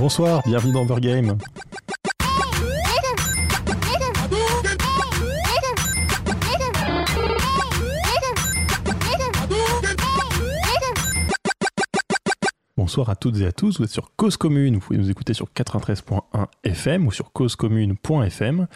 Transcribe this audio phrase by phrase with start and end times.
[0.00, 1.36] Bonsoir, bienvenue dans Overgame.
[12.78, 15.34] Bonsoir à toutes et à tous, vous êtes sur Cause Commune, vous pouvez nous écouter
[15.34, 18.68] sur 93.1 FM ou sur causecommune.fm.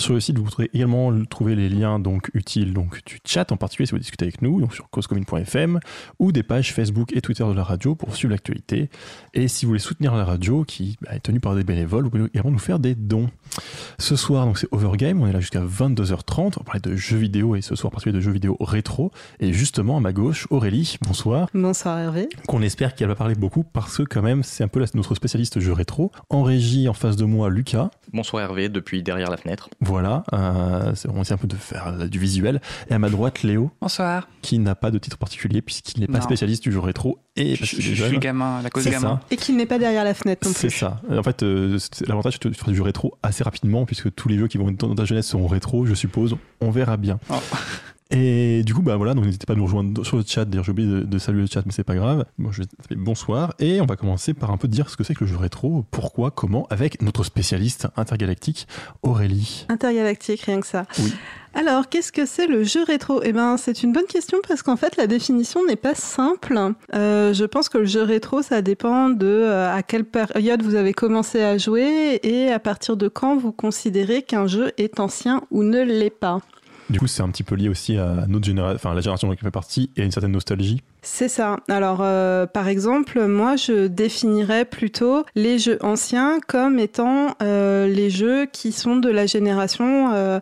[0.00, 3.58] Sur le site, vous pourrez également trouver les liens donc utiles donc du chat, en
[3.58, 5.78] particulier si vous discutez avec nous, donc sur causecommune.fm
[6.18, 8.88] ou des pages Facebook et Twitter de la radio pour suivre l'actualité.
[9.34, 12.10] Et si vous voulez soutenir la radio, qui bah, est tenue par des bénévoles, vous
[12.10, 13.28] pouvez également nous faire des dons.
[13.98, 17.18] Ce soir, donc c'est Overgame, on est là jusqu'à 22h30, on va parler de jeux
[17.18, 19.12] vidéo et ce soir, en particulier de jeux vidéo rétro.
[19.38, 21.50] Et justement, à ma gauche, Aurélie, bonsoir.
[21.52, 22.30] Bonsoir Hervé.
[22.48, 25.60] Qu'on espère qu'elle va parler beaucoup parce que quand même c'est un peu notre spécialiste
[25.60, 26.10] jeu rétro.
[26.30, 27.90] En régie en face de moi Lucas.
[28.14, 29.68] Bonsoir Hervé depuis derrière la fenêtre.
[29.90, 32.60] Voilà, euh, on essaie un peu de faire du visuel.
[32.88, 33.72] Et à ma droite Léo.
[33.80, 34.28] Bonsoir.
[34.40, 37.64] Qui n'a pas de titre particulier puisqu'il n'est pas spécialiste du jeu rétro et je,
[37.64, 39.18] suis, je suis gamin, la cause gamin.
[39.32, 40.70] Et qu'il n'est pas derrière la fenêtre non plus.
[40.70, 41.00] C'est ça.
[41.10, 44.38] En fait, euh, l'avantage c'est de faire du jeu rétro assez rapidement puisque tous les
[44.38, 46.36] jeux qui vont dans ta jeunesse seront rétro, je suppose.
[46.60, 47.18] On verra bien.
[47.28, 47.34] Oh.
[48.10, 50.44] Et du coup, bah voilà, donc n'hésitez pas à nous rejoindre sur le chat.
[50.44, 52.24] D'ailleurs, j'ai oublié de, saluer le chat, mais c'est pas grave.
[52.38, 53.54] Moi, je vais bonsoir.
[53.60, 55.84] Et on va commencer par un peu dire ce que c'est que le jeu rétro,
[55.90, 58.66] pourquoi, comment, avec notre spécialiste intergalactique,
[59.02, 59.66] Aurélie.
[59.68, 60.86] Intergalactique, rien que ça.
[60.98, 61.12] Oui.
[61.54, 63.20] Alors, qu'est-ce que c'est le jeu rétro?
[63.24, 66.58] Eh ben, c'est une bonne question parce qu'en fait, la définition n'est pas simple.
[66.94, 70.74] Euh, je pense que le jeu rétro, ça dépend de euh, à quelle période vous
[70.74, 75.42] avez commencé à jouer et à partir de quand vous considérez qu'un jeu est ancien
[75.50, 76.40] ou ne l'est pas.
[76.90, 79.34] Du coup, c'est un petit peu lié aussi à notre génération, enfin la génération dont
[79.34, 80.82] il fait partie et à une certaine nostalgie.
[81.02, 81.58] C'est ça.
[81.68, 88.10] Alors, euh, par exemple, moi, je définirais plutôt les jeux anciens comme étant euh, les
[88.10, 90.40] jeux qui sont de la génération euh,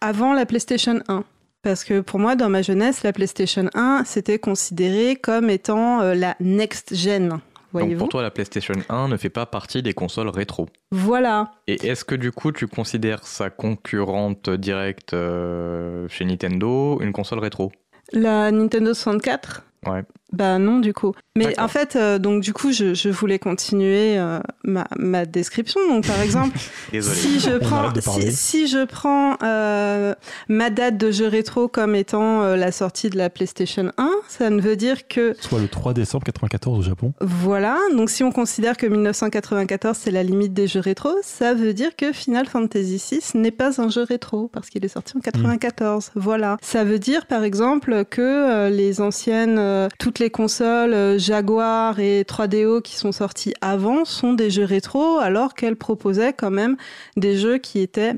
[0.00, 1.24] avant la PlayStation 1.
[1.60, 6.36] Parce que pour moi, dans ma jeunesse, la PlayStation 1, c'était considéré comme étant la
[6.40, 7.38] next gen.
[7.74, 10.68] Donc pour toi, la PlayStation 1 ne fait pas partie des consoles rétro.
[10.90, 11.52] Voilà.
[11.66, 17.38] Et est-ce que du coup, tu considères sa concurrente directe euh, chez Nintendo une console
[17.38, 17.72] rétro?
[18.12, 20.02] La Nintendo 64 Ouais.
[20.32, 21.12] Bah non, du coup.
[21.36, 25.80] Mais en fait, euh, donc du coup, je, je voulais continuer euh, ma, ma, description.
[25.88, 26.58] Donc par exemple,
[27.00, 30.14] si je prends, si, si, je prends euh,
[30.48, 34.50] ma date de jeu rétro comme étant euh, la sortie de la PlayStation 1, ça
[34.50, 35.34] ne veut dire que...
[35.40, 37.12] Soit le 3 décembre 94 au Japon.
[37.20, 41.74] Voilà, donc si on considère que 1994 c'est la limite des jeux rétro, ça veut
[41.74, 45.20] dire que Final Fantasy VI n'est pas un jeu rétro parce qu'il est sorti en
[45.20, 46.10] 94.
[46.14, 46.20] Hmm.
[46.20, 46.56] Voilà.
[46.62, 52.80] Ça veut dire par exemple que les anciennes, toutes les consoles euh, Jaguar et 3DO
[52.80, 56.76] qui sont sorties avant sont des jeux rétro, alors qu'elles proposaient quand même
[57.16, 58.14] des jeux qui étaient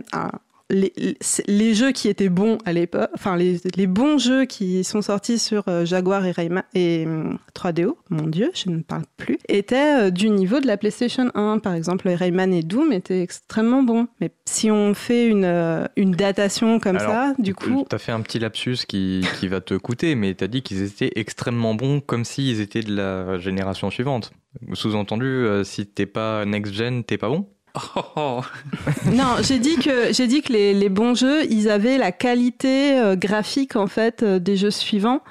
[0.70, 5.64] les, jeux qui étaient bons à l'époque, enfin les, bons jeux qui sont sortis sur
[5.68, 7.06] euh, Jaguar et, Rayman, et
[7.54, 11.30] 3DO, hum, mon dieu, je ne parle plus, étaient euh, du niveau de la PlayStation
[11.34, 11.58] 1.
[11.58, 14.08] Par exemple, Rayman et Doom étaient extrêmement bons.
[14.20, 17.84] Mais si on fait une, euh, une datation comme ça, du coup...
[17.88, 20.62] Tu as fait un petit lapsus qui, qui va te coûter, mais tu as dit
[20.62, 24.32] qu'ils étaient extrêmement bons comme s'ils étaient de la génération suivante.
[24.72, 27.46] Sous-entendu, si t'es pas next-gen, t'es pas bon
[28.16, 28.40] Oh.
[29.12, 32.96] non, j'ai dit que j'ai dit que les, les, bons jeux, ils avaient la qualité
[33.00, 35.22] euh, graphique en fait euh, des jeux suivants,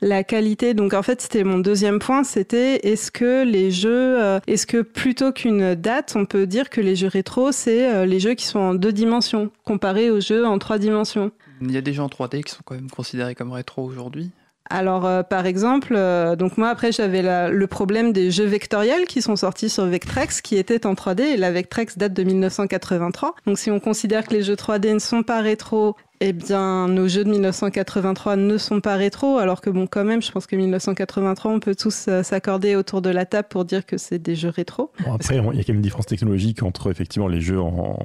[0.00, 0.74] la qualité.
[0.74, 4.82] Donc en fait, c'était mon deuxième point, c'était est-ce que les jeux, euh, est-ce que
[4.82, 8.58] plutôt qu'une date, on peut dire que les jeux rétro, c'est les jeux qui sont
[8.58, 11.30] en deux dimensions comparés aux jeux en trois dimensions?
[11.60, 14.32] Il y a des jeux en 3D qui sont quand même considérés comme rétro aujourd'hui.
[14.70, 19.20] Alors, euh, par exemple, euh, donc moi après j'avais le problème des jeux vectoriels qui
[19.20, 23.34] sont sortis sur Vectrex, qui étaient en 3D, et la Vectrex date de 1983.
[23.46, 27.08] Donc si on considère que les jeux 3D ne sont pas rétro, eh bien nos
[27.08, 30.56] jeux de 1983 ne sont pas rétro, alors que bon quand même, je pense que
[30.56, 34.36] 1983, on peut tous euh, s'accorder autour de la table pour dire que c'est des
[34.36, 34.90] jeux rétro.
[35.06, 37.98] après, il y a quand même une différence technologique entre effectivement les jeux en,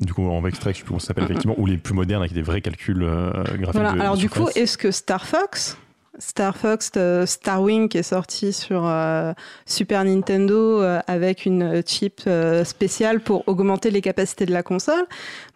[0.00, 2.32] du coup en Vectrex, je sais pas ça s'appelle effectivement, ou les plus modernes avec
[2.32, 3.72] des vrais calculs graphiques.
[3.72, 3.90] Voilà.
[3.90, 5.76] Alors du coup, est-ce que Star Fox
[6.18, 9.32] Star Fox euh, Starwing qui est sorti sur euh,
[9.66, 12.22] Super Nintendo euh, avec une chip
[12.64, 15.04] spéciale pour augmenter les capacités de la console,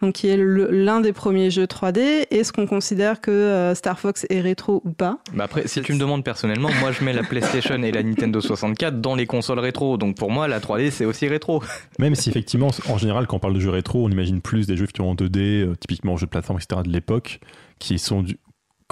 [0.01, 2.27] donc qui est l'un des premiers jeux 3D.
[2.29, 5.19] Est-ce qu'on considère que Star Fox est rétro ou pas?
[5.33, 8.41] Bah Après, si tu me demandes personnellement, moi je mets la PlayStation et la Nintendo
[8.41, 11.63] 64 dans les consoles rétro, donc pour moi la 3D c'est aussi rétro.
[11.99, 14.77] Même si effectivement, en général, quand on parle de jeux rétro, on imagine plus des
[14.77, 16.81] jeux qui en 2D, typiquement jeux de plateforme, etc.
[16.85, 17.39] de l'époque,
[17.79, 18.37] qui sont du,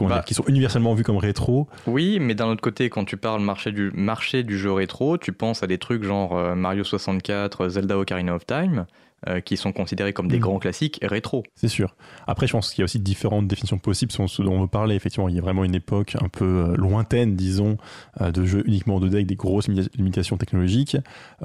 [0.07, 0.23] bah.
[0.25, 1.67] qui sont universellement vus comme rétro.
[1.87, 5.31] Oui, mais d'un autre côté, quand tu parles marché du, marché du jeu rétro, tu
[5.33, 8.85] penses à des trucs genre euh, Mario 64, Zelda Ocarina of Time.
[9.27, 10.43] euh, qui sont considérés comme des Mm.
[10.43, 11.43] grands classiques rétro.
[11.53, 11.93] C'est sûr.
[12.25, 14.67] Après, je pense qu'il y a aussi différentes définitions possibles selon ce dont on veut
[14.67, 14.95] parler.
[14.95, 17.75] Effectivement, il y a vraiment une époque un peu euh, lointaine, disons,
[18.21, 20.95] de jeux uniquement en 2D avec des grosses limita- limitations technologiques.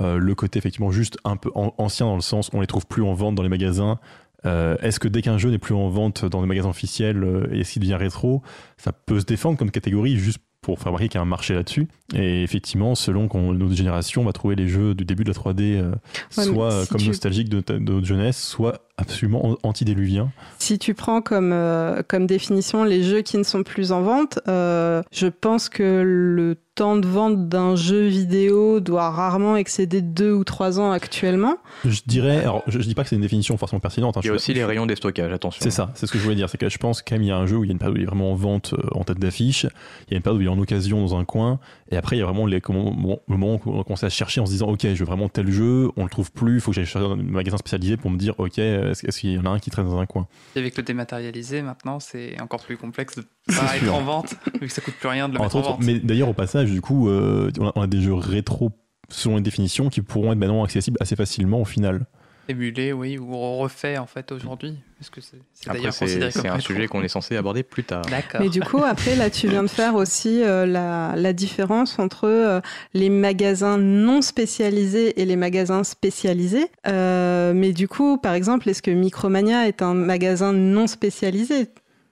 [0.01, 2.87] Euh, le côté, effectivement, juste un peu an- ancien dans le sens on les trouve
[2.87, 3.99] plus en vente dans les magasins.
[4.47, 7.47] Euh, Est-ce que dès qu'un jeu n'est plus en vente dans les magasins officiels euh,
[7.53, 8.43] et s'il devient rétro,
[8.77, 11.53] ça peut se défendre comme catégorie juste pour faire remarquer qu'il y a un marché
[11.53, 11.89] là-dessus.
[12.15, 15.35] Et effectivement, selon qu'on, notre génération, on va trouver les jeux du début de la
[15.35, 15.93] 3D euh,
[16.39, 20.33] Ouais, soit euh, si comme tu- nostalgiques de, notre jeunesse, soit absolument an- antédiluviens.
[20.59, 24.39] Si tu prends comme, euh, comme définition les jeux qui ne sont plus en vente,
[24.49, 30.33] euh, je pense que le temps de vente d'un jeu vidéo doit rarement excéder deux
[30.33, 31.57] ou trois ans actuellement.
[31.85, 34.17] Je dirais, alors je, je dis pas que c'est une définition forcément pertinente.
[34.17, 35.61] hein, Il y a je- aussi les rayons des stockages, attention.
[35.63, 36.49] C'est ça, c'est ce que je voulais dire.
[36.49, 37.73] C'est que je pense quand même il y a un jeu où il y a
[37.73, 39.65] une période où il est vraiment en vente euh, en tête d'affiche,
[40.09, 41.61] il y a une période où il est en occasion dans un coin,
[41.91, 44.09] et après il y a vraiment les, comment- bon, le moment où on commence à
[44.09, 46.61] chercher en se disant ok je veux vraiment tel jeu, on le trouve plus, il
[46.61, 49.33] faut que j'aille chercher dans un magasin spécialisé pour me dire ok est-ce est-ce qu'il
[49.33, 50.27] y en a un qui traîne dans un coin.
[50.57, 54.67] Et avec le dématérialisé, maintenant, c'est encore plus complexe de pas être en vente, vu
[54.69, 55.81] que ça coûte plus rien de le mettre en vente.
[55.83, 58.71] mais d'ailleurs au passage du coup euh, on, a, on a des jeux rétro
[59.11, 62.07] selon les définitions qui pourront être maintenant accessibles assez facilement au final.
[62.47, 64.77] Émulé, oui, ou refait en fait aujourd'hui.
[64.99, 66.75] Parce que c'est c'est Après, d'ailleurs c'est considéré comme c'est un rétro.
[66.75, 68.03] sujet qu'on est censé aborder plus tard.
[68.11, 68.43] D'accord.
[68.43, 72.29] Mais du coup, après, là, tu viens de faire aussi euh, la, la différence entre
[72.29, 72.61] euh,
[72.93, 76.67] les magasins non spécialisés et les magasins spécialisés.
[76.87, 81.69] Euh, mais du coup, par exemple, est-ce que Micromania est un magasin non spécialisé?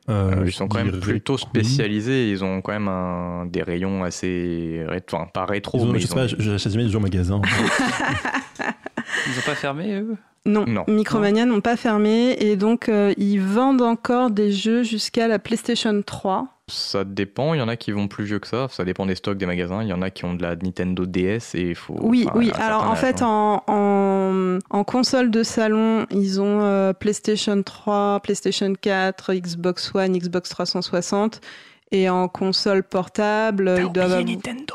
[0.08, 2.31] Euh, Euh, ils sont quand même plutôt spécialisés.
[2.31, 4.84] Ils ont quand même un- des rayons assez.
[5.10, 6.99] Enfin, pas rétro, Ils ont- mais je ils sais ont pas, j'achète jamais des jeux
[6.99, 7.40] en magasin.
[9.26, 10.16] Ils ont pas fermé, eux?
[10.44, 10.84] Non, Non.
[10.88, 16.02] Micromania n'ont pas fermé et donc euh, ils vendent encore des jeux jusqu'à la PlayStation
[16.02, 16.49] 3.
[16.72, 17.54] Ça dépend.
[17.54, 18.66] Il y en a qui vont plus vieux que ça.
[18.70, 19.82] Ça dépend des stocks des magasins.
[19.82, 21.96] Il y en a qui ont de la Nintendo DS et il faut.
[22.00, 22.50] Oui, enfin, oui.
[22.54, 23.60] Alors en fait, hein.
[23.66, 30.16] en, en, en console de salon, ils ont euh, PlayStation 3, PlayStation 4, Xbox One,
[30.19, 31.40] Xbox 360.
[31.90, 34.25] Et en console portable, ils doivent avoir...
[34.25, 34.75] Nintendo.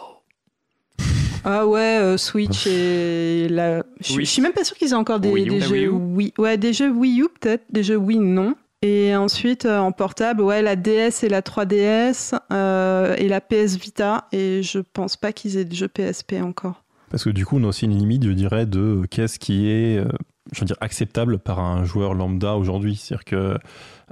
[1.43, 3.83] Ah ouais, euh, Switch et la...
[4.01, 4.25] Je Oui.
[4.25, 5.50] je suis même pas sûre qu'ils aient encore des, Wii U.
[5.50, 5.89] des La jeux Wii U.
[5.89, 6.33] Wii.
[6.38, 8.53] Ouais, des jeux Wii U peut-être, des jeux Wii non.
[8.83, 13.75] Et ensuite, euh, en portable, ouais, la DS et la 3DS euh, et la PS
[13.77, 14.27] Vita.
[14.31, 16.83] Et je pense pas qu'ils aient des jeux PSP encore.
[17.09, 19.97] Parce que du coup, on a aussi une limite, je dirais, de qu'est-ce qui est,
[19.97, 20.07] euh,
[20.51, 22.95] je veux dire, acceptable par un joueur lambda aujourd'hui.
[22.97, 23.57] C'est-à-dire que,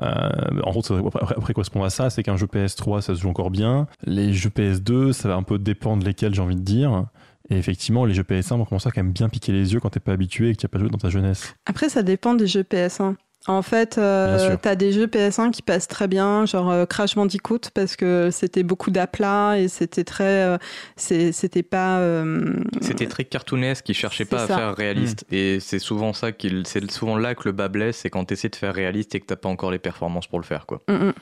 [0.02, 0.30] euh,
[0.64, 3.30] en gros, ça- après, après correspondre à ça, c'est qu'un jeu PS3, ça se joue
[3.30, 3.88] encore bien.
[4.06, 7.06] Les jeux PS2, ça va un peu dépendre lesquels, j'ai envie de dire.
[7.52, 9.90] Et effectivement, les jeux PS1 vont commencer à quand même bien piquer les yeux quand
[9.90, 11.54] t'es pas habitué et que tu n'as pas joué dans ta jeunesse.
[11.68, 13.16] Après, ça dépend des jeux PS1.
[13.48, 17.60] En fait, euh, t'as des jeux PS1 qui passent très bien, genre euh, Crash Bandicoot,
[17.76, 20.24] parce que c'était beaucoup d'aplats et c'était très.
[20.24, 20.58] euh,
[20.96, 22.00] c'était pas.
[22.00, 24.58] euh, C'était très cartoonesque, ils cherchaient C'est pas à ça.
[24.58, 25.26] faire réaliste.
[25.32, 28.34] Et c'est souvent ça qu'il, c'est souvent là que le bas blesse, c'est quand tu
[28.34, 30.82] essaies de faire réaliste et que t'as pas encore les performances pour le faire, quoi.
[30.90, 31.14] Mm, mm.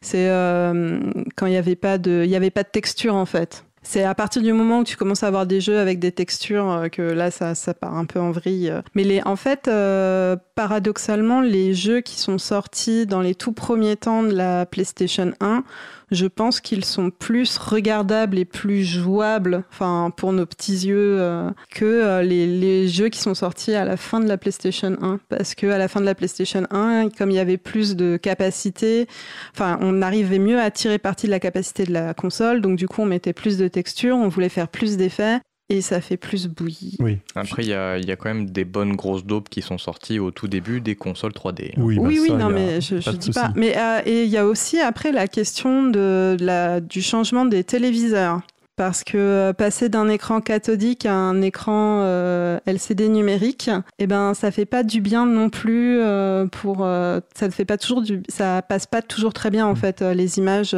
[0.00, 1.00] C'est euh,
[1.34, 3.64] quand il n'y avait pas de, il y avait pas de texture en fait.
[3.86, 6.70] C'est à partir du moment où tu commences à avoir des jeux avec des textures
[6.70, 8.72] euh, que là ça, ça part un peu en vrille.
[8.94, 14.22] Mais en fait, euh, paradoxalement, les jeux qui sont sortis dans les tout premiers temps
[14.22, 15.64] de la PlayStation 1,
[16.10, 21.50] je pense qu'ils sont plus regardables et plus jouables, enfin pour nos petits yeux, euh,
[21.70, 25.20] que euh, les, les jeux qui sont sortis à la fin de la PlayStation 1.
[25.28, 28.16] Parce que à la fin de la PlayStation 1, comme il y avait plus de
[28.16, 29.06] capacité,
[29.54, 32.88] enfin on arrivait mieux à tirer parti de la capacité de la console, donc du
[32.88, 35.40] coup on mettait plus de textures, on voulait faire plus d'effets.
[35.70, 36.94] Et ça fait plus bouillir.
[36.98, 37.18] Oui.
[37.34, 39.78] Après, il y a, il y a quand même des bonnes grosses daubes qui sont
[39.78, 41.70] sorties au tout début des consoles 3D.
[41.70, 41.80] hein.
[41.82, 43.50] Oui, bah oui, oui, ça, non, mais je, je dis pas.
[43.56, 47.46] Mais euh, et il y a aussi après la question de, de la, du changement
[47.46, 48.40] des téléviseurs.
[48.76, 54.34] Parce que euh, passer d'un écran cathodique à un écran euh, LCD numérique, eh ben
[54.34, 58.02] ça fait pas du bien non plus euh, pour euh, ça ne fait pas toujours
[58.02, 59.76] du ça passe pas toujours très bien en Mm.
[59.76, 60.74] fait euh, les images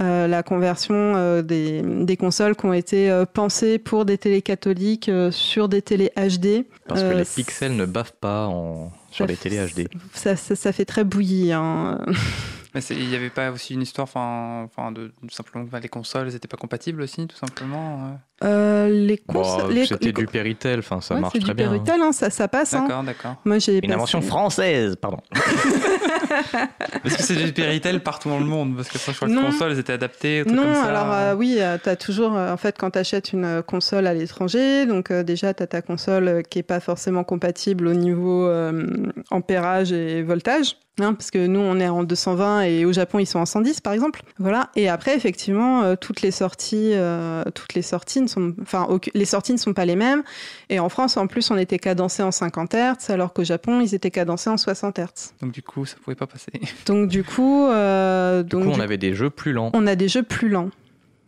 [0.00, 4.42] euh, la conversion euh, des, des consoles qui ont été euh, pensées pour des télés
[4.42, 6.64] catholiques sur des télés HD.
[6.86, 9.88] Parce que les pixels ne bavent pas en, sur les télés HD.
[10.14, 11.58] Ça, ça, ça fait très bouillir.
[11.58, 11.98] hein.
[12.74, 15.70] Mais c'est- il n'y avait pas aussi une histoire, enfin, enfin, de tout simplement que
[15.70, 18.10] bah, les consoles n'étaient pas compatibles aussi, tout simplement.
[18.42, 18.46] euh.
[18.46, 19.72] Euh, les Bon, consoles.
[19.72, 21.66] les- C'était les du Péritel, enfin ça Ouais, marche c'est très du bien.
[21.66, 21.72] hein.
[21.72, 22.72] Péritel, hein, ça, ça passe.
[22.72, 22.82] hein.
[22.86, 23.34] D'accord, d'accord.
[23.44, 25.18] Moi, j'ai Une passé- invention française, pardon.
[27.04, 29.32] Est-ce que c'est du Péritel partout dans le monde Parce que ça, je crois que
[29.34, 29.46] les Non.
[29.50, 30.84] consoles, elles étaient adaptées, Non, comme ça.
[30.84, 34.06] alors euh, oui, tu as toujours, euh, en fait, quand tu achètes une euh, console
[34.06, 37.86] à l'étranger, donc euh, déjà, tu as ta console euh, qui est pas forcément compatible
[37.88, 38.86] au niveau euh,
[39.30, 40.76] ampérage et voltage.
[40.98, 43.80] Hein, parce que nous, on est en 220 et au Japon, ils sont en 110,
[43.80, 44.22] par exemple.
[44.38, 44.70] Voilà.
[44.76, 49.24] Et après, effectivement, euh, toutes les sorties, euh, toutes les sorties ne sont, enfin, les
[49.24, 50.22] sorties ne sont pas les mêmes.
[50.68, 53.94] Et en France, en plus, on était cadencé en 50 Hz, alors qu'au Japon, ils
[53.94, 55.32] étaient cadencés en 60 Hz.
[55.40, 56.52] Donc du coup, ça pouvait pas passer.
[56.86, 59.70] Donc du coup, euh, du coup, on avait des jeux plus lents.
[59.72, 60.70] On a des jeux plus lents.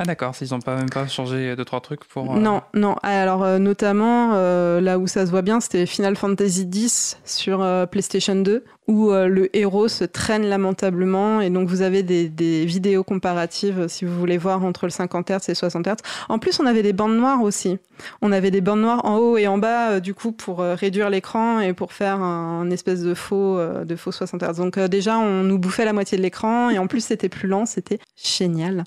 [0.03, 2.35] Ah d'accord, s'ils n'ont pas même pas changé deux trois trucs pour.
[2.35, 2.97] Euh, non, non.
[3.05, 7.65] Alors euh, notamment euh, là où ça se voit bien, c'était Final Fantasy X sur
[7.89, 13.05] PlayStation 2 où le héros se traîne lamentablement et donc vous avez des, des, vidéos
[13.05, 15.97] comparatives si vous voulez voir entre le 50 Hz et 60 Hz.
[16.29, 17.79] En plus, on avait des bandes noires aussi.
[18.23, 21.61] On avait des bandes noires en haut et en bas du coup pour réduire l'écran
[21.61, 24.57] et pour faire un, espèce de faux de faux 60 Hz.
[24.57, 27.67] Donc déjà, on nous bouffait la moitié de l'écran et en plus c'était plus lent,
[27.67, 28.83] c'était génial.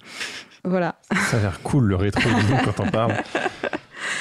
[0.66, 0.96] Voilà.
[1.30, 2.30] Ça a l'air cool le rétro
[2.64, 3.14] quand on parle.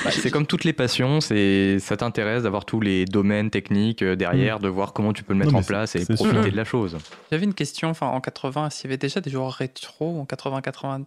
[0.05, 4.17] Bah, c'est comme toutes les passions, c'est ça t'intéresse d'avoir tous les domaines techniques euh,
[4.17, 4.63] derrière, mm.
[4.63, 6.99] de voir comment tu peux le mettre en place et profiter de la chose.
[7.31, 11.05] J'avais une question, enfin en 80, s'il y avait déjà des joueurs rétro en 80-90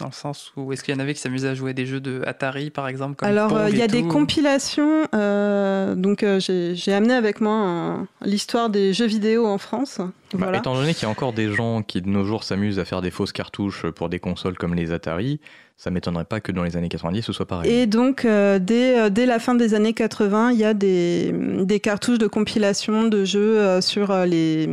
[0.00, 2.00] dans le sens où est-ce qu'il y en avait qui s'amusaient à jouer des jeux
[2.00, 6.92] de Atari par exemple comme Alors euh, il y a des compilations, euh, donc j'ai
[6.92, 10.00] amené avec moi l'histoire des jeux vidéo en France.
[10.34, 12.84] Bah, étant donné qu'il y a encore des gens qui de nos jours s'amusent à
[12.84, 15.40] faire des fausses cartouches pour des consoles comme les Atari,
[15.82, 17.72] ça m'étonnerait pas que dans les années 90 ce soit pareil.
[17.72, 21.32] Et donc, euh, dès, euh, dès, la fin des années 80, il y a des,
[21.32, 24.68] des cartouches de compilation de jeux euh, sur les,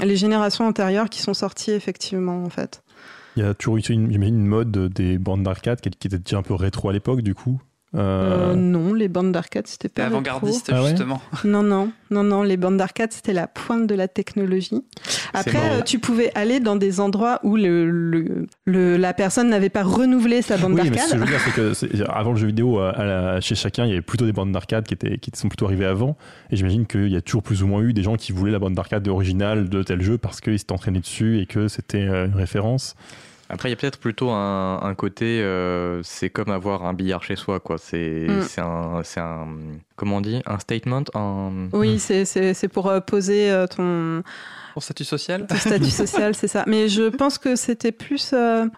[0.00, 2.82] les générations antérieures qui sont sorties effectivement, en fait.
[3.36, 6.42] Il y a toujours eu une, une mode des bandes d'arcade qui, était déjà un
[6.42, 7.60] peu rétro à l'époque, du coup.
[7.94, 11.20] Euh, non, les bandes d'arcade, c'était pas avant-gardiste ah justement.
[11.44, 14.82] non, non, non, non, les bandes d'arcade, c'était la pointe de la technologie.
[15.34, 19.82] Après, euh, tu pouvais aller dans des endroits où le, le, la personne n'avait pas
[19.82, 21.00] renouvelé sa bande d'arcade.
[21.00, 22.80] Ce que je veux dire, c'est que avant le jeu vidéo,
[23.40, 25.86] chez chacun, il y avait plutôt des bandes d'arcade qui, étaient, qui sont plutôt arrivées
[25.86, 26.16] avant.
[26.50, 28.58] Et j'imagine qu'il y a toujours plus ou moins eu des gens qui voulaient la
[28.58, 32.26] bande d'arcade originale de tel jeu parce qu'ils s'étaient entraînés dessus et que c'était euh,
[32.26, 32.94] une référence.
[33.52, 37.36] Après, il y a peut-être plutôt un, côté, euh, c'est comme avoir un billard chez
[37.36, 37.76] soi, quoi.
[37.76, 38.60] C'est mm.
[38.62, 39.46] un, un,
[39.94, 41.04] comment on dit, un statement?
[41.74, 44.22] Oui, c'est pour euh, poser euh, ton
[44.72, 45.46] ton statut social?
[45.46, 46.64] Ton statut social, c'est ça.
[46.66, 48.32] Mais je pense que c'était plus.
[48.32, 48.70] ça,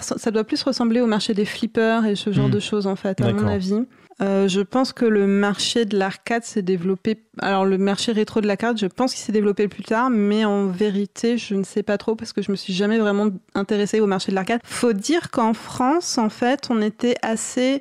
[0.00, 2.52] ça, doit plus ressembler au marché des flippers et ce genre mm.
[2.52, 3.86] de choses, en fait, à mon avis.
[4.20, 7.22] Euh, je pense que le marché de l'arcade s'est développé.
[7.40, 10.66] Alors, le marché rétro de l'arcade, je pense qu'il s'est développé plus tard, mais en
[10.66, 14.06] vérité, je ne sais pas trop parce que je me suis jamais vraiment intéressée au
[14.06, 14.60] marché de l'arcade.
[14.64, 17.80] Faut dire qu'en France, en fait, on était assez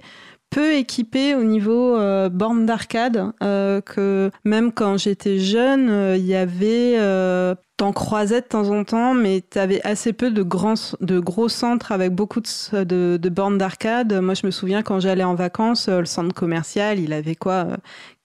[0.49, 6.25] peu équipé au niveau euh, borne d'arcade, euh, que même quand j'étais jeune, euh, il
[6.25, 6.97] y avait
[7.79, 11.47] T'en croisais de temps en temps, mais tu avais assez peu de, grands, de gros
[11.47, 14.13] centres avec beaucoup de, de, de bornes d'arcade.
[14.21, 17.67] Moi, je me souviens quand j'allais en vacances, le centre commercial, il avait quoi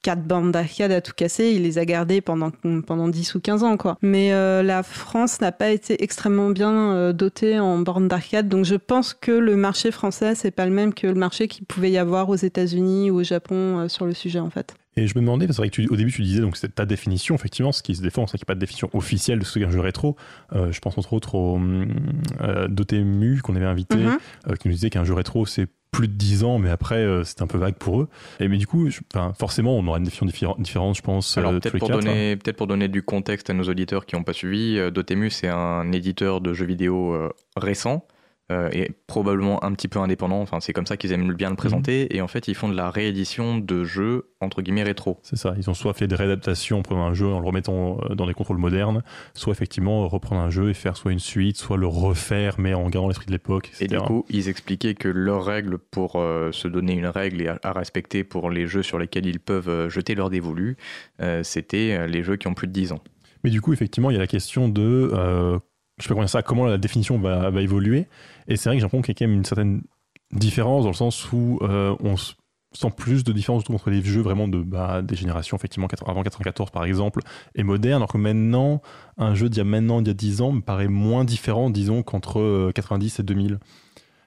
[0.04, 2.50] quatre bandes d'arcade à tout casser, il les a gardées pendant,
[2.86, 3.96] pendant 10 ou 15 ans, quoi.
[4.02, 8.64] Mais euh, la France n'a pas été extrêmement bien euh, dotée en bornes d'arcade, donc
[8.66, 11.90] je pense que le marché français, c'est pas le même que le marché qu'il pouvait
[11.90, 14.74] y avoir aux États-Unis ou au Japon euh, sur le sujet, en fait.
[14.96, 17.72] Et je me demandais, parce que au début tu disais, donc c'est ta définition, effectivement,
[17.72, 19.64] ce qui se défend, c'est qu'il n'y a pas de définition officielle de ce qu'est
[19.64, 20.16] un jeu rétro.
[20.52, 21.60] je pense entre autres au
[22.40, 24.56] euh, Dotemu qu'on avait invité, mm-hmm.
[24.58, 27.40] qui nous disait qu'un jeu rétro c'est plus de 10 ans, mais après, euh, c'est
[27.42, 28.08] un peu vague pour eux.
[28.40, 28.88] Et mais du coup,
[29.38, 31.38] forcément, on aura une définition différente, je pense.
[31.38, 32.36] Alors, euh, peut-être pour, donner, hein.
[32.42, 35.48] peut pour donner du contexte à nos auditeurs qui n'ont pas suivi, euh, Dotemu, c'est
[35.48, 37.16] un éditeur de jeux vidéo
[37.56, 38.06] récent
[38.52, 40.42] euh, et probablement un petit peu indépendant.
[40.42, 42.02] Enfin, c'est comme ça qu'ils aiment bien le présenter.
[42.10, 42.16] Mhm.
[42.16, 45.18] Et en fait, ils font de la réédition de jeux entre guillemets rétro.
[45.22, 45.54] C'est ça.
[45.56, 48.26] Ils ont soit fait des réadaptations, en prenant un jeu en le remettant euh, dans
[48.26, 51.86] des contrôles modernes, soit effectivement reprendre un jeu et faire soit une suite, soit le
[51.86, 53.72] refaire, mais en gardant l'esprit de l'époque.
[53.80, 57.48] Et du coup, ils expliquaient que leurs règles pour euh, se donner une règle et
[57.48, 60.76] à, respecter pour les jeux sur lesquels ils peuvent jeter leur dévolu,
[61.42, 63.00] c'était les jeux qui ont plus de 10 ans.
[63.42, 65.60] Mais du coup, effectivement, il y a la question de
[66.00, 68.06] je peux dire ça, comment la définition va, évoluer.
[68.48, 69.82] Et c'est vrai que j'ai l'impression qu'il y a quand même une certaine
[70.32, 74.48] différence dans le sens où euh, on sent plus de différence entre les jeux vraiment
[74.48, 77.20] de bah, des générations effectivement avant 94 par exemple
[77.54, 78.82] et modernes alors que maintenant
[79.16, 81.70] un jeu d'il y a maintenant il y a 10 ans me paraît moins différent
[81.70, 83.58] disons qu'entre 90 euh, et 2000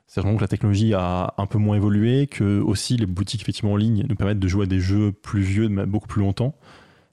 [0.05, 3.73] c'est vraiment que la technologie a un peu moins évolué que aussi les boutiques effectivement
[3.73, 6.55] en ligne nous permettent de jouer à des jeux plus vieux beaucoup plus longtemps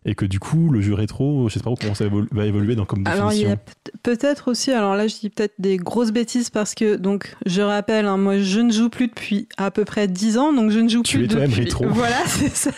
[0.04, 2.84] et que du coup le jeu rétro je sais pas comment ça va évoluer dans
[2.84, 3.28] comme définition.
[3.28, 3.56] Alors il y a
[4.02, 8.06] peut-être aussi, alors là je dis peut-être des grosses bêtises parce que, donc je rappelle,
[8.06, 10.88] hein, moi je ne joue plus depuis à peu près 10 ans, donc je ne
[10.88, 11.64] joue Tu plus es toi-même depuis...
[11.64, 11.84] rétro.
[11.88, 12.70] Voilà, c'est ça.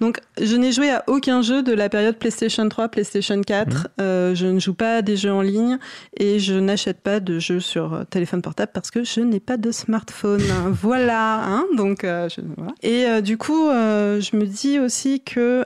[0.00, 3.68] Donc je n'ai joué à aucun jeu de la période PlayStation 3, PlayStation 4.
[3.68, 3.82] Mhm.
[4.00, 5.78] Euh, je ne joue pas à des jeux en ligne
[6.18, 9.56] et je n'achète pas de jeux sur euh, téléphone portable parce que je n'ai pas
[9.56, 10.42] de smartphone.
[10.70, 12.72] voilà, hein, donc euh, je- voilà.
[12.82, 15.62] Et euh, du coup, je me dis aussi que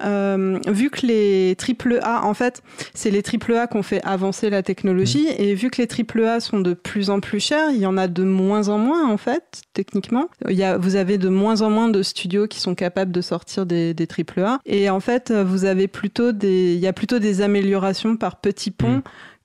[0.55, 2.63] euh, vu que les triple A, en fait,
[2.95, 6.25] c'est les triple A qui ont fait avancer la technologie et vu que les triple
[6.25, 9.11] A sont de plus en plus chers, il y en a de moins en moins
[9.11, 10.29] en fait, techniquement.
[10.49, 13.21] Il y a, vous avez de moins en moins de studios qui sont capables de
[13.21, 16.93] sortir des, des triple A et en fait, vous avez plutôt des, il y a
[16.93, 18.99] plutôt des améliorations par petits ponts.
[18.99, 19.03] Mm.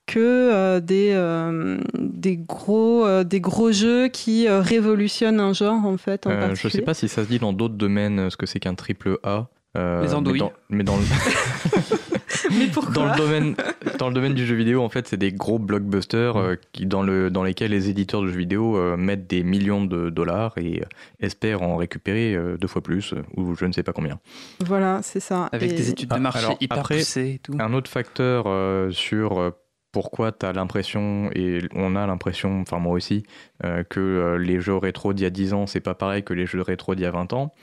[0.08, 5.98] que euh, des, euh, des, gros, euh, des gros jeux qui révolutionnent un genre en
[5.98, 6.72] fait en je particulier.
[6.72, 9.48] sais pas si ça se dit dans d'autres domaines ce que c'est qu'un triple A.
[9.77, 10.33] euh, Les andouilles.
[10.33, 11.03] Mais dans, mais dans le,
[12.57, 13.55] Mais pourquoi dans le domaine
[13.99, 17.01] dans le domaine du jeu vidéo, en fait, c'est des gros blockbusters euh, qui dans
[17.03, 20.81] le dans lesquels les éditeurs de jeux vidéo euh, mettent des millions de dollars et
[20.81, 20.85] euh,
[21.19, 24.19] espèrent en récupérer euh, deux fois plus euh, ou je ne sais pas combien.
[24.65, 25.49] Voilà, c'est ça.
[25.51, 27.53] Avec Et- des études de Ah, marché alors, hyper après- poussées et tout.
[27.59, 29.51] Un autre facteur euh, sur euh,
[29.93, 33.23] pourquoi tu as l'impression, et on a l'impression, enfin moi aussi,
[33.65, 36.33] euh, que euh, les jeux rétro d'il y a 10 ans, c'est pas pareil que
[36.33, 37.53] les jeux rétro d'il y a 20 ans.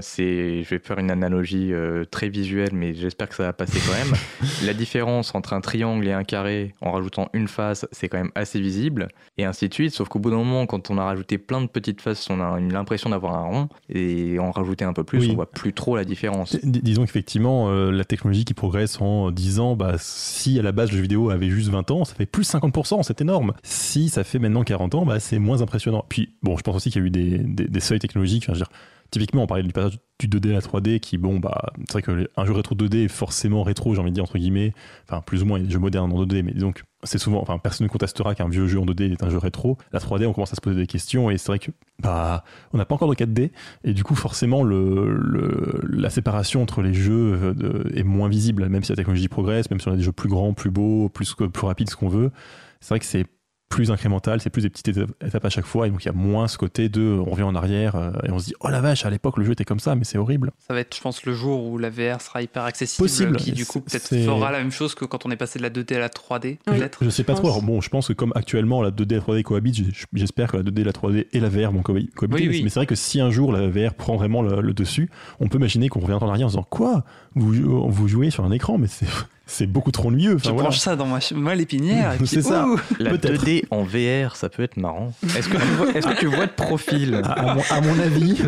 [0.00, 3.78] C'est, je vais faire une analogie euh, très visuelle, mais j'espère que ça va passer
[3.86, 4.14] quand même.
[4.66, 8.30] La différence entre un triangle et un carré, en rajoutant une face, c'est quand même
[8.34, 9.08] assez visible,
[9.38, 9.92] et ainsi de suite.
[9.92, 12.58] Sauf qu'au bout d'un moment, quand on a rajouté plein de petites faces, on a
[12.60, 15.28] l'impression d'avoir un rond, et en rajouter un peu plus, Oui.
[15.32, 16.56] on voit plus trop la différence.
[16.62, 20.72] D- disons qu'effectivement, euh, la technologie qui progresse en 10 ans, bah, si à la
[20.72, 23.52] base le jeu vidéo avait juste 20 ans, ça fait plus 50%, c'est énorme.
[23.62, 26.04] Si ça fait maintenant 40 ans, bah, c'est moins impressionnant.
[26.08, 28.44] Puis, bon, je pense aussi qu'il y a eu des, des- des seuils technologiques.
[28.44, 28.72] Enfin, je veux dire,
[29.12, 32.02] typiquement, on parlait du passage du 2D à la 3D qui, bon, bah, c'est vrai
[32.02, 34.72] qu'un jeu rétro 2D est forcément rétro, j'ai envie de dire, entre guillemets.
[35.08, 37.86] Enfin, plus ou moins, il y a en 2D, mais donc, c'est souvent, enfin, personne
[37.86, 39.76] ne contestera qu'un vieux jeu en 2D est un jeu rétro.
[39.92, 42.78] La 3D, on commence à se poser des questions et c'est vrai que, bah, on
[42.78, 43.50] n'a pas encore de 4D
[43.84, 48.92] et du coup, forcément, la séparation entre les jeux euh, est moins visible, même si
[48.92, 51.66] la technologie progresse, même si on a des jeux plus grands, plus beaux, plus, plus
[51.66, 52.30] rapides, ce qu'on veut.
[52.80, 53.26] C'est vrai que c'est
[53.74, 56.12] plus incrémental, c'est plus des petites étapes- à chaque fois, et donc il y a
[56.14, 58.80] moins ce côté de on revient en arrière euh, et on se dit oh la
[58.80, 60.52] vache, à l'époque le jeu était comme ça, mais c'est horrible.
[60.66, 63.36] Ça va être, je pense, le jour où la VR sera hyper accessible, Possible.
[63.36, 65.70] qui du coup peut-être fera la même chose que quand on est passé de la
[65.70, 66.58] 2D à la 3D, Oui.
[66.78, 67.04] peut-être.
[67.04, 67.48] Je sais pas je trop.
[67.48, 70.58] Alors bon, je pense que comme actuellement la 2D et la 3D cohabitent, j'espère que
[70.58, 72.42] la 2D, la 3D et la VR vont cohabi- cohabiter.
[72.42, 72.62] Oui, mais oui.
[72.64, 75.10] mais c'est vrai que si un jour la VR prend vraiment le, le dessus,
[75.40, 77.04] on peut imaginer qu'on revient en arrière en disant quoi?
[77.34, 79.06] Vous, vous jouez sur un écran, mais c'est
[79.46, 80.34] c'est beaucoup trop ennuyeux.
[80.36, 80.62] Enfin, Je voilà.
[80.68, 82.66] branche ça dans ma, ma lépinière et puis C'est ça.
[82.98, 83.44] La Peut-être.
[83.44, 85.12] 2D en VR, ça peut être marrant.
[85.36, 87.20] Est-ce que, tu vois- est-ce que tu vois de profil?
[87.24, 88.38] À, à mon, à mon avis,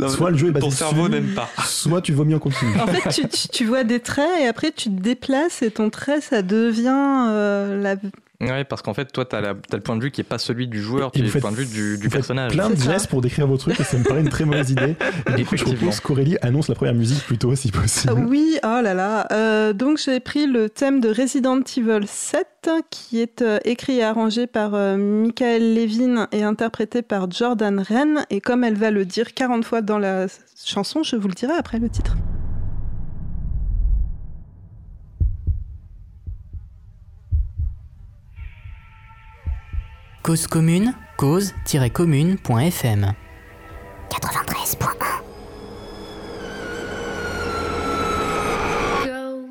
[0.00, 1.48] Non, soit le jeu est basé ton cerveau n'aime pas.
[1.64, 2.72] soit tu vomis en continu.
[2.80, 5.90] En fait, tu, tu- tu vois des traits et après tu te déplaces et ton
[5.90, 7.96] trait, ça devient euh, la...
[8.40, 10.38] Ouais, parce qu'en fait, toi, t'as, la- t'as le point de vue qui est pas
[10.38, 12.52] celui du joueur, tu as le point de vue du, du personnage.
[12.52, 14.96] plein de gestes pour décrire vos trucs et ça me paraît une très mauvaise idée.
[15.30, 18.12] Et du coup, je propose qu'Aurélie annonce la première musique plutôt, si possible.
[18.26, 19.26] Oui, oh là là.
[19.32, 22.46] Euh, donc j'ai pris le thème de Resident Evil 7
[22.90, 28.26] qui est euh, écrit et arrangé par euh, Michael Levin et interprété par Jordan Wren.
[28.30, 30.26] Et comme elle va le dire 40 fois dans la
[30.64, 32.16] chanson, je vous le dirai après le titre.
[40.24, 43.14] Cause commune, cause-commune.fm
[44.08, 45.20] 93.1
[49.04, 49.50] Go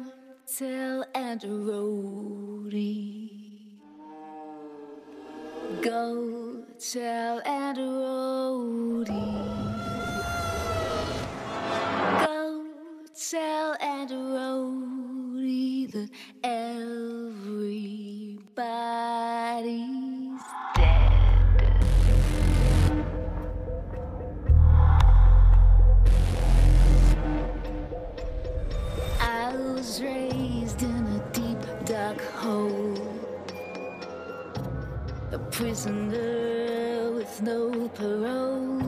[0.58, 3.30] tell Andrew Rhodey.
[5.84, 9.32] Go tell Andrew Rhodey.
[12.26, 12.66] Go
[13.30, 14.34] tell Andrew
[15.38, 16.10] Rhodey that
[16.44, 17.44] everybody's
[20.76, 21.12] dead.
[29.20, 32.98] I was raised in a deep dark hole.
[35.32, 38.82] A prisoner with no parole.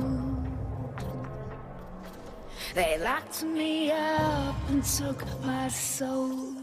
[2.74, 6.55] They locked me up and took my soul.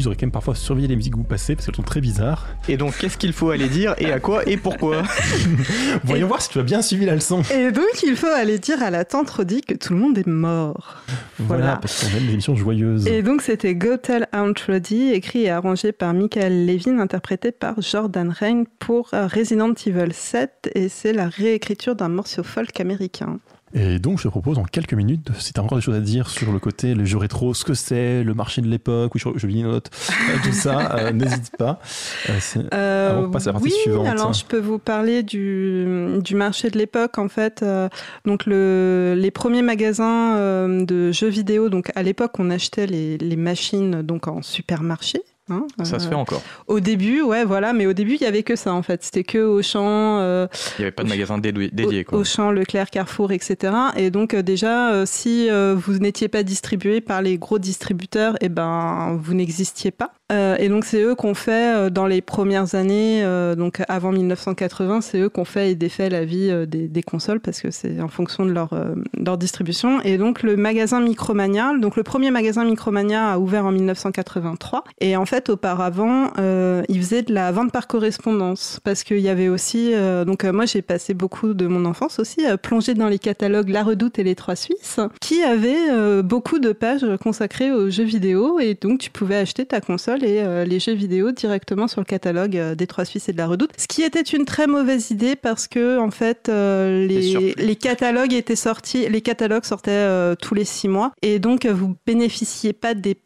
[0.00, 2.00] Que j'aurais quand même parfois surveillé les musiques que vous passez parce qu'elles sont très
[2.00, 2.46] bizarres.
[2.68, 5.02] Et donc, qu'est-ce qu'il faut aller dire et à quoi et pourquoi
[6.04, 7.42] Voyons voir si tu as bien suivi la leçon.
[7.54, 10.26] Et donc, il faut aller dire à la tante Rodi que tout le monde est
[10.26, 11.02] mort.
[11.38, 11.76] Voilà, Voilà.
[11.76, 13.06] parce qu'on aime des émissions joyeuses.
[13.06, 17.80] Et donc, c'était Go Tell Aunt Rodi, écrit et arrangé par Michael Levin, interprété par
[17.82, 23.38] Jordan Rain pour euh, Resident Evil 7, et c'est la réécriture d'un morceau folk américain.
[23.72, 26.00] Et donc, je te propose en quelques minutes, si tu as encore des choses à
[26.00, 29.18] dire sur le côté, les jeux rétro, ce que c'est, le marché de l'époque, où
[29.18, 31.78] je, je lis notes, euh, tout ça, euh, n'hésite pas.
[32.28, 32.38] Euh,
[32.74, 34.06] Euh, Avant qu'on passe à la partie oui, suivante.
[34.08, 37.62] alors je peux vous parler du, du marché de l'époque en fait.
[37.62, 37.88] Euh,
[38.24, 43.18] donc le, les premiers magasins euh, de jeux vidéo, donc à l'époque on achetait les,
[43.18, 45.20] les machines donc en supermarché.
[45.50, 46.42] Hein, Ça se euh, fait encore.
[46.66, 49.02] Au début, ouais, voilà, mais au début il y avait que ça en fait.
[49.02, 50.46] C'était que Auchan, euh,
[50.78, 52.04] Il n'y avait pas de magasin dédié.
[52.04, 52.18] Quoi.
[52.18, 53.72] Auchan, Leclerc, Carrefour, etc.
[53.96, 59.18] Et donc euh, déjà, si vous n'étiez pas distribué par les gros distributeurs, eh ben
[59.20, 60.12] vous n'existiez pas.
[60.58, 63.24] Et donc c'est eux qu'on fait dans les premières années,
[63.56, 67.60] donc avant 1980, c'est eux qu'on fait et défait la vie des, des consoles parce
[67.60, 68.70] que c'est en fonction de leur,
[69.18, 70.00] leur distribution.
[70.02, 74.84] Et donc le magasin Micromania, donc le premier magasin Micromania a ouvert en 1983.
[75.00, 78.80] Et en fait auparavant, euh, ils faisaient de la vente par correspondance.
[78.84, 82.18] Parce qu'il y avait aussi, euh, donc euh, moi j'ai passé beaucoup de mon enfance
[82.18, 86.58] aussi plongée dans les catalogues La Redoute et les Trois Suisses, qui avaient euh, beaucoup
[86.58, 88.58] de pages consacrées aux jeux vidéo.
[88.60, 92.74] Et donc tu pouvais acheter ta console et les jeux vidéo directement sur le catalogue
[92.74, 95.68] des Trois Suisses et de La Redoute, ce qui était une très mauvaise idée parce
[95.68, 101.12] que en fait Les catalogues étaient sortis, les catalogues sortaient tous les six mois.
[101.22, 103.16] Et donc vous bénéficiez pas des,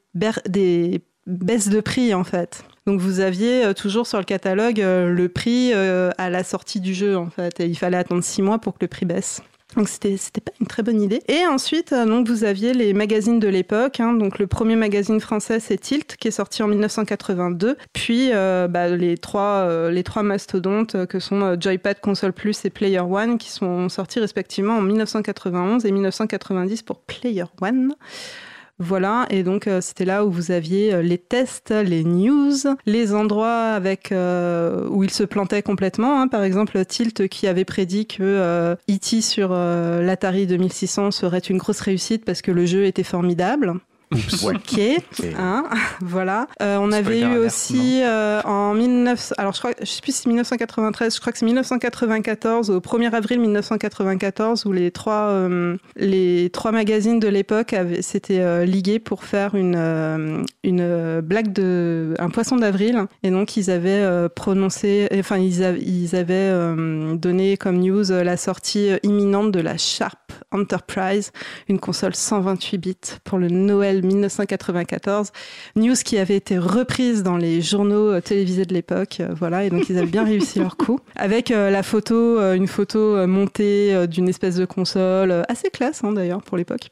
[0.48, 2.64] des baisses de prix en fait.
[2.87, 6.80] Donc vous aviez euh, toujours sur le catalogue euh, le prix euh, à la sortie
[6.80, 9.42] du jeu en fait et il fallait attendre six mois pour que le prix baisse.
[9.74, 11.22] Donc c'était c'était pas une très bonne idée.
[11.26, 13.98] Et ensuite donc vous aviez les magazines de l'époque.
[14.00, 14.12] hein.
[14.12, 17.76] donc le premier magazine français c'est Tilt qui est sorti en 1982.
[17.92, 23.38] Puis bah, les trois les trois mastodontes que sont Joypad, Console Plus et Player One
[23.38, 27.94] qui sont sortis respectivement en 1991 et 1990 pour Player One.
[28.80, 32.52] Voilà, et donc euh, c'était là où vous aviez euh, les tests, les news,
[32.87, 36.20] les endroits avec euh, où ils se plantaient complètement.
[36.20, 36.26] hein.
[36.26, 39.20] Par exemple, Tilt qui avait prédit que euh, E.T.
[39.20, 43.74] sur l'Atari 2600 serait une grosse réussite parce que le jeu était formidable.
[44.44, 44.80] Ok,
[45.38, 45.64] hein,
[46.00, 46.46] voilà.
[46.62, 50.22] Euh, on avait eu aussi euh, en 1900, alors je crois, je sais plus si
[50.22, 55.76] c'est 1993, je crois que c'est 1994, au 1er avril 1994, où les trois, euh,
[55.96, 62.14] les trois magazines de l'époque s'étaient euh, ligués pour faire une, euh, une blague de,
[62.18, 63.06] un poisson d'avril.
[63.22, 68.12] Et donc ils avaient euh, prononcé, enfin ils, av- ils avaient euh, donné comme news
[68.12, 71.32] euh, la sortie imminente de la Sharp Enterprise,
[71.68, 75.32] une console 128 bits pour le Noël 1994.
[75.76, 79.18] News qui avait été reprise dans les journaux euh, télévisés de l'époque.
[79.20, 81.00] euh, voilà, et donc ils avaient bien réussi leur coup.
[81.16, 86.42] Avec euh, la photo, une photo montée d'une espèce de console, assez classe hein, d'ailleurs
[86.42, 86.90] pour l'époque.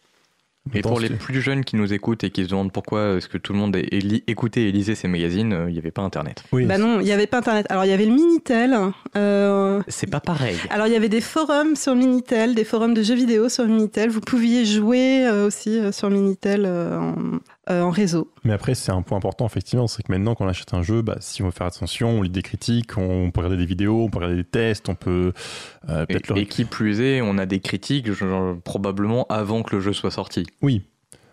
[0.75, 3.37] Et pour les plus jeunes qui nous écoutent et qui se demandent pourquoi est-ce que
[3.37, 3.77] tout le monde
[4.29, 6.45] écoutait et lisait ces magazines, euh, il n'y avait pas Internet.
[6.53, 7.67] Oui, Bah non, il n'y avait pas Internet.
[7.69, 8.77] Alors il y avait le Minitel.
[9.17, 10.57] euh, C'est pas pareil.
[10.71, 14.11] Alors il y avait des forums sur Minitel, des forums de jeux vidéo sur Minitel.
[14.11, 17.41] Vous pouviez jouer euh, aussi euh, sur Minitel euh, en,
[17.81, 18.31] en réseau.
[18.45, 21.01] Mais après, c'est un point important, effectivement, c'est que maintenant, quand on achète un jeu,
[21.03, 24.05] bah, si on veut faire attention, on lit des critiques, on peut regarder des vidéos,
[24.05, 25.33] on peut regarder des tests, on peut
[25.89, 26.39] euh, Et, peut-être le...
[26.39, 30.11] et qui plus est, on a des critiques genre, probablement avant que le jeu soit
[30.11, 30.45] sorti.
[30.61, 30.83] Oui,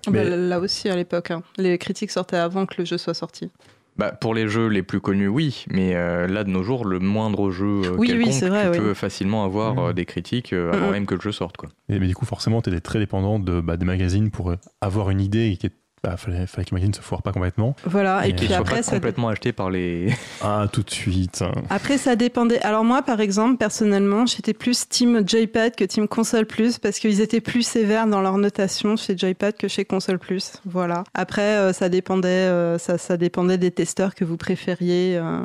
[0.10, 1.44] Mais- Bah, là aussi à l'époque, hein.
[1.58, 3.50] les critiques sortaient avant que le jeu soit sorti.
[3.98, 7.00] Bah, pour les jeux les plus connus, oui, mais euh, là de nos jours, le
[7.00, 8.86] moindre jeu euh, Oui, oui, quelconque, c'est vrai, tu oui.
[8.86, 9.80] peux facilement avoir Mhm.
[9.80, 10.92] euh, des critiques euh, avant Mhm.
[10.94, 11.58] même que le jeu sorte.
[11.58, 11.68] Quoi.
[11.90, 14.56] Et, mais du coup, forcément, tu es très dépendant de, bah, des magazines pour euh,
[14.80, 17.76] avoir une idée qui est bah, fallait, fallait que magazine se foire pas complètement.
[17.86, 20.14] Voilà, et, Et puis soit après, pas ça, complètement acheté par les.
[20.42, 21.44] Ah, tout de suite.
[21.70, 22.60] après, ça dépendait.
[22.62, 27.20] Alors moi, par exemple, personnellement, j'étais plus team Joypad que team Console Plus parce qu'ils
[27.22, 30.54] étaient plus sévères dans leur notation chez Joypad que chez Console Plus.
[30.66, 31.04] Voilà.
[31.14, 35.40] Après, euh, ça dépendait, euh, ça, ça dépendait des testeurs que vous préfériez euh,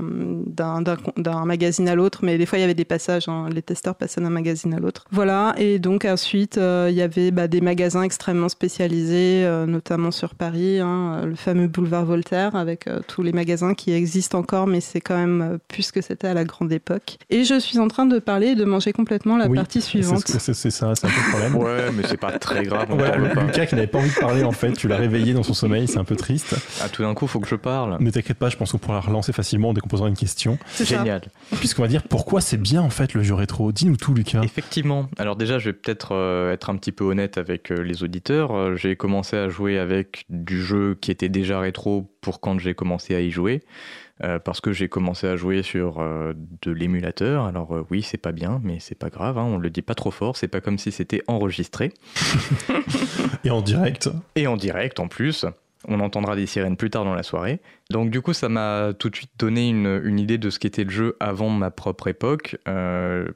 [0.47, 3.29] d'un- d'un d'un magazine à l'autre, mais des fois il y avait des passages.
[3.29, 3.49] hein.
[3.53, 5.05] Les testeurs passaient d'un magazine à l'autre.
[5.11, 5.55] Voilà.
[5.59, 10.35] Et donc ensuite, euh, il y avait bah, des magasins extrêmement spécialisés, euh, notamment sur
[10.35, 10.44] Paris,
[10.81, 15.01] hein, le fameux boulevard Voltaire avec euh, tous les magasins qui existent encore, mais c'est
[15.01, 17.19] quand même euh, plus que c'était à la grande époque.
[17.31, 20.27] Et je suis en train de parler et de manger complètement la Oui, partie suivante.
[20.29, 21.57] ce- C'est ça, c'est un peu le problème.
[21.57, 22.87] Ouais, mais c'est pas très grave.
[22.91, 23.43] On Ouais, parle pas.
[23.45, 25.89] Lucas qui n'avait pas envie de parler en fait, tu l'as réveillé dans son sommeil,
[25.89, 26.55] c'est un peu triste.
[26.83, 27.97] Ah, tout d'un coup, faut que je parle.
[28.01, 30.59] Ne t'inquiète pas, je pense qu'on pourra la relancer facilement en décomposant une question.
[30.69, 30.99] C'est ça.
[30.99, 31.23] Génial.
[31.59, 33.73] Puisqu'on va dire pourquoi c'est bien en fait le jeu rétro?
[33.73, 34.41] Dis-nous tout Lucas.
[34.43, 35.09] Effectivement.
[35.19, 38.55] Alors déjà, je vais peut-être euh, être un petit peu honnête avec euh, les auditeurs.
[38.55, 42.75] Euh, j'ai commencé à jouer avec du jeu qui était déjà rétro pour quand j'ai
[42.75, 43.63] commencé à y jouer.
[44.23, 47.47] Euh, parce que j'ai commencé à jouer sur euh, de l'émulateur.
[47.47, 49.39] Alors euh, oui, c'est pas bien, mais c'est pas grave.
[49.39, 50.37] Hein, on le dit pas trop fort.
[50.37, 51.93] C'est pas comme si c'était enregistré
[53.45, 54.09] Et en direct.
[54.37, 55.47] et en direct en plus.
[55.87, 57.61] On entendra des sirènes plus tard dans la soirée.
[57.91, 60.85] Donc du coup, ça m'a tout de suite donné une, une idée de ce qu'était
[60.85, 62.57] le jeu avant ma propre époque.
[62.69, 63.27] Euh,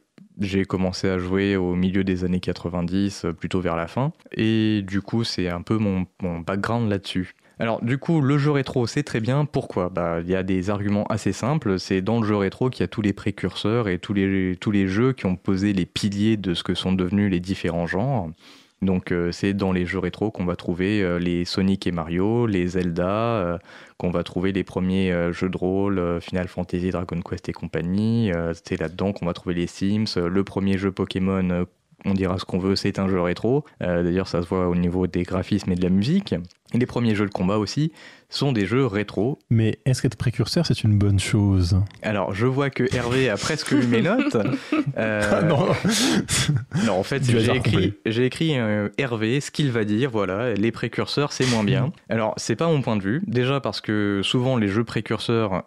[0.41, 4.13] j'ai commencé à jouer au milieu des années 90, euh, plutôt vers la fin.
[4.33, 6.07] Et du coup, c'est un peu mon,
[6.41, 7.35] background là-dessus.
[7.61, 9.45] Alors du coup, le jeu rétro, c'est très bien.
[9.45, 9.89] Pourquoi?
[9.89, 11.81] Bah, Il y a des arguments assez simples.
[11.81, 14.71] C'est dans le jeu rétro qu'il y a tous les précurseurs et tous les, tous
[14.71, 18.31] les jeux qui ont posé les piliers de ce que sont devenus les différents genres.
[18.81, 22.47] Donc euh, c'est dans les jeux rétro qu'on va trouver euh, les Sonic et Mario,
[22.47, 23.59] les Zelda,
[23.99, 27.53] qu'on va trouver les premiers euh, jeux de rôle, euh, Final Fantasy, Dragon Quest et
[27.53, 28.33] compagnie.
[28.33, 31.67] Euh, c'est là-dedans qu'on va trouver les Sims, le premier jeu Pokémon.
[32.05, 33.65] On dira ce qu'on veut, c'est un jeu rétro.
[33.83, 36.35] Euh, D'ailleurs, ça se voit au niveau des graphismes et de la musique.
[36.75, 37.93] Et les premiers jeux de combat aussi
[38.29, 39.39] sont des jeux rétro.
[39.49, 41.81] Mais est-ce qu'être précurseur c'est une bonne chose?
[42.03, 44.37] Alors, je vois que Hervé a presque lu mes notes.
[44.97, 45.67] Euh, Ah non
[46.87, 51.47] Non, en fait, j'ai écrit, euh, Hervé, ce qu'il va dire, voilà, les précurseurs, c'est
[51.47, 51.93] moins bien.
[52.09, 53.23] Alors, c'est pas mon point de vue.
[53.27, 55.65] Déjà parce que souvent, les jeux précurseurs,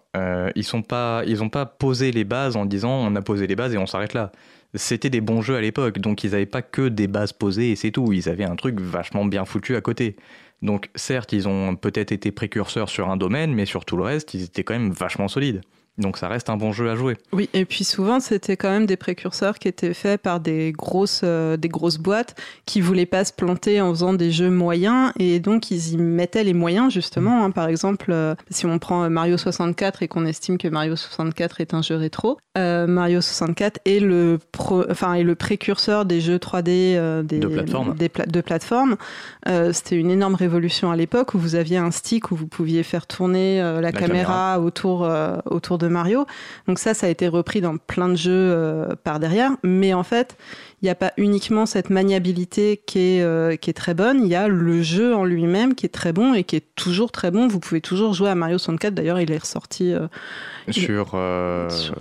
[0.55, 3.55] ils sont pas, ils ont pas posé les bases en disant on a posé les
[3.55, 4.31] bases et on s'arrête là.
[4.73, 7.75] C'était des bons jeux à l'époque, donc ils avaient pas que des bases posées et
[7.75, 8.13] c'est tout.
[8.13, 10.15] Ils avaient un truc vachement bien foutu à côté.
[10.61, 14.33] Donc, certes, ils ont peut-être été précurseurs sur un domaine, mais sur tout le reste,
[14.33, 15.61] ils étaient quand même vachement solides.
[16.01, 17.15] Donc, ça reste un bon jeu à jouer.
[17.31, 21.21] Oui, et puis souvent, c'était quand même des précurseurs qui étaient faits par des grosses,
[21.23, 22.35] euh, des grosses boîtes
[22.65, 26.43] qui voulaient pas se planter en faisant des jeux moyens, et donc ils y mettaient
[26.43, 27.43] les moyens, justement.
[27.45, 27.51] hein.
[27.51, 31.61] Par exemple, euh, si on prend euh, Mario 64 et qu'on estime que Mario 64
[31.61, 36.19] est un jeu rétro, euh, Mario 64 est le, pro- enfin, est le précurseur des
[36.19, 37.95] jeux 3D euh, des, De plateforme.
[37.95, 38.97] des pla- de plateforme.
[39.73, 43.07] C'était une énorme révolution à l'époque où vous aviez un stick où vous pouviez faire
[43.07, 45.07] tourner la, La caméra, autour,
[45.45, 46.25] autour de Mario.
[46.67, 49.51] Donc ça, ça a été repris dans plein de jeux euh, par derrière.
[49.63, 50.37] Mais en fait,
[50.81, 54.29] il n'y a pas uniquement cette maniabilité qui est, euh, qui est très bonne, il
[54.29, 57.29] y a le jeu en lui-même qui est très bon et qui est toujours très
[57.29, 57.47] bon.
[57.47, 58.95] Vous pouvez toujours jouer à Mario 64.
[58.95, 60.07] D'ailleurs, il est ressorti euh,
[60.69, 61.95] Sur, euh, Sur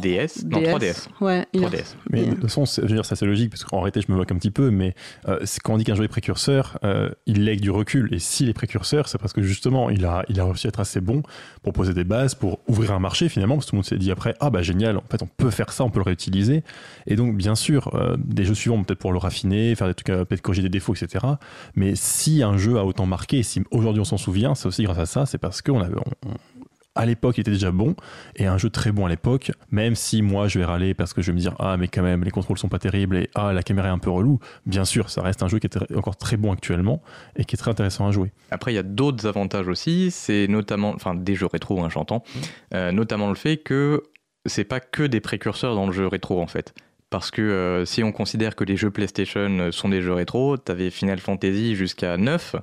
[0.00, 1.08] DS Non, 3DS.
[1.20, 1.94] Ouais, il est 3DS.
[2.10, 4.16] Mais de toute façon, je veux dire, ça c'est logique, parce qu'en réalité, je me
[4.16, 4.94] moque un petit peu, mais
[5.28, 8.08] euh, quand on dit qu'un jeu est précurseur, euh, il lègue du recul.
[8.12, 10.80] Et s'il est précurseur, c'est parce que justement, il a, il a réussi à être
[10.80, 11.22] assez bon
[11.62, 13.98] pour poser des bases, pour ouvrir un marché finalement, parce que tout le monde s'est
[13.98, 16.62] dit après, ah bah génial, en fait, on peut faire ça, on peut le réutiliser.
[17.06, 20.10] Et donc, bien sûr, euh, des jeux suivants, peut-être pour le raffiner, faire des trucs,
[20.10, 21.24] euh, peut-être corriger des défauts, etc.
[21.76, 24.98] Mais si un jeu a autant marqué, si aujourd'hui on s'en souvient, c'est aussi grâce
[24.98, 25.94] à ça, c'est parce qu'on avait.
[26.94, 27.96] À l'époque, il était déjà bon,
[28.36, 31.22] et un jeu très bon à l'époque, même si moi je vais râler parce que
[31.22, 33.52] je vais me dire ah mais quand même les contrôles sont pas terribles et ah
[33.52, 36.16] la caméra est un peu relou, bien sûr ça reste un jeu qui est encore
[36.16, 37.02] très bon actuellement
[37.36, 38.32] et qui est très intéressant à jouer.
[38.50, 42.22] Après, il y a d'autres avantages aussi, c'est notamment, enfin des jeux rétro, hein, j'entends,
[42.72, 44.02] Euh, notamment le fait que
[44.46, 46.74] c'est pas que des précurseurs dans le jeu rétro en fait.
[47.10, 50.90] Parce que euh, si on considère que les jeux PlayStation sont des jeux rétro, t'avais
[50.90, 52.56] Final Fantasy jusqu'à 9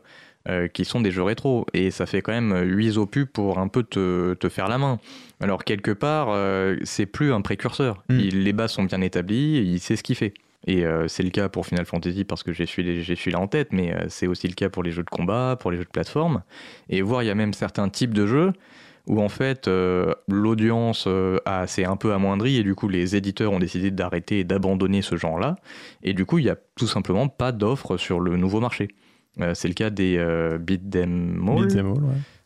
[0.49, 1.65] euh, qui sont des jeux rétro.
[1.73, 4.99] Et ça fait quand même 8 opus pour un peu te, te faire la main.
[5.39, 8.04] Alors quelque part, euh, c'est plus un précurseur.
[8.10, 8.19] Mm.
[8.19, 10.34] Il- les bases sont bien établies, il sait ce qu'il fait.
[10.67, 13.69] Et euh, c'est le cas pour Final Fantasy parce que j'ai j'ai celui-là en tête,
[13.71, 16.43] mais c'est aussi le cas pour les jeux de combat, pour les jeux de plateforme.
[16.89, 18.54] Et voir, il y a même certains types de jeux
[19.08, 23.15] où en fait euh, l'audience euh, a- s'est un peu amoindrie et du coup les
[23.15, 25.56] éditeurs ont décidé d'arrêter et d'abandonner ce genre-là.
[26.04, 28.89] Et du coup, il n'y a tout simplement pas d'offre sur le nouveau marché.
[29.39, 31.91] Euh, c'est le cas des euh, Beat 'em All, Beat ouais.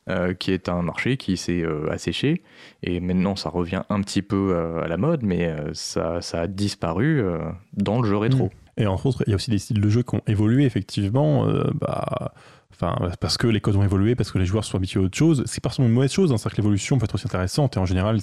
[0.09, 2.43] euh, qui est un marché qui s'est asséché.
[2.83, 7.23] Et maintenant, ça revient un petit peu à la mode, mais ça, ça a disparu
[7.73, 8.51] dans le jeu rétro.
[8.77, 11.47] Et entre autres, il y a aussi des styles de jeu qui ont évolué effectivement.
[11.79, 12.33] bah,
[12.77, 15.17] Enfin, parce que les codes ont évolué, parce que les joueurs sont habitués à autre
[15.17, 15.43] chose.
[15.45, 16.37] C'est pas forcément une mauvaise chose, hein.
[16.37, 18.19] c'est-à-dire que l'évolution peut être aussi intéressante et en général,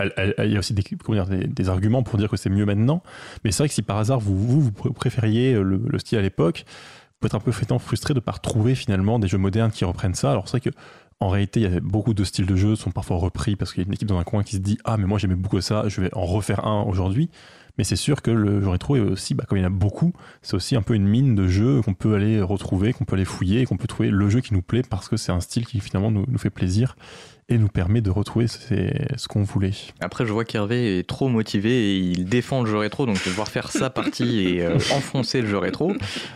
[0.00, 2.64] il y a aussi des, comment dire, des, des arguments pour dire que c'est mieux
[2.66, 3.04] maintenant.
[3.44, 6.18] Mais c'est vrai que si par hasard vous, vous, vous pr- préfériez le, le style
[6.18, 6.64] à l'époque,
[7.26, 10.14] être un peu fréquemment frustré de ne pas retrouver finalement des jeux modernes qui reprennent
[10.14, 10.30] ça.
[10.30, 10.76] Alors c'est vrai que
[11.20, 13.82] en réalité, il y a beaucoup de styles de jeux sont parfois repris parce qu'il
[13.82, 15.60] y a une équipe dans un coin qui se dit ah mais moi j'aimais beaucoup
[15.60, 17.30] ça, je vais en refaire un aujourd'hui.
[17.78, 19.70] Mais c'est sûr que le jeu rétro est aussi, bah, comme il y en a
[19.70, 23.16] beaucoup, c'est aussi un peu une mine de jeux qu'on peut aller retrouver, qu'on peut
[23.16, 25.64] aller fouiller, qu'on peut trouver le jeu qui nous plaît parce que c'est un style
[25.64, 26.96] qui finalement nous fait plaisir
[27.48, 29.72] et nous permet de retrouver ces- ce qu'on voulait.
[30.00, 33.48] Après, je vois qu'Hervé est trop motivé et il défend le jeu rétro, donc devoir
[33.48, 35.92] faire sa partie et euh, enfoncer le jeu rétro.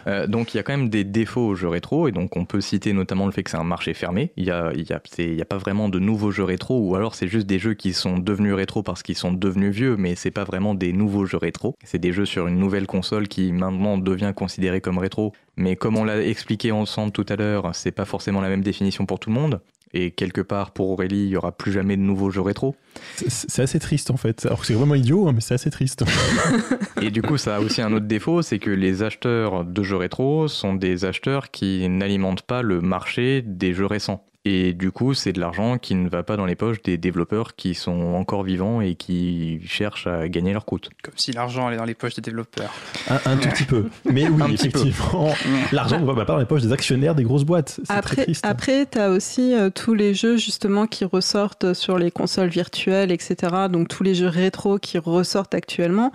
[0.07, 2.45] Euh, donc il y a quand même des défauts au jeu rétro, et donc on
[2.45, 4.33] peut citer notamment le fait que c'est un marché fermé.
[4.37, 7.14] Il n'y a, y a, y a pas vraiment de nouveaux jeux rétro, ou alors
[7.14, 10.31] c'est juste des jeux qui sont devenus rétro parce qu'ils sont devenus vieux, mais c'est
[10.31, 11.77] pas vraiment des nouveaux jeux rétro.
[11.85, 15.33] C'est des jeux sur une nouvelle console qui maintenant devient considérée comme rétro.
[15.57, 19.07] Mais comme on l'a expliqué ensemble tout à l'heure, c'est pas forcément la même définition
[19.07, 19.61] pour tout le monde.
[19.94, 22.75] Et quelque part, pour Aurélie, il y aura plus jamais de nouveaux jeux rétro.
[23.16, 24.44] C'est- C'est assez triste en fait.
[24.46, 26.05] Alors que c'est vraiment idiot, hein, mais c'est assez triste.
[27.03, 29.96] Et du coup, ça a aussi un autre défaut, c'est que les acheteurs de jeux
[29.96, 34.25] rétro sont des acheteurs qui n'alimentent pas le marché des jeux récents.
[34.49, 37.57] Et du coup, c'est de l'argent qui ne va pas dans les poches des développeurs
[37.57, 40.89] qui sont encore vivants et qui cherchent à gagner leur croûte.
[41.03, 42.73] Comme si l'argent allait dans les poches des développeurs.
[43.11, 43.87] Un, un tout petit peu.
[44.05, 44.79] Mais oui, Un petit peu.
[44.79, 45.35] effectivement,
[45.73, 47.71] l'argent ne va pas dans les poches des actionnaires des grosses boîtes.
[47.71, 48.47] C'est très Après, triste.
[48.47, 53.11] après tu as aussi euh, tous les jeux justement qui ressortent sur les consoles virtuelles,
[53.11, 53.53] etc.
[53.69, 56.13] Donc tous les jeux rétro qui ressortent actuellement.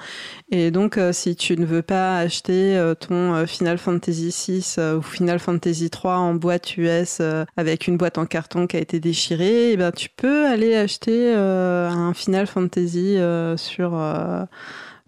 [0.52, 4.98] Et donc, euh, si tu ne veux pas acheter euh, ton Final Fantasy VI euh,
[4.98, 8.80] ou Final Fantasy III en boîte US euh, avec une boîte en carton qui a
[8.80, 13.92] été déchirée, eh ben, tu peux aller acheter euh, un Final Fantasy euh, sur.
[13.96, 14.44] euh,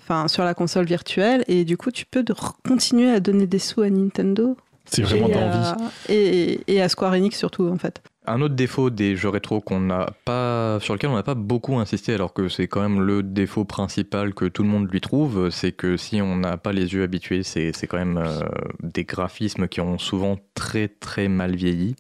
[0.06, 2.36] Enfin, sur la console virtuelle, et du coup, tu peux de-
[2.68, 5.56] continuer à donner des sous à Nintendo C'est vraiment et, d'envie.
[5.66, 5.78] à-
[6.10, 8.02] et, et à Square Enix surtout, en fait.
[8.26, 11.78] Un autre défaut des jeux rétro qu'on n'a pas, sur lequel on n'a pas beaucoup
[11.80, 15.50] insisté, alors que c'est quand même le défaut principal que tout le monde lui trouve,
[15.52, 18.42] c'est que si on n'a pas les yeux habitués, c'est c'est quand même euh,
[18.82, 21.96] des graphismes qui ont souvent très très mal vieilli.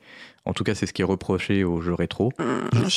[0.45, 2.33] En tout cas, c'est ce qui est reproché aux jeux rétro.
[2.73, 2.89] Je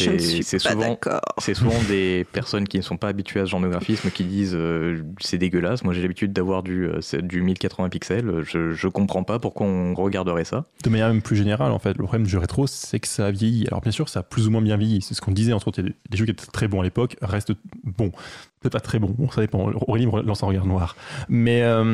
[0.43, 1.21] C'est- souvent- d'accord.
[1.39, 4.25] C'est souvent des personnes qui ne sont pas habituées à ce genre de graphisme qui
[4.25, 5.85] disent euh, c'est dégueulasse.
[5.85, 8.43] Moi, j'ai l'habitude d'avoir du, euh, du 1080 pixels.
[8.45, 10.65] Je, je comprends pas pourquoi on regarderait ça.
[10.83, 13.27] De manière même plus générale, en fait, le problème du jeu rétro, c'est que ça
[13.27, 13.67] a vieilli.
[13.69, 15.01] Alors bien sûr, ça a plus ou moins bien vieilli.
[15.01, 16.67] C'est ce qu'on disait, entre autres, il y a des- des jeux qui étaient très
[16.67, 17.53] bons à l'époque, restent
[17.85, 18.11] bons.
[18.61, 19.71] Peut-être pas très bons, Bon, ça dépend.
[19.87, 20.97] Aurélie lance un regard noir.
[21.29, 21.85] Mais, euh,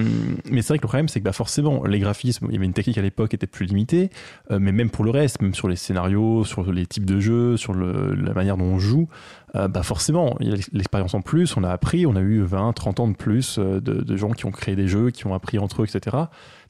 [0.50, 2.64] mais c'est vrai que le problème, c'est que bah, forcément, les graphismes, il y avait
[2.66, 4.10] une technique à l'époque qui était plus limitée,
[4.52, 7.56] euh, mais même pour le reste, même sur les scénarios, sur les types de jeux,
[7.56, 9.08] sur le- la manière dont on joue,
[9.56, 12.40] euh, bah forcément, il y a l'expérience en plus, on a appris, on a eu
[12.42, 15.26] 20, 30 ans de plus euh, de, de gens qui ont créé des jeux, qui
[15.26, 16.16] ont appris entre eux, etc.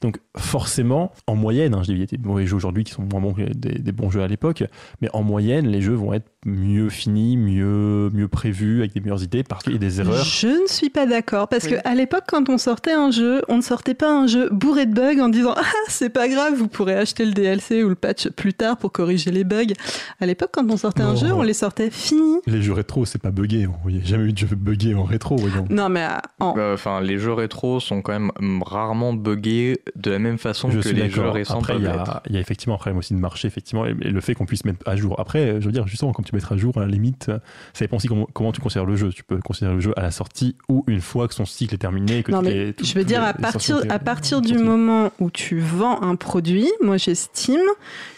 [0.03, 2.91] Donc forcément, en moyenne, hein, je dis, il y a des mauvais jeux aujourd'hui qui
[2.91, 4.63] sont moins bons que des, des bons jeux à l'époque,
[5.01, 9.23] mais en moyenne, les jeux vont être mieux finis, mieux, mieux prévus, avec des meilleures
[9.23, 10.23] idées, parce qu'il y a des erreurs.
[10.25, 11.71] Je ne suis pas d'accord parce Oui.
[11.71, 14.85] que à l'époque, quand on sortait un jeu, on ne sortait pas un jeu bourré
[14.85, 17.95] de bugs en disant ah c'est pas grave, vous pourrez acheter le DLC ou le
[17.95, 19.73] patch plus tard pour corriger les bugs.
[20.19, 21.15] À l'époque, quand on sortait un Non.
[21.15, 22.39] jeu, on les sortait finis.
[22.45, 23.65] Les jeux rétro, c'est pas buggé.
[23.87, 25.65] Il n'y a jamais eu de jeu buggé en rétro, voyons.
[25.69, 26.05] Non mais
[26.41, 28.31] en- Euh, Enfin, les jeux rétro sont quand même
[28.65, 31.87] rarement buggés de la même façon Je que suis les jeux récents Après, il y,
[31.87, 32.21] a, être.
[32.27, 34.45] il y a effectivement un problème aussi de marché, effectivement, et, et le fait qu'on
[34.45, 35.19] puisse mettre à jour.
[35.19, 37.25] Après, je veux dire, justement, quand tu mettras à jour, à la limite,
[37.73, 39.09] ça dépend aussi comment, comment tu considères le jeu.
[39.09, 41.77] Tu peux considérer le jeu à la sortie ou une fois que son cycle est
[41.77, 42.23] terminé.
[42.23, 44.63] Que Non, mais je veux dire, les- à partir, à partir du sorties.
[44.63, 47.61] moment où tu vends un produit, moi j'estime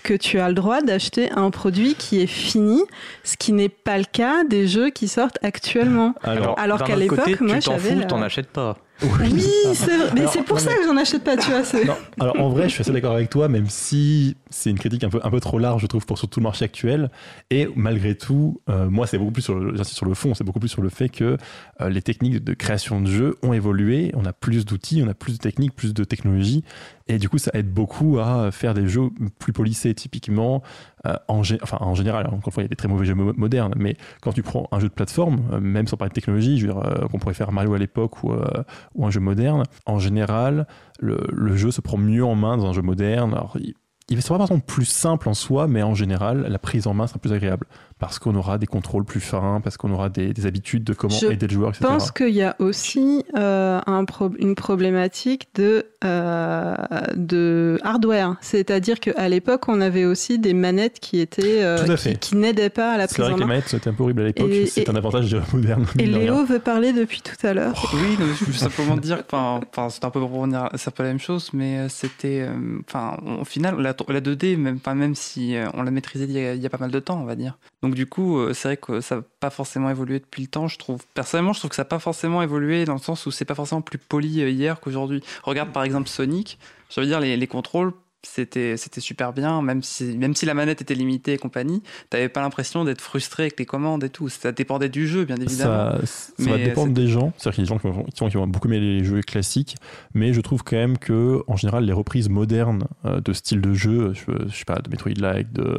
[0.03, 2.81] que tu as le droit d'acheter un produit qui est fini,
[3.23, 6.13] ce qui n'est pas le cas des jeux qui sortent actuellement.
[6.23, 8.77] Alors, qu'à l'époque, côté, moi, tu t'en j'avais fous, la- t'en achètes pas.
[9.01, 10.11] Oui, c'est vrai.
[10.15, 11.61] Mais c'est pour ça que j'en achète pas, tu vois.
[11.85, 15.03] Non, alors en vrai, je suis assez d'accord avec toi, même si c'est une critique
[15.03, 17.09] un peu, un peu trop large, je trouve, pour sur tout le marché actuel.
[17.49, 20.43] Et malgré tout, euh, moi, c'est beaucoup plus sur le, j'insiste sur le fond, c'est
[20.43, 21.37] beaucoup plus sur le fait que
[21.81, 24.11] euh, les techniques de création de jeux ont évolué.
[24.15, 26.63] On a plus d'outils, on a plus de techniques, plus de technologies.
[27.07, 29.93] Et du coup, ça aide beaucoup à faire des jeux plus polissés.
[29.93, 30.63] Typiquement,
[31.05, 33.13] euh, en, enfin, en général, encore une fois, il y a des très mauvais jeux
[33.13, 36.15] mo- modernes, mais quand tu prends un jeu de plateforme, euh, même sans parler de
[36.15, 40.67] technologie, euh, qu'on pourrait faire Mario à l'époque ou, un jeu moderne, en général,
[40.99, 43.33] le, jeu se prend mieux en main dans un jeu moderne.
[43.33, 43.75] Alors, il,
[44.09, 47.07] il sera par exemple plus simple en soi, mais en général, la prise en main
[47.07, 47.65] sera plus agréable.
[47.97, 51.15] Parce qu'on aura des contrôles plus fins, parce qu'on aura des, des habitudes de comment
[51.17, 51.89] Je aider le joueur, Je etc.
[51.93, 56.75] pense qu'il y a aussi euh, un pro- une problématique de, euh,
[57.15, 58.35] de hardware.
[58.41, 62.91] C'est-à-dire qu'à l'époque, on avait aussi des manettes qui étaient euh, qui, qui n'aidaient pas
[62.93, 64.51] à la C'est prise vrai en que les manettes c'était un peu horrible à l'époque,
[64.67, 65.85] c'est un avantage je dirais, moderne.
[65.97, 66.17] Et de.
[66.17, 67.91] Léo veut parler depuis tout à l'heure.
[67.93, 70.91] Oui, non, je veux simplement dire que enfin, c'est un peu pour revenir, c'est un
[70.91, 75.15] peu la même chose, mais c'était, euh, enfin, au final, la, la 2D, même, même
[75.15, 77.25] si on l'a maîtrisé il y, a, il y a pas mal de temps, on
[77.25, 77.57] va dire.
[77.85, 80.67] Donc du coup, euh, c'est vrai que ça n'a pas forcément évolué depuis le temps.
[80.67, 83.31] Je trouve, personnellement, je trouve que ça n'a pas forcément évolué dans le sens où
[83.31, 85.21] c'est pas forcément plus poli euh, hier qu'aujourd'hui.
[85.43, 86.57] Regarde par exemple Sonic.
[86.89, 87.93] Je veux dire, les, les contrôles.
[88.25, 92.27] C'était, c'était super bien, même si, même si la manette était limitée et compagnie, t'avais
[92.29, 94.29] pas l'impression d'être frustré avec les commandes et tout.
[94.29, 96.01] Ça dépendait du jeu, bien évidemment.
[96.05, 97.33] Ça, ça va dépendre des gens.
[97.37, 99.03] C'est-à-dire qu'il y a des gens qui vont, qui vont- qui vont beaucoup aimer les
[99.03, 99.75] jeux classiques,
[100.13, 103.73] mais je trouve quand même que, en général, les reprises modernes euh, de style de
[103.73, 105.77] jeu, je, je sais pas, de Metroid-like, de,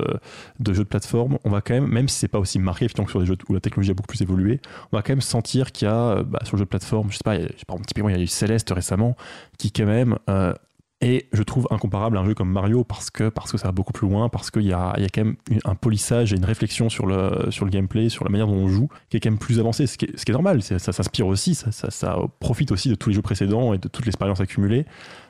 [0.60, 3.10] de jeux de plateforme, on va quand même, même si c'est pas aussi marqué que
[3.10, 4.60] sur des jeux où la technologie a beaucoup plus évolué,
[4.92, 7.10] on va quand même sentir qu'il y a euh, bah, sur le jeu de plateforme,
[7.10, 9.16] je sais pas, a- je sais pas, typiquement il y a eu Céleste récemment,
[9.58, 10.54] qui quand même euh,
[11.00, 13.92] est, je trouve, incomparable un jeu comme Mario parce que, parce que ça va beaucoup
[13.92, 16.44] plus loin, parce qu'il y a, il y a quand même un polissage et une
[16.44, 19.30] réflexion sur le, sur le gameplay, sur la manière dont on joue, qui est quand
[19.30, 21.90] même plus avancé, ce qui est, ce qui est normal, ça s'inspire aussi, ça, ça,
[21.90, 24.86] ça profite aussi de tous les jeux précédents et de toute l'expérience accumulée,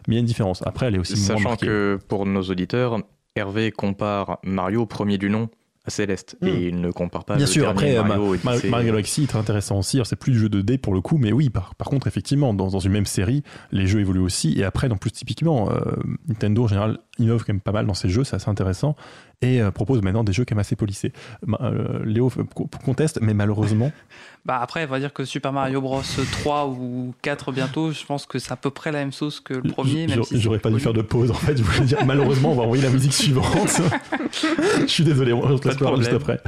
[0.06, 0.64] mais il y a une différence.
[0.66, 1.66] Après, elle est aussi moins Sachant marquée.
[1.66, 3.00] que pour nos auditeurs,
[3.34, 5.48] Hervé compare Mario premier du nom
[5.88, 6.46] Céleste Hmm.
[6.48, 8.68] et il ne compare pas Bien le sûr, après, Mario Ma- Mario, Odyssey.
[8.70, 10.00] Mario Galaxy est très intéressant aussi.
[10.04, 12.54] C'est plus du jeu de dés pour le coup, mais oui, par, par contre, effectivement,
[12.54, 14.54] dans, dans une même série, les jeux évoluent aussi.
[14.58, 15.80] Et après, plus typiquement, euh,
[16.28, 18.96] Nintendo en général innove quand même pas mal dans ses jeux, c'est assez intéressant.
[19.42, 21.12] Et euh, propose maintenant des jeux quand même assez polissés.
[21.60, 23.92] Euh, Léo co- conteste, mais malheureusement,
[24.46, 26.00] Bah après, on va dire que Super Mario Bros
[26.42, 29.54] 3 ou 4 bientôt, je pense que c'est à peu près la même chose que
[29.54, 30.06] le premier.
[30.22, 31.32] si j'aurais pas dû faire de pause.
[31.32, 33.80] En fait, je voulais dire, malheureusement, on va envoyer la musique suivante.
[34.82, 36.40] je suis désolé, on se Pas laisse de parler juste après.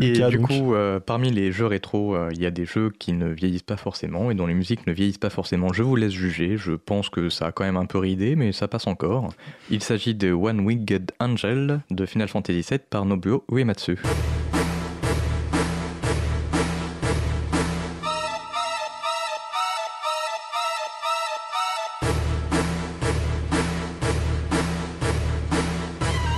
[0.00, 0.46] Et Lucas, du donc.
[0.48, 3.62] coup, euh, parmi les jeux rétro, euh, il y a des jeux qui ne vieillissent
[3.62, 5.72] pas forcément et dont les musiques ne vieillissent pas forcément.
[5.72, 6.58] Je vous laisse juger.
[6.58, 9.30] Je pense que ça a quand même un peu ridé, mais ça passe encore.
[9.70, 13.96] Il s'agit de One Winged Angel de Final Fantasy VII par Nobuo Uematsu.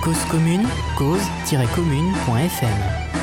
[0.03, 0.67] Cause commune,
[0.97, 3.20] cause-commune.fm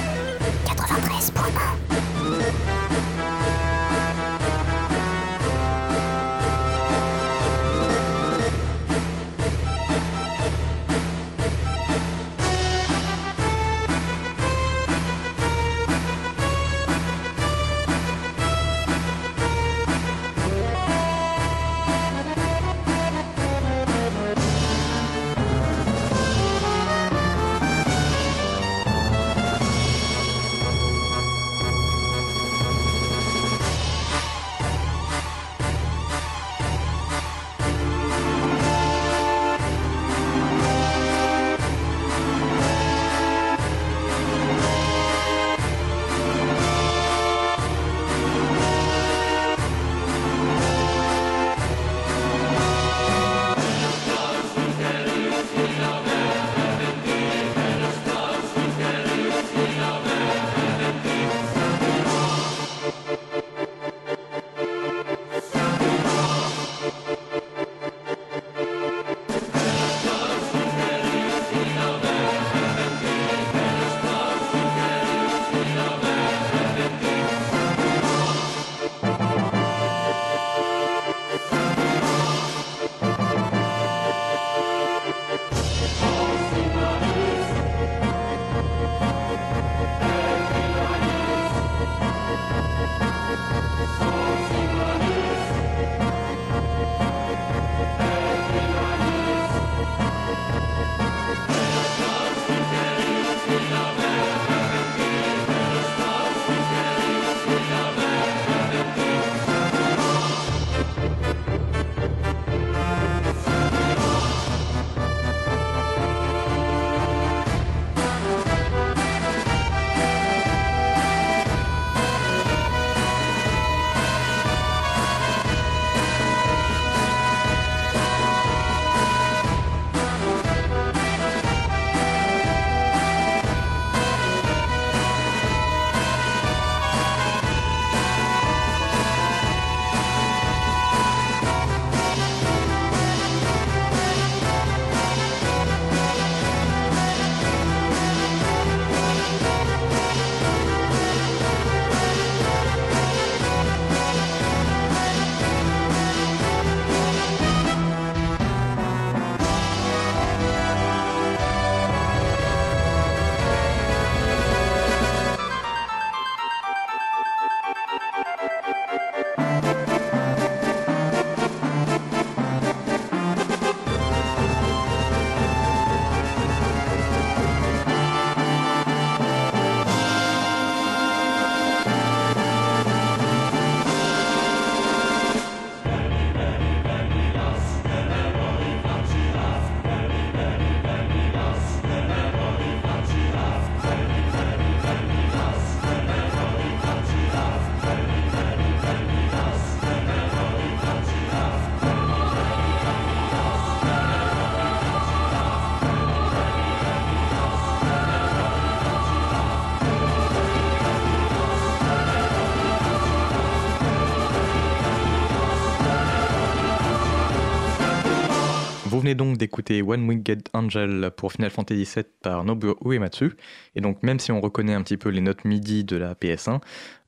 [219.09, 223.33] venez donc d'écouter One Winged Angel pour Final Fantasy VII par Nobuo Uematsu.
[223.75, 226.61] Et donc, même si on reconnaît un petit peu les notes MIDI de la PS1,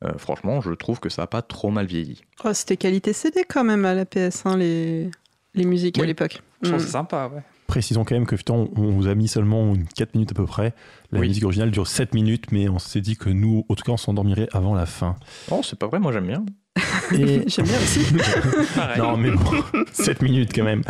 [0.05, 2.23] euh, franchement, je trouve que ça n'a pas trop mal vieilli.
[2.45, 5.11] Oh, C'était qualité CD quand même à la PS1, les,
[5.55, 6.43] les musiques à l'époque.
[6.63, 6.85] Je trouve Mm.
[6.87, 7.43] c'est sympa, ouais.
[7.67, 10.73] Précisons quand même que putain, on vous a mis seulement 4 minutes à peu près.
[11.13, 11.29] La Oui.
[11.29, 13.97] musique originale dure 7 minutes, mais on s'est dit que nous, en tout cas, on
[13.99, 15.17] s'endormirait avant la fin.
[15.51, 16.45] Oh, c'est pas vrai, moi j'aime bien.
[17.13, 18.01] Et J'aime bien aussi.
[18.77, 18.99] Pareil.
[19.01, 19.51] Non, mais bon,
[19.93, 20.83] 7 minutes quand même.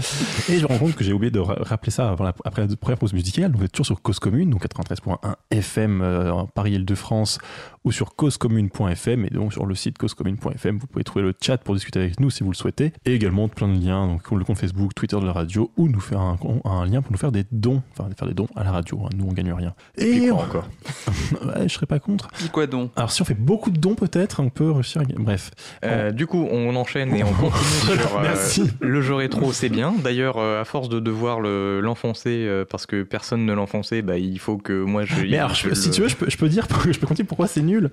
[0.51, 2.67] Et je me rends compte que j'ai oublié de ra- rappeler ça avant la- après
[2.67, 3.51] la première pause musicale.
[3.51, 5.17] Donc, vous êtes toujours sur Cause Commune, donc 93.1
[5.51, 7.39] FM euh, en Paris-Île-de-France
[7.85, 10.79] ou sur causecommune.fm et donc sur le site causecommune.fm.
[10.79, 12.93] Vous pouvez trouver le chat pour discuter avec nous si vous le souhaitez.
[13.07, 16.01] Et également plein de liens, donc le compte Facebook, Twitter de la radio ou nous
[16.01, 17.83] faire un, un lien pour nous faire des dons.
[17.93, 19.01] Enfin, faire des dons à la radio.
[19.07, 19.09] hein.
[19.17, 19.75] Nous, on gagne rien.
[19.97, 20.69] Et puis Et quoi on- encore
[21.47, 22.29] ouais, je serais pas contre.
[22.33, 22.93] Puis quoi donc?
[22.97, 25.01] Alors, si on fait beaucoup de dons, peut-être, on peut réussir.
[25.01, 25.51] à- Bref.
[25.85, 28.71] Euh, Du coup, on enchaîne et on continue sur euh, Merci.
[28.81, 29.95] le jeu rétro, c'est bien.
[30.03, 34.39] D'ailleurs, euh, à force de devoir le- l'enfoncer parce que personne ne l'enfonçait, bah, il
[34.39, 35.15] faut que moi je.
[35.29, 37.47] Mais alors, je si tu veux, je peux, je peux dire, je peux continuer pourquoi
[37.47, 37.91] c'est nul.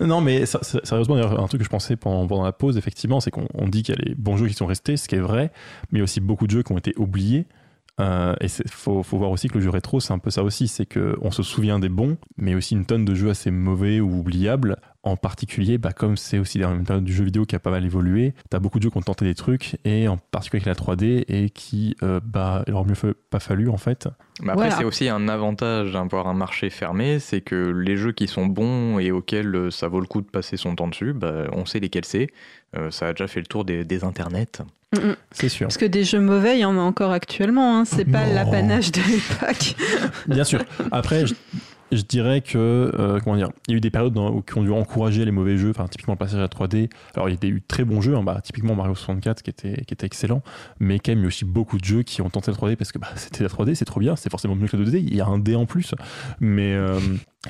[0.00, 3.20] Non, mais ça- ça- sérieusement, un truc que je pensais pendant, pendant la pause, effectivement,
[3.20, 5.14] c'est qu'on on dit qu'il y a les bons jeux qui sont restés, ce qui
[5.14, 5.50] est vrai,
[5.90, 7.46] mais il y a aussi beaucoup de jeux qui ont été oubliés.
[7.98, 10.42] Euh, et il faut, faut voir aussi que le jeu rétro, c'est un peu ça
[10.42, 14.00] aussi, c'est qu'on se souvient des bons, mais aussi une tonne de jeux assez mauvais
[14.00, 14.76] ou oubliables.
[15.06, 17.70] En particulier, bah, comme c'est aussi dans une période du jeu vidéo qui a pas
[17.70, 20.66] mal évolué, t'as beaucoup de jeux qui ont tenté des trucs, et en particulier avec
[20.66, 24.08] la 3D, et qui, euh, bah, il aurait mieux fa- pas fallu en fait.
[24.42, 24.76] Mais après, Voilà.
[24.78, 28.98] c'est aussi un avantage d'avoir un marché fermé, c'est que les jeux qui sont bons
[28.98, 31.78] et auxquels euh, ça vaut le coup de passer son temps dessus, bah, on sait
[31.78, 32.26] lesquels c'est.
[32.76, 34.60] Euh, ça a déjà fait le tour des, des internets.
[34.92, 35.16] Mm, mm.
[35.30, 35.66] C'est sûr.
[35.68, 37.78] Parce que des jeux mauvais, il y en a encore actuellement.
[37.78, 37.84] Hein.
[37.84, 39.76] C'est pas l'apanage de l'époque.
[40.26, 40.60] Bien sûr.
[40.90, 41.34] Après, je,
[41.92, 42.56] je dirais que,
[42.98, 45.24] euh, comment dire, il y a eu des périodes dans- où- qui ont dû encourager
[45.24, 46.88] les mauvais jeux, enfin, typiquement le passage à la 3D.
[47.14, 49.50] Alors, il y a eu de très bons jeux, hein, bah, typiquement Mario 64 qui
[49.50, 50.42] était, qui était excellent,
[50.80, 52.76] mais quand même, il y a aussi beaucoup de jeux qui ont tenté la 3D
[52.76, 54.98] parce que bah, c'était la 3D, c'est trop bien, c'est forcément mieux que la 2D,
[54.98, 55.94] il y a un D en plus,
[56.40, 56.98] mais euh,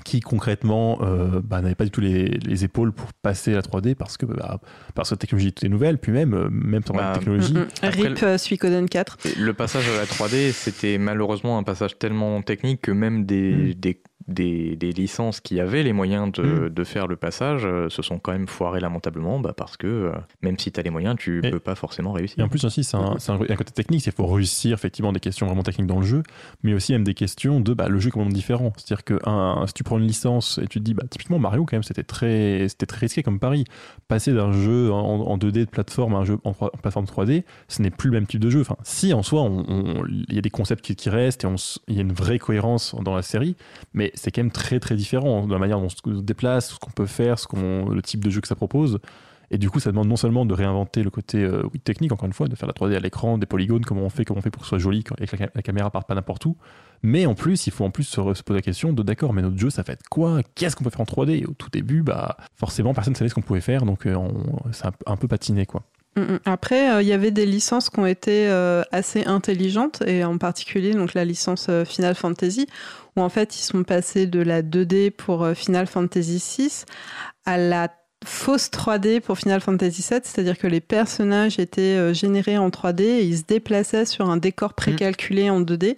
[0.04, 3.62] qui concrètement euh, bah, n'avaient pas du tout les, les épaules pour passer à la
[3.62, 4.60] 3D parce que, bah,
[4.94, 7.54] parce que la technologie était nouvelle, puis même, euh, même sans Bah, la technologie.
[7.54, 7.66] Mm, mm.
[7.82, 9.16] Après, RIP Suikoden 4.
[9.38, 13.74] Le passage à la 3D, c'était malheureusement un passage tellement technique que même des, Mm.
[13.74, 16.70] des, des, des licences qui avaient les moyens de, Mm.
[16.70, 20.12] de faire le passage euh, se sont quand même foirées lamentablement bah, parce que euh,
[20.42, 22.38] même si tu as les moyens, tu Et- peux pas forcément réussir.
[22.40, 25.20] Et en plus aussi, c'est un, un- un côté technique, c'est faut réussir effectivement des
[25.20, 26.22] questions vraiment techniques dans le jeu,
[26.64, 28.72] mais aussi même des questions de bah, le jeu est complètement différent.
[28.76, 31.64] C'est-à-dire que un, si tu prends une licence et tu te dis, bah, typiquement Mario
[31.64, 33.64] quand même, c'était très, c'était très risqué comme pari.
[34.08, 37.06] Passer d'un jeu en, en 2D de plateforme à un jeu en, 3 en plateforme
[37.06, 38.60] 3D, ce n'est plus le même type de jeu.
[38.62, 39.48] Enfin, si en soi,
[40.28, 41.48] il y a des concepts qui, qui restent et
[41.88, 43.56] il y a une vraie cohérence dans la série,
[43.94, 46.78] mais c'est quand même très très différent de la manière dont on se déplace, ce
[46.78, 48.98] qu'on peut faire, ce qu'on, le type de jeu que ça propose.
[49.50, 52.32] Et du coup, ça demande non seulement de réinventer le côté euh, technique, encore une
[52.32, 54.50] fois, de faire la 3D à l'écran, des polygones, comment on fait, comment on fait
[54.50, 56.56] pour que ce soit joli et que la, caméra parte pas n'importe où.
[57.04, 59.56] Mais en plus, il faut en plus se poser la question de d'accord, mais notre
[59.56, 60.40] jeu, ça va être quoi?
[60.56, 63.28] Qu'est-ce qu'on peut faire en 3D Et Au tout début, bah, forcément, personne ne savait
[63.28, 65.84] ce qu'on pouvait faire, donc euh, on- c'est un, un peu patiné, quoi.
[66.16, 66.38] Mm, mm.
[66.46, 70.38] Après, euh, il y avait des licences qui ont été euh, assez intelligentes, et en
[70.38, 72.66] particulier donc la licence euh, Final Fantasy,
[73.16, 76.84] où en fait ils sont passés de la 2D pour Final Fantasy VI
[77.44, 77.88] à la
[78.24, 83.24] fausse 3D pour Final Fantasy VII, c'est-à-dire que les personnages étaient générés en 3D et
[83.24, 85.96] ils se déplaçaient sur un décor précalculé en 2D.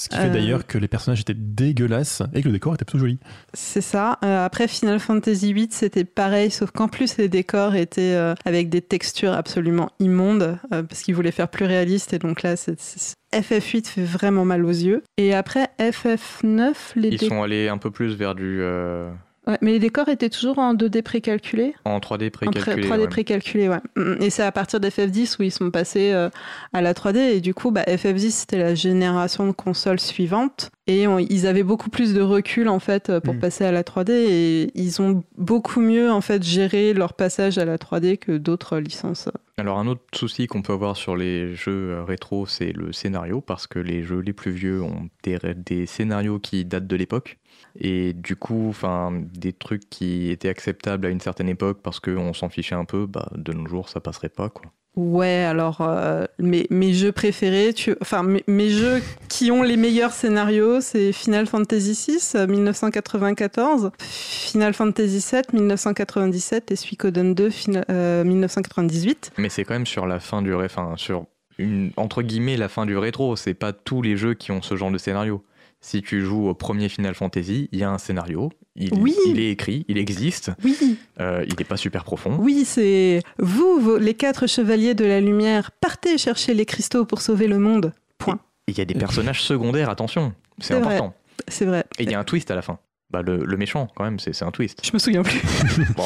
[0.00, 0.32] Ce qui fait Euh.
[0.32, 3.18] d'ailleurs que les personnages étaient dégueulasses et que le décor était plutôt joli.
[3.52, 4.18] C'est ça.
[4.24, 8.70] Euh, après Final Fantasy VIII, c'était pareil, sauf qu'en plus les décors étaient euh, avec
[8.70, 12.80] des textures absolument immondes, euh, parce qu'ils voulaient faire plus réaliste, et donc là, c'est-
[12.80, 15.02] c'est- FF8 fait vraiment mal aux yeux.
[15.18, 19.10] Et après FF9, les Ils sont allés un peu plus vers du euh,
[19.50, 22.86] Ouais, mais les décors étaient toujours en 2D précalculés en 3D En pré- précalculé.
[22.88, 23.08] 3D ouais.
[23.08, 23.80] précalculé, ouais.
[23.96, 26.30] Mm, Et c'est à partir d'FF10 où ils sont passés euh,
[26.72, 27.18] à la 3D.
[27.18, 30.70] Et du coup, bah, FF10, c'était la génération de consoles suivante.
[30.86, 33.38] Et on- ils avaient beaucoup plus de recul, en fait, euh, pour Mm.
[33.40, 34.12] passer à la 3D.
[34.12, 38.78] Et ils ont beaucoup mieux, en fait, géré leur passage à la 3D que d'autres
[38.78, 39.28] licences.
[39.58, 43.42] Alors un autre souci qu'on peut avoir sur les jeux euh, rétro, c'est le scénario,
[43.42, 47.36] parce que les jeux les plus vieux ont des, des scénarios qui datent de l'époque.
[47.78, 52.32] Et du coup, enfin, des trucs qui étaient acceptables à une certaine époque parce qu'on
[52.32, 54.70] s'en fichait un peu, bah, de nos jours, ça passerait pas, quoi.
[54.96, 57.94] Ouais, alors euh, mes, mes jeux préférés, tu...
[58.02, 63.92] enfin mes, mes jeux qui ont les meilleurs scénarios, c'est Final Fantasy VI euh, 1994,
[64.00, 69.30] Final Fantasy VII 1997 et Suikoden 2 fina- euh, 1998.
[69.38, 71.24] Mais c'est quand même sur la fin du ré, enfin, sur
[71.58, 73.36] une, entre guillemets, la fin du rétro.
[73.36, 75.42] C'est pas tous les jeux qui ont ce genre de scénario.
[75.82, 79.14] Si tu joues au premier Final Fantasy, il y a un scénario, il, Oui.
[79.26, 80.76] il est écrit, il existe, Oui,
[81.20, 82.36] euh, il n'est pas super profond.
[82.38, 87.22] oui, c'est vous, vos- les quatre chevaliers de la lumière, partez chercher les cristaux pour
[87.22, 87.92] sauver le monde.
[88.18, 88.38] Point.
[88.68, 91.14] Il y a des personnages secondaires, attention, c'est important.
[91.48, 91.84] C'est vrai.
[91.98, 92.78] Et il y a un twist à la fin.
[93.12, 94.80] Bah, le, le méchant, quand même, c'est c'est un twist.
[94.84, 95.40] Je me souviens plus.
[95.96, 96.04] Bon,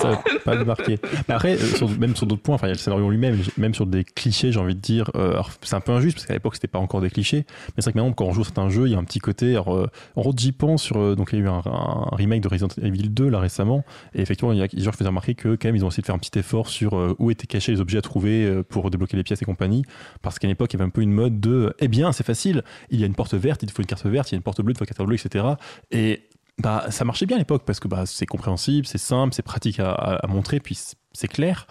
[0.00, 0.98] ça va pas démarquer.
[1.28, 3.38] Mais après, euh, sur- même sur d'autres points, enfin, il y a le scénario lui-même,
[3.58, 5.10] même sur des clichés, j'ai envie de dire.
[5.16, 7.44] euh, alors, c'est un peu injuste parce qu'à l'époque, c'était pas encore des clichés.
[7.46, 9.04] Mais c'est vrai que maintenant, quand on joue à certains jeux, il y a un
[9.04, 9.50] petit côté.
[9.50, 9.86] Alors, euh,
[10.16, 10.96] en gros, j'y pense sur.
[10.98, 13.84] euh, donc, il y a eu un, un remake de Resident Evil 2 là récemment.
[14.14, 15.88] Et effectivement, il y a des gens qui faisaient remarquer que quand même, ils ont
[15.88, 18.46] essayé de faire un petit effort sur euh, où étaient cachés les objets à trouver
[18.46, 19.84] euh, pour débloquer les pièces et compagnie.
[20.22, 21.74] Parce qu'à l'époque, il y avait un peu une mode de.
[21.80, 22.62] Eh bien, c'est facile.
[22.90, 24.30] Il y a une porte verte, il te faut une carte verte.
[24.30, 25.44] Il y a une porte bleue, il te faut une carte bleue, etc.
[25.90, 26.22] Et
[26.60, 29.80] bah, ça marchait bien à l'époque parce que bah, c'est compréhensible, c'est simple, c'est pratique
[29.80, 30.78] à, montrer, puis
[31.12, 31.66] c'est- clair.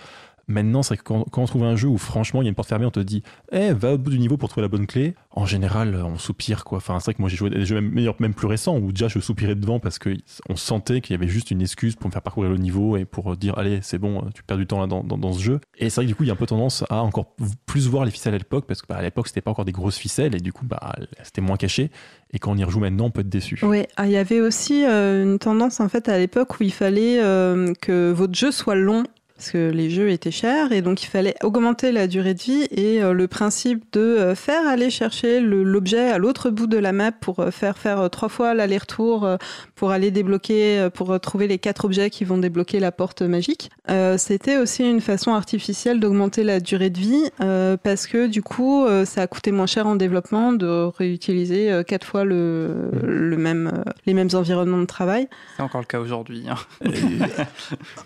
[0.48, 2.70] Maintenant, c'est que quand, on trouve un jeu où franchement il y a une porte
[2.70, 3.22] fermée, on te dit
[3.52, 5.14] Eh, va au bout du niveau pour trouver la bonne clé.
[5.30, 6.80] En général, on soupire quoi.
[6.80, 9.08] Enfin, c'est vrai que moi j'ai joué des jeux même, même plus récents où déjà
[9.08, 12.24] je soupirais devant parce qu'on sentait qu'il y avait juste une excuse pour me faire
[12.24, 15.34] parcourir le niveau et pour dire Allez, c'est bon, tu perds du temps là dans
[15.34, 15.60] ce jeu.
[15.78, 17.36] Et c'est vrai que du coup, il y a un peu tendance à encore
[17.68, 19.72] plus voir les ficelles à l'époque parce que bah, à l'époque, c'était pas encore des
[19.72, 21.92] grosses ficelles et du coup, bah, c'était moins caché.
[22.32, 23.60] Et quand on y rejoue maintenant, on peut être déçu.
[23.64, 26.74] Oui, ah, il y avait aussi euh, une tendance en fait à l'époque où il
[26.74, 29.04] fallait euh, que votre jeu soit long
[29.40, 32.68] parce que les jeux étaient chers et donc il fallait augmenter la durée de vie
[32.72, 36.92] et euh, le principe de euh, faire aller chercher l'objet à l'autre bout de la
[36.92, 39.38] map pour euh, faire faire euh, trois fois l'aller-retour euh,
[39.76, 43.22] pour aller débloquer euh, pour euh, trouver les quatre objets qui vont débloquer la porte
[43.22, 43.70] magique.
[43.90, 48.42] Euh, C'était aussi une façon artificielle d'augmenter la durée de vie euh, parce que du
[48.42, 50.68] coup euh, ça a coûté moins cher en développement de
[50.98, 55.30] réutiliser euh, quatre fois le, le même euh, les mêmes environnements de travail.
[55.56, 56.44] C'est encore le cas aujourd'hui.
[56.50, 56.56] hein.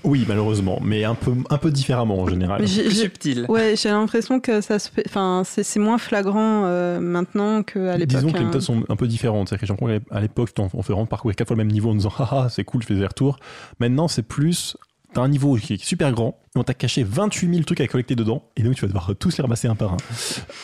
[0.04, 2.66] Oui, malheureusement, mais un peu, un peu différemment en général.
[2.68, 3.46] J'ai- subtil.
[3.50, 5.04] Ouais, j'ai l'impression que ça se fait.
[5.08, 8.08] Enfin, c'est c'est moins flagrant euh, maintenant qu'à l'époque.
[8.08, 8.46] Disons que les hein.
[8.48, 9.50] méthodes sont un peu différentes.
[9.50, 11.72] C'est-à-dire que j'ai l'impression qu'à l'époque, on on fait vraiment parcourir quatre fois le même
[11.72, 13.38] niveau en disant haha, c'est cool, je fais des retours.
[13.80, 14.78] Maintenant, c'est plus.
[15.14, 18.16] T'as un niveau qui est super grand, on t'a caché 28 000 trucs à collecter
[18.16, 19.98] dedans, et donc tu vas devoir tous les ramasser un par un.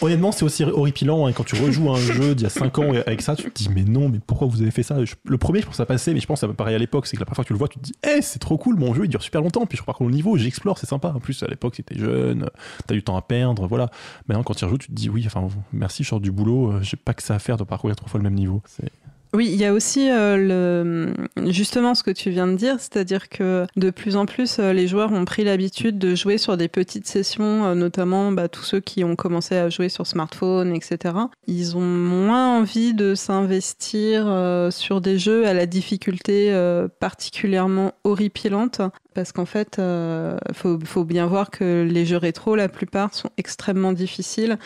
[0.01, 2.91] Honnêtement, c'est aussi horripilant hein, quand tu rejoues un jeu d'il y a 5 ans
[3.05, 4.97] avec ça, tu te dis mais non, mais pourquoi vous avez fait ça?
[5.25, 7.15] Le premier, je pense à passer, mais je pense que ça pareil à l'époque, c'est
[7.15, 8.75] que la première fois que tu le vois, tu te dis eh c'est trop cool,
[8.75, 11.09] mon jeu il dure super longtemps, puis je reparcours le niveau, j'explore, c'est sympa.
[11.15, 12.49] En plus, à l'époque, c'était jeune,
[12.87, 13.91] t'as du temps à perdre, voilà.
[14.27, 16.79] Maintenant, quand tu rejoues, tu te dis oui, enfin merci, je sors du boulot, euh,
[16.81, 18.63] j'ai pas que ça à faire de parcourir trois fois le même niveau.
[18.65, 18.89] C'est-
[19.31, 23.29] Oui, il y a aussi euh, le, justement ce que tu viens de dire, c'est-à-dire
[23.29, 26.67] que de plus en plus, euh, les joueurs ont pris l'habitude de jouer sur des
[26.67, 31.13] petites sessions, euh, notamment bah, tous ceux qui ont commencé à jouer sur smartphone, etc.
[31.45, 34.25] Ils ont moins envie de s'investir
[34.71, 36.51] sur des jeux à la difficulté
[36.99, 38.81] particulièrement horripilante.
[39.15, 43.29] Parce qu'en fait, il faut, faut bien voir que les jeux rétro, la plupart, sont
[43.37, 44.57] extrêmement difficiles.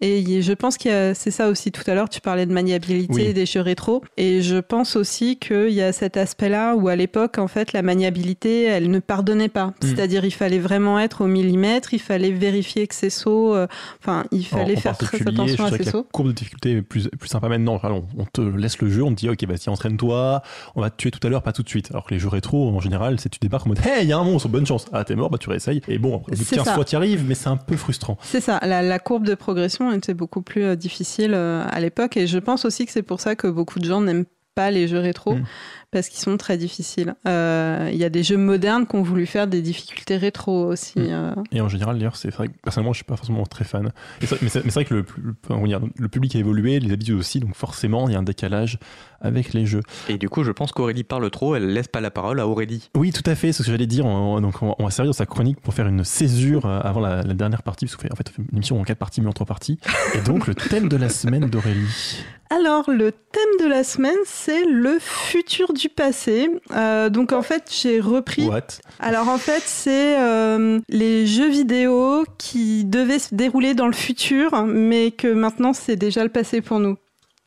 [0.00, 2.52] Et je pense qu'il y a, c'est ça aussi tout à l'heure, tu parlais de
[2.52, 3.32] maniabilité Oui.
[3.32, 4.02] des jeux rétro.
[4.16, 7.82] Et je pense aussi qu'il y a cet aspect-là où à l'époque, en fait, la
[7.82, 9.66] maniabilité, elle ne pardonnait pas.
[9.68, 9.72] Mm.
[9.82, 13.66] C'est-à-dire, il fallait vraiment être au millimètre, il fallait vérifier que ses sauts, euh,
[14.00, 16.06] enfin, il fallait En- en faire très attention à ses que la sauts.
[16.12, 17.74] courbe de difficulté est plus, plus sympa maintenant.
[17.74, 20.42] Enfin, on, on te laisse le jeu, on te dit ok, vas-y, entraîne-toi,
[20.74, 21.90] on va te tuer tout à l'heure, pas tout de suite.
[21.92, 24.12] Alors que les jeux rétro, en général, c'est tu débarques en mode hey, il y
[24.12, 24.86] a un monstre, bonne chance.
[24.92, 25.82] Ah, t'es mort, bah tu réessayes.
[25.88, 26.74] Et bon, après, au bout de C'est 15 ça.
[26.74, 28.16] fois, tu arrives, mais c'est un peu frustrant.
[28.22, 32.16] C'est ça, la, la courbe de progression était beaucoup plus euh, difficile euh, à l'époque
[32.16, 34.24] et je pense aussi que c'est pour ça que beaucoup de gens n'aiment
[34.54, 35.44] pas les jeux rétro Mm.
[35.92, 37.14] parce qu'ils sont très difficiles.
[37.26, 40.98] Euh, Il y a des jeux modernes qui ont voulu faire des difficultés rétro aussi.
[40.98, 41.06] Mm.
[41.08, 41.34] euh.
[41.52, 43.92] Et en général, d'ailleurs, c'est vrai que personnellement, je suis pas forcément très fan.
[44.20, 48.12] Et mais c'est vrai que le public a évolué, les habitudes aussi, donc forcément, il
[48.12, 48.78] y a un décalage
[49.22, 49.82] avec les jeux.
[50.08, 52.90] Et du coup, je pense qu'Aurélie parle trop, elle laisse pas la parole à Aurélie.
[52.96, 54.04] Oui, tout à fait, c'est ce que j'allais dire.
[54.06, 57.22] On, donc, on va, servir de sa chronique pour faire une césure euh, avant la,
[57.22, 59.32] la dernière partie, parce qu'on fait en fait une émission en quatre parties, mais en
[59.32, 59.78] trois parties.
[60.14, 62.24] Et donc, le thème de la semaine d'Aurélie.
[62.50, 66.50] Alors, le thème de la semaine, c'est le futur du passé.
[66.72, 68.46] Euh, donc, en fait, j'ai repris.
[68.46, 68.66] What?
[69.00, 74.66] Alors, en fait, c'est euh, les jeux vidéo qui devaient se dérouler dans le futur,
[74.66, 76.98] mais que maintenant, c'est déjà le passé pour nous.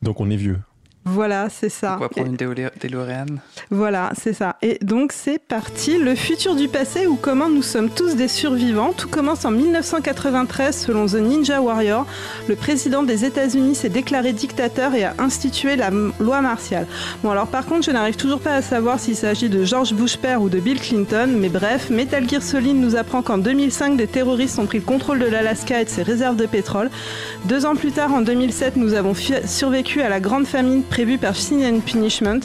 [0.01, 0.57] Donc, on est vieux.
[1.07, 1.97] Voilà, c'est ça.
[1.97, 3.25] On va prendre une DeLorean.
[3.69, 4.57] Voilà, c'est ça.
[4.63, 8.91] Et donc c'est parti, le futur du passé ou comment nous sommes tous des survivants?
[8.91, 12.07] Tout commence en 1993 selon The Ninja Warrior.
[12.47, 16.87] Le président des États-Unis s'est déclaré dictateur et a institué la loi martiale.
[17.23, 20.17] Bon alors par contre, je n'arrive toujours pas à savoir s'il s'agit de George Bush
[20.17, 24.07] père ou de Bill Clinton, mais bref, Metal Gear Solid nous apprend qu'en 2005, des
[24.07, 26.89] terroristes ont pris le contrôle de l'Alaska et de ses réserves de pétrole.
[27.45, 31.35] Deux ans plus tard, en 2007, nous avons survécu à la grande famine prévu par
[31.35, 32.39] Sin and Punishment.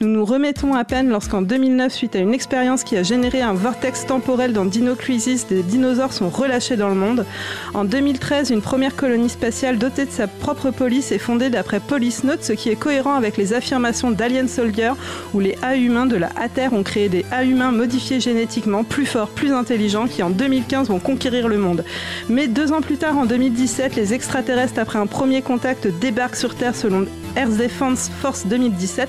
[0.00, 3.52] Nous nous remettons à peine lorsqu'en 2009, suite à une expérience qui a généré un
[3.52, 7.26] vortex temporel dans Dino Crisis, des dinosaures sont relâchés dans le monde.
[7.74, 12.22] En 2013, une première colonie spatiale dotée de sa propre police est fondée d'après Police
[12.22, 14.92] Note, ce qui est cohérent avec les affirmations d'Alien Soldier,
[15.34, 19.06] où les A humains de la A-Terre ont créé des A humains modifiés génétiquement, plus
[19.06, 21.84] forts, plus intelligents, qui en 2015 vont conquérir le monde.
[22.28, 26.54] Mais deux ans plus tard, en 2017, les extraterrestres, après un premier contact, débarquent sur
[26.54, 27.04] Terre selon
[27.36, 29.08] Air Defense Force 2017.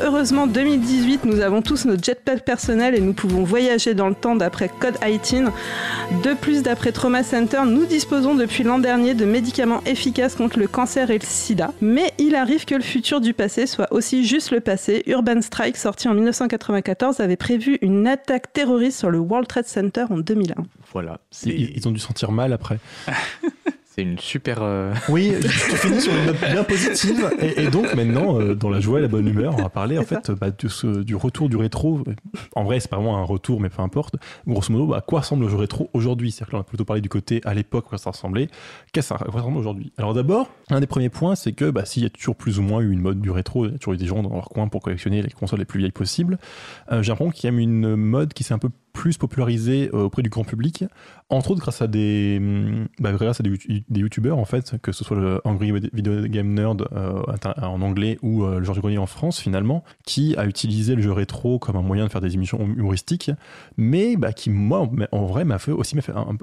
[0.00, 4.36] Heureusement, 2018, nous avons tous notre jetpack personnel et nous pouvons voyager dans le temps
[4.36, 5.44] d'après Code 18.
[6.24, 10.66] De plus, d'après Trauma Center, nous disposons depuis l'an dernier de médicaments efficaces contre le
[10.66, 11.72] cancer et le sida.
[11.80, 15.04] Mais il arrive que le futur du passé soit aussi juste le passé.
[15.06, 20.04] Urban Strike, sorti en 1994, avait prévu une attaque terroriste sur le World Trade Center
[20.10, 20.64] en 2001.
[20.92, 22.78] Voilà, ils ont dû sentir mal après.
[23.98, 24.58] c'est une super.
[24.62, 27.28] euh, Oui, tu finis sur une note bien positive.
[27.40, 29.98] Et, et donc maintenant, euh, dans la joie et la bonne humeur, on va parler
[29.98, 32.04] en fait bah, de ce- du retour du rétro.
[32.54, 34.14] En vrai, c'est pas vraiment un retour, mais peu importe.
[34.46, 36.30] Grosso modo, bah, à quoi ressemble le jeu rétro aujourd'hui?
[36.30, 38.46] C'est-à-dire que là, on a plutôt parlé du côté à l'époque, à quoi ça ressemblait.
[38.92, 39.92] Qu'est-ce que ça à quoi ça ressemble aujourd'hui?
[39.98, 42.62] Alors d'abord, un des premiers points, c'est que bah, s'il y a toujours plus ou
[42.62, 44.48] moins eu une mode du rétro, il y a toujours eu des gens dans leur
[44.48, 46.38] coin pour collectionner les consoles les plus vieilles possibles.
[46.92, 48.68] Euh, J'ai l'impression qu'il y a une mode qui s'est un peu
[48.98, 50.84] plus popularisée euh, auprès du grand public,
[51.30, 53.52] entre autres grâce à des, hum, bah, grâce à des,
[53.88, 57.22] des youtubeurs en fait, que ce soit le Angry Video Game Nerd euh,
[57.62, 61.12] en anglais ou euh, le Georges Grenier en France finalement, qui a utilisé le jeu
[61.12, 63.30] rétro comme un moyen de faire des émissions humoristiques,
[63.76, 66.36] mais bah, qui moi en- vrai m'a fait aussi un,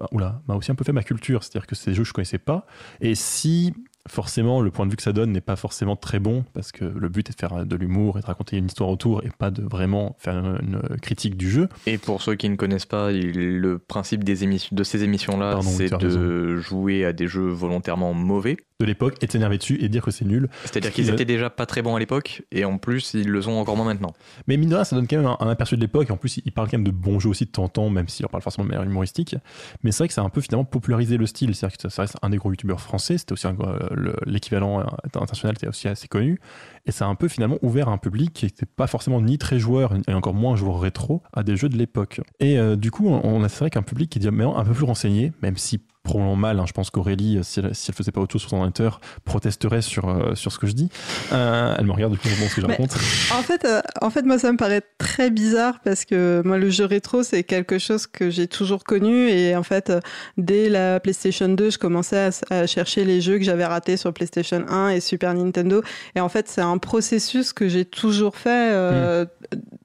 [0.48, 2.66] m'a aussi un peu fait ma culture, c'est-à-dire que des jeux que je connaissais pas,
[3.02, 3.74] et si
[4.10, 6.86] forcément le point de vue que ça donne n'est pas forcément très bon parce que
[6.86, 9.52] le but est de faire de l'humour et de raconter une histoire autour et pas
[9.52, 11.70] de vraiment faire une, critique du jeu.
[11.88, 15.60] Et pour ceux qui ne connaissent pas, il- le principe des émissions, de ces émissions-là,
[15.64, 18.58] c'est de jouer à des jeux volontairement mauvais.
[18.82, 20.50] de l'époque et de s'énerver dessus et dire que c'est nul.
[20.66, 23.42] C'est-à-dire Qu'il qu'ils étaient déjà pas très bons à l'époque, et en plus, ils le
[23.42, 24.12] sont encore moins maintenant.
[24.48, 26.12] Mais mine de rien, ça donne quand même un, un aperçu de l'époque.
[26.12, 28.10] En plus, il parle quand même de bons jeux aussi de temps en temps, même
[28.10, 29.38] s'il en parle forcément de manière humoristique.
[29.82, 31.56] Mais c'est vrai que ça a un peu finalement popularisé le style.
[31.56, 33.18] C'est-à-dire que ça, reste un des gros youtubeurs français.
[33.18, 33.95] C'était aussi un- euh,
[34.26, 36.40] l'équivalent euh, international, c'était aussi assez connu.
[36.86, 39.60] Et ça a un peu finalement ouvert un public qui n'était pas forcément ni très
[39.60, 42.22] joueur et encore moins joueur rétro à des jeux de l'époque.
[42.40, 44.86] Et euh, du coup, on a c'est vrai qu'un public qui est un peu plus
[44.86, 46.60] renseigné, même si probablement mal.
[46.60, 46.66] hein.
[46.66, 50.08] Je pense qu'Aurélie, si elle, si elle faisait pas autour sur son ordinateur, protesterait sur,
[50.08, 50.90] euh, sur ce que je dis.
[51.34, 52.96] Euh, elle me regarde depuis bon ce que je raconte.
[53.34, 56.70] En fait, euh, en fait, moi, ça me paraît très bizarre parce que moi, le
[56.70, 59.30] jeu rétro, c'est quelque chose que j'ai toujours connu.
[59.30, 60.00] Et en fait, euh,
[60.38, 64.64] dès la PlayStation 2, je commençais à, chercher les jeux que j'avais ratés sur PlayStation
[64.68, 65.82] 1 et Super Nintendo.
[66.16, 69.26] Et en fait, c'est un processus que j'ai toujours fait euh,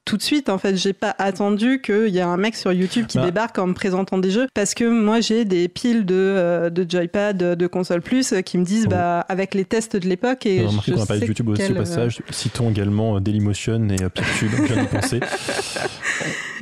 [0.05, 0.49] tout de suite.
[0.49, 3.25] En fait, j'ai pas attendu qu'il y ait un mec sur YouTube qui Bah.
[3.25, 6.85] débarque en me présentant des jeux parce que moi, j'ai des piles de, euh, de
[6.89, 8.91] Joypad, de, de console plus euh, qui me disent, Oh.
[8.91, 10.45] bah, avec les tests de l'époque.
[10.45, 12.21] Et je qu'on a parlé de YouTube aussi au passage.
[12.31, 15.19] Citons également euh, Dailymotion et euh, Pictube, je viens d'y penser.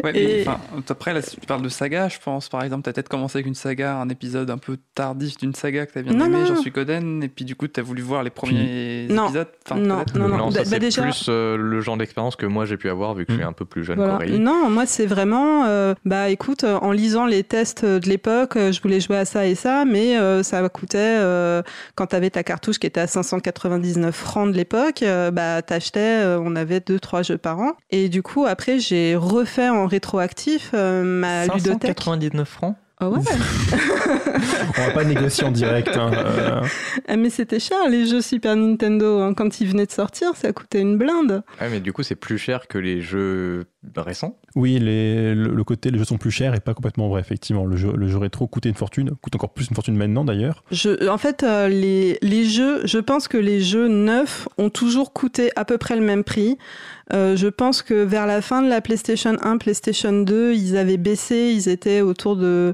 [0.02, 0.46] Ouais, Et-
[0.90, 3.48] après, là, si tu parles de saga, je pense, par exemple, t'as peut-être commencé avec
[3.48, 6.46] une saga, un épisode un peu tardif d'une saga que t'as bien Non, aimé, non,
[6.46, 6.62] j'en non.
[6.62, 9.26] suis Coden, et puis du coup, t'as voulu voir les premiers Non.
[9.26, 9.48] épisodes.
[9.66, 10.18] Enfin, Non, peut-être.
[10.18, 10.52] non, non.
[10.52, 13.29] ça Bah, déjà- plus euh, le genre d'expérience que moi j'ai pu avoir vu que
[13.30, 13.48] je suis Mm.
[13.48, 14.14] un peu plus jeune Voilà.
[14.14, 14.40] qu'Aurélie.
[14.40, 18.72] Non, moi c'est vraiment, euh, bah écoute, euh, en lisant les tests de l'époque, euh,
[18.72, 21.62] je voulais jouer à ça et ça, mais euh, ça coûtait, euh,
[21.96, 26.40] quand t'avais ta cartouche qui était à 599 francs de l'époque, euh, bah t'achetais, euh,
[26.44, 30.72] on avait deux trois jeux par an, et du coup après j'ai refait en rétroactif
[30.74, 31.82] euh, ma ludothèque.
[31.98, 32.76] 599 francs?
[33.02, 33.20] Ah ouais.
[34.78, 35.96] On va pas négocier en direct.
[35.96, 36.62] hein, euh.
[37.08, 39.34] Ah, mais c'était cher les jeux Super Nintendo hein.
[39.34, 41.44] quand ils venaient de sortir, ça coûtait une blinde.
[41.62, 43.68] Ouais, mais du coup, c'est plus cher que les jeux
[43.98, 44.38] récents.
[44.56, 47.66] Oui, les- le, le côté les jeux sont plus chers et pas complètement vrai, effectivement.
[47.66, 50.64] Le jeu, le jeu rétro coûtait une fortune, coûte encore plus une fortune maintenant d'ailleurs.
[50.72, 55.14] Je, en fait, euh, les, les jeux, je pense que les jeux neufs ont toujours
[55.14, 56.58] coûté à peu près le même prix.
[57.14, 60.98] Euh, je pense que vers la fin de la PlayStation 1, PlayStation 2, ils avaient
[60.98, 62.74] baissé, ils étaient autour de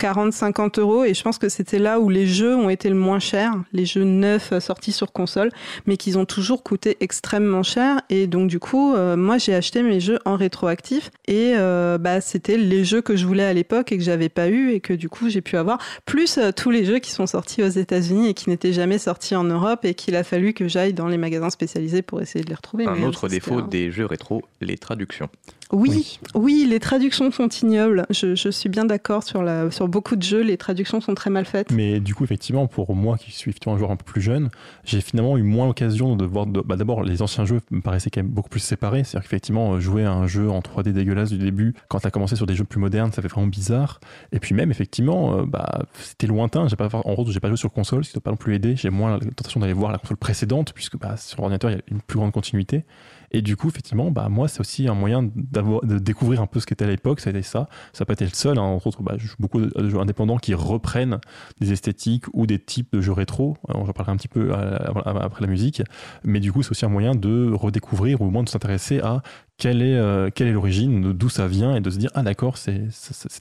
[0.00, 3.18] 40-50 euros et je pense que c'était là où les jeux ont été le moins
[3.18, 5.50] chers, les jeux neufs euh, sortis sur console,
[5.86, 9.82] mais qu'ils ont toujours coûté extrêmement cher et donc du coup, euh, moi j'ai acheté
[9.82, 13.92] mes jeux en rétroactif et euh, bah, c'était les jeux que je voulais à l'époque
[13.92, 16.70] et que j'avais pas eu et que du coup j'ai pu avoir, plus euh, tous
[16.70, 19.94] les jeux qui sont sortis aux États-Unis et qui n'étaient jamais sortis en Europe et
[19.94, 22.86] qu'il a fallu que j'aille dans les magasins spécialisés pour essayer de les retrouver.
[22.86, 25.28] Un mais, autre défaut un- des jeux rétro, les traductions.
[25.72, 28.06] Oui, oui, les traductions sont ignobles.
[28.10, 31.28] Je, je suis bien d'accord sur, la, sur beaucoup de jeux, les traductions sont très
[31.30, 31.72] mal faites.
[31.72, 34.48] Mais du coup, effectivement, pour moi qui suis un joueur un peu plus jeune,
[34.84, 36.46] j'ai finalement eu moins l'occasion de voir.
[36.46, 39.02] de- bah, D'abord, les anciens jeux me paraissaient quand même beaucoup plus séparés.
[39.02, 42.10] C'est-à-dire qu'effectivement, euh, jouer à un jeu en 3D dégueulasse du début, quand tu as
[42.12, 43.98] commencé sur des jeux plus modernes, ça fait vraiment bizarre.
[44.32, 46.66] Et puis même, effectivement, euh, bah, c'était lointain.
[46.78, 48.76] Pas, en gros, j'ai pas joué sur console, ce qui ne pas non plus aider.
[48.76, 51.76] J'ai moins la tentation d'aller voir la console précédente, puisque bah, sur ordinateur, il y
[51.78, 52.84] a une plus grande continuité.
[53.32, 56.66] Et du coup, effectivement, bah, moi, c'est aussi un moyen de découvrir un peu ce
[56.66, 57.20] qu'était à l'époque.
[57.20, 57.68] Ça a été ça.
[57.92, 58.58] Ça n'a pas été le seul.
[58.58, 58.62] hein.
[58.62, 61.18] Entre autres, bah, beaucoup de, jeux indépendants qui reprennent
[61.60, 63.56] des esthétiques ou des types de jeux rétro.
[63.70, 65.82] Euh, J'en parlerai un petit peu euh, après la musique.
[66.24, 69.22] Mais du coup, c'est aussi un moyen de redécouvrir ou au moins de s'intéresser à
[69.58, 72.88] quelle est, euh, est l'origine, d'où ça vient et de se dire, ah d'accord, c'est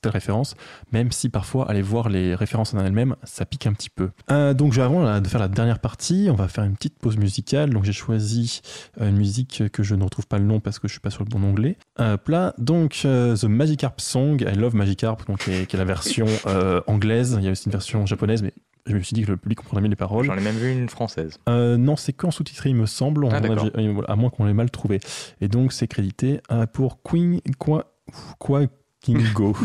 [0.01, 0.55] telle référence.
[0.91, 4.09] Même si parfois, aller voir les références en elles-mêmes, ça pique un petit peu.
[4.31, 7.71] Euh, donc, avant de faire la dernière partie, on va faire une petite pause musicale.
[7.71, 8.61] Donc, j'ai choisi
[9.01, 11.09] euh, une musique que je ne retrouve pas le nom parce que je suis pas
[11.09, 11.77] sur le bon onglet.
[11.97, 15.85] Hop là, donc euh, The Magikarp Song, I Love Magikarp, donc qui qui est la
[15.85, 17.37] version euh, anglaise.
[17.39, 18.53] Il y a aussi une version japonaise, mais
[18.85, 20.25] je me suis dit que le public comprenait mieux les paroles.
[20.25, 21.39] J'en ai même vu une française.
[21.49, 24.69] Euh, non, c'est qu'en sous-titré, il me semble, Ah, euh, à moins qu'on l'ait mal
[24.69, 24.99] trouvé.
[25.41, 27.95] Et donc, c'est crédité euh, pour Queen, quoi,
[28.39, 28.61] quoi,
[29.01, 29.55] King Go.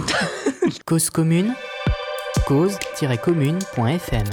[0.87, 1.53] Cause commune,
[2.47, 4.25] cause-commune.fm.
[4.25, 4.31] 93.1.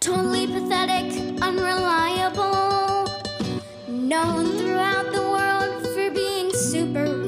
[0.00, 1.12] Totally pathetic,
[1.42, 3.06] unreliable.
[3.88, 7.19] Known throughout the world for being super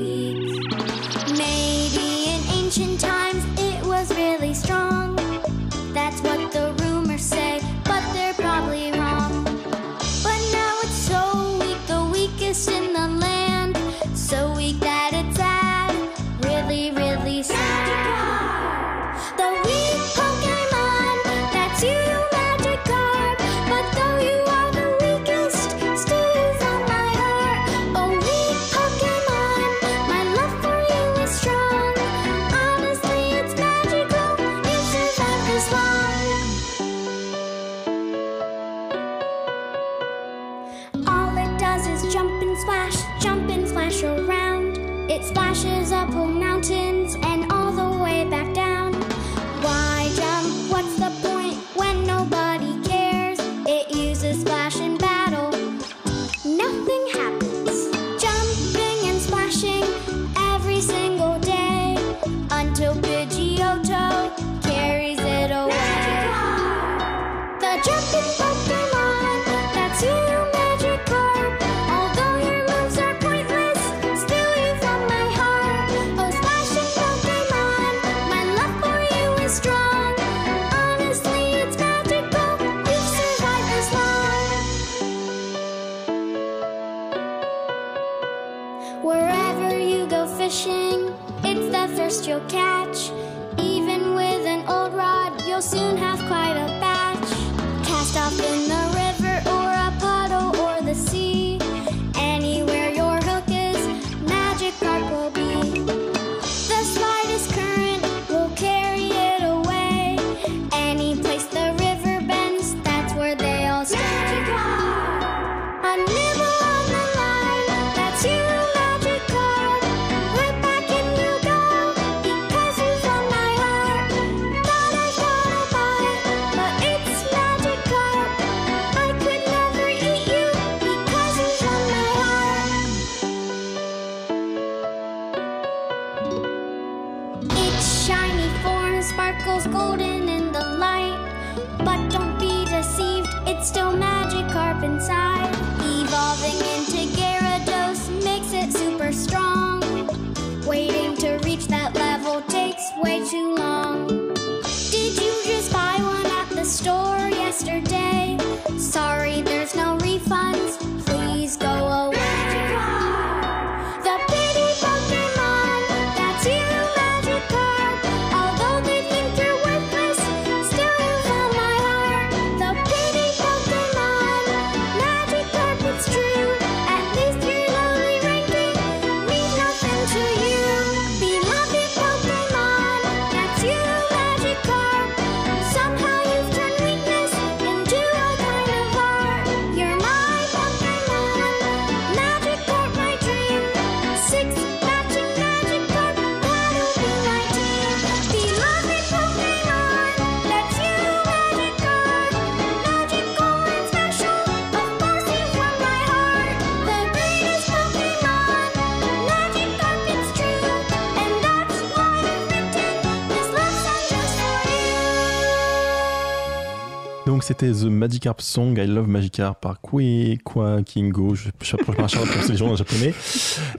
[217.63, 222.09] c'était The Magikarp Song I Love Magikarp par Kui Kwa Kingo, je je approche ma
[222.09, 223.15] charge pour gens en japonais,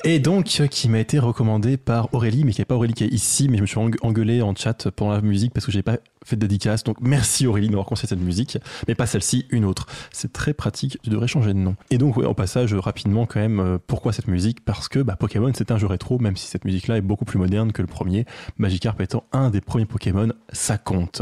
[0.06, 3.04] et donc euh, qui m'a été recommandé par Aurélie, mais qui n'est pas Aurélie qui
[3.04, 5.72] est ici, mais je me suis eng- engueulé en chat pendant la musique parce que
[5.72, 8.58] j'ai pas fait de dédicace, donc merci Aurélie de m'avoir conseillé cette musique,
[8.88, 9.88] mais pas celle-ci, une autre.
[10.12, 11.76] C'est très pratique, je devrais changer de nom.
[11.90, 14.64] Et donc ouais, au passage, rapidement quand même, euh, pourquoi cette musique?
[14.64, 17.40] Parce que bah, Pokémon c'est un jeu rétro, même si cette musique-là est beaucoup plus
[17.40, 18.26] moderne que le premier,
[18.58, 21.22] Magikarp étant un des premiers Pokémon, ça compte.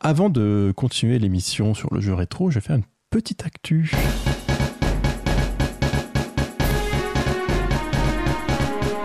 [0.00, 3.90] Avant de continuer l'émission sur le jeu rétro, je vais faire une petite actu.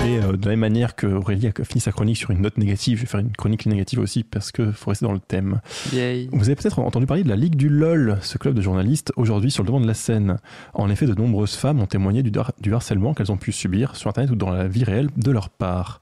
[0.05, 2.57] Et euh, de la même manière que Aurélie a fini sa chronique sur une note
[2.57, 5.61] négative, je vais faire une chronique négative aussi parce que faut rester dans le thème.
[5.93, 6.29] Yay.
[6.31, 9.49] Vous avez peut-être entendu parler de la Ligue du LOL, ce club de journalistes aujourd'hui
[9.49, 10.37] sur le devant de la scène.
[10.75, 13.95] En effet, de nombreuses femmes ont témoigné du, har- du harcèlement qu'elles ont pu subir
[13.95, 16.01] sur Internet ou dans la vie réelle de leur part.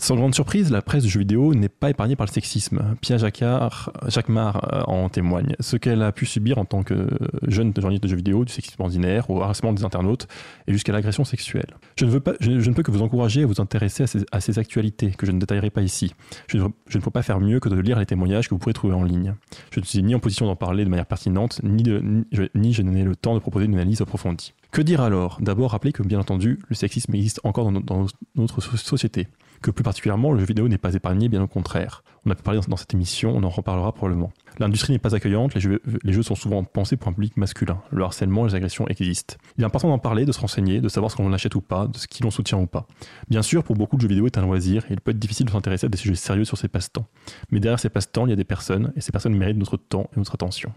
[0.00, 2.94] Sans grande surprise, la presse de jeux vidéo n'est pas épargnée par le sexisme.
[3.00, 5.56] Pia Jacquard, Jacquemart euh, en témoigne.
[5.58, 7.08] Ce qu'elle a pu subir en tant que
[7.48, 10.28] jeune journaliste de jeux vidéo, du sexisme ordinaire, au harcèlement des internautes
[10.68, 11.74] et jusqu'à l'agression sexuelle.
[11.96, 15.40] Je ne, peux que vous encourager à vous intéresser à ces, actualités que je ne
[15.40, 16.14] détaillerai pas ici.
[16.46, 18.94] Je ne, peux pas faire mieux que de lire les témoignages que vous pourrez trouver
[18.94, 19.34] en ligne.
[19.72, 22.44] Je ne suis ni en position d'en parler de manière pertinente, ni, de, ni, je,
[22.54, 24.54] ni n'ai le temps de proposer une analyse approfondie.
[24.70, 25.38] Que dire alors?
[25.40, 29.26] D'abord, rappeler que, bien entendu, le sexisme existe encore dans, no- dans notre so- société.
[29.62, 32.02] Que plus particulièrement, le jeu vidéo n'est pas épargné, bien au contraire.
[32.24, 34.32] On a pu parler dans, cette émission, on en reparlera probablement.
[34.58, 37.80] L'industrie n'est pas accueillante, les jeux, les jeux sont souvent pensés pour un public masculin.
[37.90, 39.36] Le harcèlement et les agressions existent.
[39.56, 41.86] Il est important d'en parler, de se renseigner, de savoir ce qu'on achète ou pas,
[41.86, 42.86] de ce qui l'on soutient ou pas.
[43.28, 45.46] Bien sûr, pour beaucoup, le jeu vidéo est un loisir et il peut être difficile
[45.46, 47.06] de s'intéresser à des sujets sérieux sur ces passe-temps.
[47.50, 50.10] Mais derrière ces passe-temps, il y a des personnes et ces personnes méritent notre temps
[50.14, 50.72] et notre attention.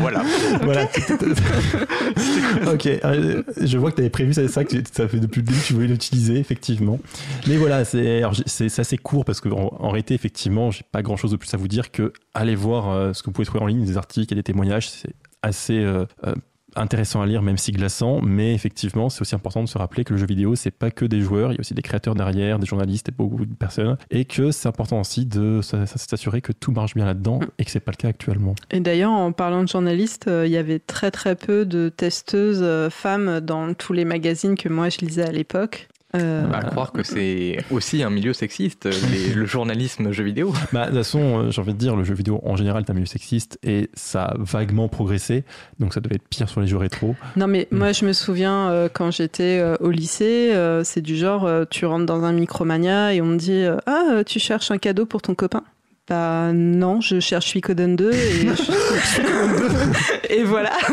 [0.00, 0.22] Voilà.
[0.62, 0.84] Voilà.
[2.72, 5.46] ok, euh, je vois que tu avais prévu ça, ça, que ça fait depuis le
[5.46, 7.00] début que tu voulais l'utiliser, effectivement.
[7.46, 11.36] Mais voilà, c'est assez court parce qu'en en réalité, effectivement, j'ai pas grand chose de
[11.36, 13.84] plus à vous dire que allez voir euh, ce que vous pouvez trouver en ligne,
[13.84, 14.88] des articles et des témoignages.
[14.88, 16.34] C'est assez euh, euh,
[16.78, 18.20] intéressant à lire, même si glaçant.
[18.22, 21.04] Mais effectivement, c'est aussi important de se rappeler que le jeu vidéo, c'est pas que
[21.04, 23.96] des joueurs, il y a aussi des créateurs derrière, des journalistes et beaucoup de personnes.
[24.10, 27.80] Et que c'est important aussi de s'assurer que tout marche bien là-dedans et que c'est
[27.80, 28.54] pas le cas actuellement.
[28.70, 32.60] Et d'ailleurs, en parlant de journalistes, euh, il y avait très très peu de testeuses
[32.62, 35.88] euh, femmes dans tous les magazines que moi je lisais à l'époque.
[36.16, 40.54] Euh, Bah, à croire que c'est aussi un milieu sexiste, les- le journalisme jeu vidéo.
[40.72, 42.90] Bah, de toute façon, euh, j'ai envie de dire, le jeu vidéo en général est
[42.90, 45.44] un milieu sexiste et ça a vaguement progressé,
[45.80, 47.14] donc ça devait être pire sur les jeux rétro.
[47.36, 51.14] Non, mais moi, je me souviens euh, quand j'étais euh, au lycée, euh, c'est du
[51.16, 54.38] genre, euh, tu rentres dans un Micromania et on me dit euh, Ah, euh, tu
[54.38, 55.62] cherches un cadeau pour ton copain
[56.08, 60.72] Bah non, je cherche Suikoden 2 et, je- et voilà.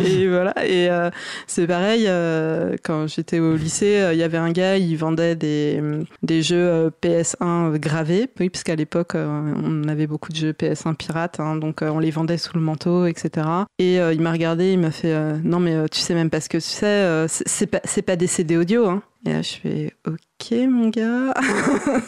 [0.00, 0.54] et voilà.
[0.66, 1.10] Et euh,
[1.46, 5.36] c'est pareil, euh, quand j'étais au lycée, euh, il y avait un gars, il vendait
[5.36, 5.80] des,
[6.22, 8.28] des jeux euh, PS1 gravés.
[8.40, 12.10] Oui, parce qu'à l'époque, on avait beaucoup de jeux PS1 pirates, hein, donc on les
[12.10, 13.46] vendait sous le manteau, etc.
[13.78, 15.14] Et euh, il m'a regardé, il m'a fait
[15.44, 18.26] Non, mais tu sais même pas ce que c'est, euh, c'est- pas, c'est pas des
[18.26, 18.86] CD audio.
[18.88, 19.02] Hein.
[19.26, 21.34] Et là, je fais Ok, mon gars.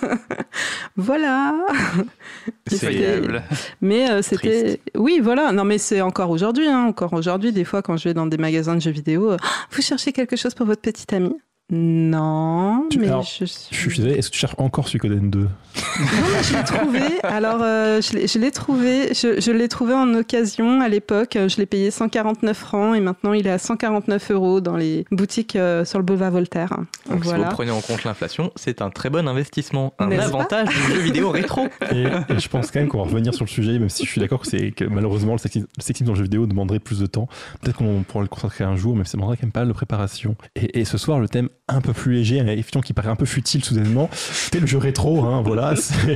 [0.96, 1.54] voilà.
[2.66, 3.20] C'est.
[3.82, 4.80] Mais euh, c'était.
[4.96, 5.52] Oui, voilà.
[5.52, 6.68] Non, mais c'est encore aujourd'hui.
[6.68, 6.86] Hein.
[6.86, 9.36] Encore aujourd'hui, des fois, quand je vais dans des magasins de jeux vidéo, euh,
[9.70, 11.36] vous cherchez quelque chose pour votre petite amie
[11.72, 13.74] Non, Tu- mais alors, je Je suis.
[13.90, 15.48] suis désolé, est-ce que tu cherches encore Suikoden 2 Non,
[15.98, 17.00] mais je l'ai trouvé.
[17.22, 19.14] Alors, euh, je l'ai- je trouvé.
[19.14, 21.36] Je, je l'ai trouvé en occasion à l'époque.
[21.36, 25.56] Je l'ai payé 149 francs et maintenant il est à 149 euros dans les boutiques
[25.56, 26.68] euh, sur le boulevard Voltaire.
[27.08, 27.48] Donc, si voilà.
[27.48, 29.94] vous prenez en compte l'inflation, c'est un très bon investissement.
[29.98, 31.68] Un avantage du jeu vidéo rétro.
[31.92, 34.10] et, et je pense quand même qu'on va revenir sur le sujet, même si je
[34.10, 36.80] suis d'accord que, c'est- que malheureusement le sexisme, le sexisme dans le jeu vidéo demanderait
[36.80, 37.28] plus de temps.
[37.62, 39.72] Peut-être qu'on pourra le consacrer un jour, mais ça demanderait quand même pas mal de
[39.72, 40.36] préparation.
[40.56, 43.16] Et, et ce soir, le thème un peu plus léger, un effectivement qui paraît un
[43.16, 45.24] peu futile soudainement, c'était le jeu rétro.
[45.24, 45.74] Hein, voilà,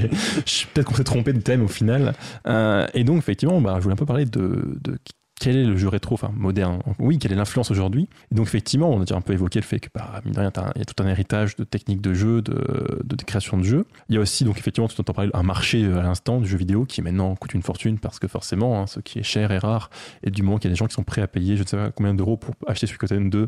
[0.74, 2.14] peut-être qu'on s'est trompé de thème au final.
[2.46, 4.98] Euh, et donc effectivement, bah, je voulais un peu parler de, de
[5.38, 8.90] quel est le jeu rétro, enfin moderne, oui, quelle est l'influence aujourd'hui Et donc effectivement,
[8.90, 10.82] on a déjà un peu évoqué le fait que, bah, mine de rien, il y
[10.82, 13.84] a tout un héritage de techniques de jeu, de, de, création de jeux.
[14.08, 16.48] Il y a aussi, donc effectivement, tu entends parler un marché euh, à l'instant du
[16.48, 19.52] jeu vidéo qui maintenant coûte une fortune parce que forcément, hein, ce qui est cher
[19.52, 19.90] est rare.
[20.22, 21.66] Et du moment qu'il y a des gens qui sont prêts à payer, je ne
[21.68, 23.38] sais pas combien d'euros pour acheter Suikoden 2,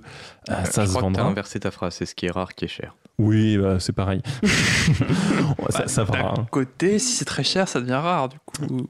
[0.51, 1.25] euh, ça je se crois vendra.
[1.25, 2.95] inversé ta phrase, c'est ce qui est rare qui est cher.
[3.19, 4.21] Oui, bah, c'est pareil.
[5.71, 6.19] ça, ça va.
[6.37, 6.47] hein.
[6.51, 8.89] Côté, si c'est très cher, ça devient rare, du coup.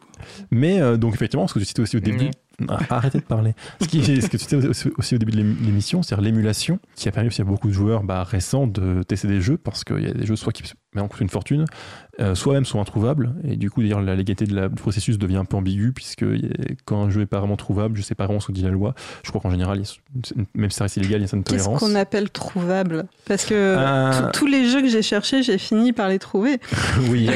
[0.51, 2.48] Mais euh, donc effectivement, ce que tu citais aussi au début, Ah,
[2.89, 3.55] arrêtez de parler.
[3.81, 4.57] Ce, que tu citais
[4.97, 7.73] aussi, au début de l'ém- l'émission, c'est-à-dire l'émulation, qui a permis aussi à beaucoup de
[7.73, 10.63] joueurs bah, récents de tester des jeux, parce qu'il y a des jeux soit qui
[10.95, 11.65] maintenant coûtent une fortune,
[12.21, 13.35] euh, soit même sont introuvables.
[13.45, 16.23] Et du coup, d'ailleurs, la légalité de la- du processus devient un peu ambiguë, puisque
[16.23, 16.27] a-
[16.87, 18.71] quand un jeu est pas vraiment trouvable, je sais pas vraiment ce que dit la
[18.71, 18.95] loi.
[19.23, 19.83] Je crois qu'en général,
[20.55, 21.81] même si ça reste illégal, il y a une certaine Qu'est-ce tolérance.
[21.81, 23.07] qu'on appelle trouvable?
[23.27, 26.59] Parce que Euh, tous- les jeux que j'ai cherchés, j'ai fini par les trouver.
[27.11, 27.29] oui,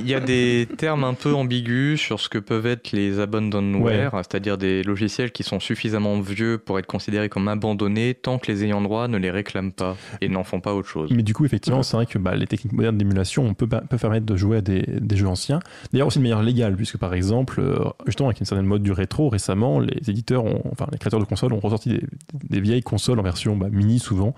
[0.00, 4.12] Il y a des termes un peu ambigus sur ce que peuvent être les abandonware,
[4.16, 8.64] c'est-à-dire des logiciels qui sont suffisamment vieux pour être considérés comme abandonnés tant que les
[8.64, 11.10] ayants droit ne les réclament pas et n'en font pas autre chose.
[11.12, 13.98] Mais du coup, effectivement, c'est vrai que bah, les techniques modernes d'émulation on peut, peut
[13.98, 15.60] permettre de jouer à des, des jeux anciens.
[15.92, 18.92] D'ailleurs, aussi de manière légale, puisque par exemple, euh, justement, avec une certaine mode du
[18.92, 22.00] rétro, récemment, les éditeurs, enfin, les créateurs de consoles ont ressorti
[22.44, 24.34] des, vieilles consoles en version bah, mini souvent.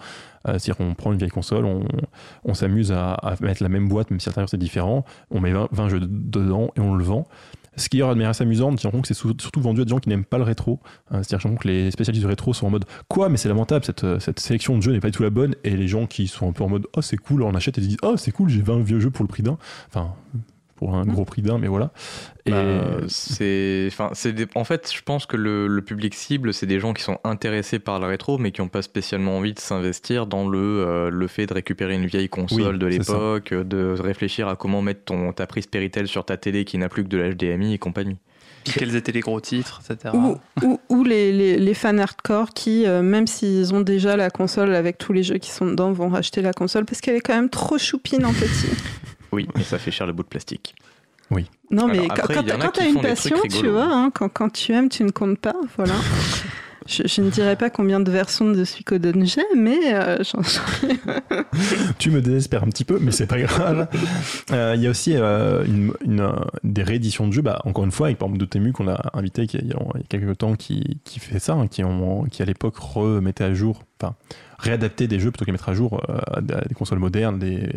[0.47, 1.85] Euh, C'est-à-dire qu'on prend une vieille console, on,
[2.45, 5.41] on s'amuse à, à mettre la même boîte, même si à l'intérieur c'est différent, on
[5.41, 7.27] met 20, 20 jeux dedans et on le vend.
[7.77, 9.99] Ce qui est de manière assez amusante, l'impression que c'est surtout vendu à des gens
[9.99, 10.81] qui n'aiment pas le rétro.
[11.13, 14.05] Euh, C'est-à-dire que les spécialistes du rétro sont en mode Quoi, mais c'est lamentable, cette,
[14.05, 15.55] euh, cette sélection de jeux n'est pas du tout la bonne.
[15.65, 17.81] Et les gens qui sont un peu en mode Oh, c'est cool, on achète et
[17.81, 19.59] ils disent Oh, c'est cool, j'ai 20 vieux jeux pour le prix d'un.
[19.89, 20.15] Enfin,
[20.85, 21.93] pour un gros prix d'un, mais voilà.
[22.45, 22.59] Et Bah,
[23.09, 26.79] c'est, enfin, c'est des- en fait, je pense que le, le public cible, c'est des
[26.79, 30.27] gens qui sont intéressés par le rétro, mais qui n'ont pas spécialement envie de s'investir
[30.27, 34.47] dans le, euh, le fait de récupérer une vieille console Oui, de l'époque, de réfléchir
[34.49, 37.17] à comment mettre ton, ta prise Péritel sur ta télé qui n'a plus que de
[37.17, 38.19] l'HDMI et compagnie.
[38.65, 40.15] Puis quels étaient les gros titres, etc.
[40.15, 44.29] Ou, ou, ou les, les, les fans hardcore qui, euh, même s'ils ont déjà la
[44.31, 47.21] console avec tous les jeux qui sont dedans, vont racheter la console parce qu'elle est
[47.21, 48.69] quand même trop choupine en petit.
[49.35, 50.75] Oui, mais ça fait cher le bout de plastique.
[51.71, 53.37] Non, mais Alors quand, après, quand il y en a quand qui t'as une passion,
[53.51, 55.95] tu vois, hein, quand, quand tu aimes, tu ne comptes pas, voilà.
[56.87, 60.43] Je, je ne dirais pas combien de versions de Suikoden j'ai, mais euh, j'en-
[61.99, 63.89] tu me désespères un petit peu, mais c'est pas grave.
[64.53, 66.33] Euh, Il y a aussi euh, une, une, euh,
[66.63, 69.45] des rééditions de jeux, bah, encore une fois, avec par exemple Dotemu qu'on a invité
[69.45, 72.25] il y a il y a quelques temps qui, qui fait ça, hein, qui, ont-
[72.25, 74.15] qui à l'époque remettait à jour, enfin
[74.59, 77.71] réadapter des jeux plutôt que les mettre à jour euh, à des consoles modernes, des,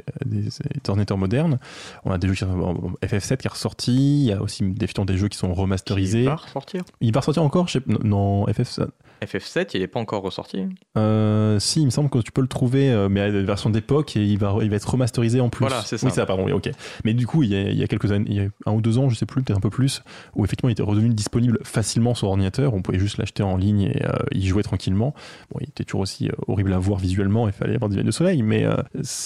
[0.88, 1.60] ordinateurs modernes.
[2.06, 4.64] On a des jeux qui sont bon, FF7 qui est ressorti, il y a aussi
[4.64, 6.22] des, des jeux qui sont remasterisés.
[6.22, 6.84] Il va ressortir.
[7.02, 8.88] Il va ressortir encore sais- Non, FF7.
[9.24, 10.66] FF7, il n'est pas encore ressorti.
[10.98, 13.70] Euh, si, il me semble que tu peux le trouver, euh, mais à la version
[13.70, 15.66] d'époque, et il va, il va être remasterisé en plus.
[15.66, 16.08] Voilà, c'est ça.
[16.08, 16.70] Oui, ça, pardon, oui, ok.
[17.04, 18.74] Mais du coup, il y, a, il y a quelques années, il y a un
[18.74, 20.04] ou deux ans, je sais plus, peut-être un peu plus,
[20.36, 22.74] où effectivement, il était redevenu disponible facilement sur ordinateur.
[22.74, 25.14] On pouvait juste l'acheter en ligne et euh, y jouer tranquillement.
[25.52, 28.08] Bon, il était toujours aussi euh, horrible à voir visuellement, il fallait avoir des lunettes
[28.08, 28.76] de soleil, mais euh,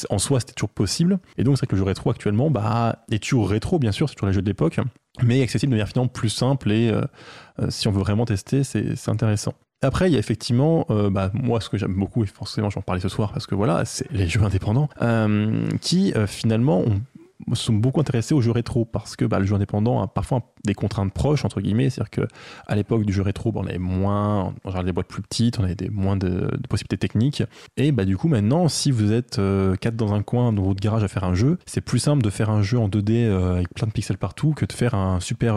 [0.10, 1.20] en soi, c'était toujours possible.
[1.38, 4.10] Et donc, c'est vrai que le jeu rétro actuellement, bah, est toujours rétro, bien sûr,
[4.10, 4.80] c'est toujours les jeux de l'époque,
[5.24, 6.92] mais accessible de manière finalement plus simple et
[7.62, 9.54] euh, si on veut vraiment tester, c'est intéressant.
[9.84, 12.82] Après, il y a effectivement, euh, bah, moi, ce que j'aime beaucoup, et forcément, j'en
[12.82, 17.02] parlais ce soir, parce que voilà, c'est les jeux indépendants, euh, qui euh, finalement ont-
[17.56, 20.76] sont beaucoup intéressés aux jeux rétro, parce que bah, le jeu indépendant a parfois des
[20.76, 22.28] contraintes proches, entre guillemets, c'est-à-dire que
[22.68, 25.64] à l'époque du jeu rétro, on avait moins, en général, des boîtes plus petites, on
[25.64, 27.42] avait des, moins de, possibilités techniques,
[27.78, 30.80] et bah, du coup, maintenant, si vous êtes euh, quatre dans un coin dans votre
[30.80, 33.56] garage à faire un jeu, c'est plus simple de faire un jeu en 2D euh,
[33.56, 35.56] avec plein de pixels partout que de faire un super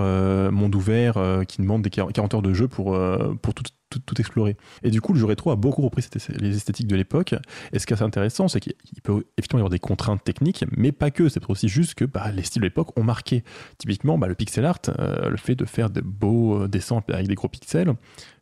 [0.51, 2.99] monde ouvert qui demande des 40 heures de jeu pour,
[3.43, 3.63] pour tout,
[4.01, 4.57] tout, explorer.
[4.83, 6.07] Et du coup, le jeu rétro a beaucoup repris
[6.39, 7.35] les esthétiques de l'époque.
[7.73, 10.65] Et ce qui est assez intéressant, c'est qu'il peut effectivement y avoir des contraintes techniques,
[10.77, 11.29] mais pas que.
[11.29, 13.45] C'est aussi juste que bah, les styles de l'époque ont marqué.
[13.79, 17.29] Typiquement, bah, le pixel art, euh, le fait de faire de beaux euh, dessins avec
[17.29, 17.93] des gros pixels,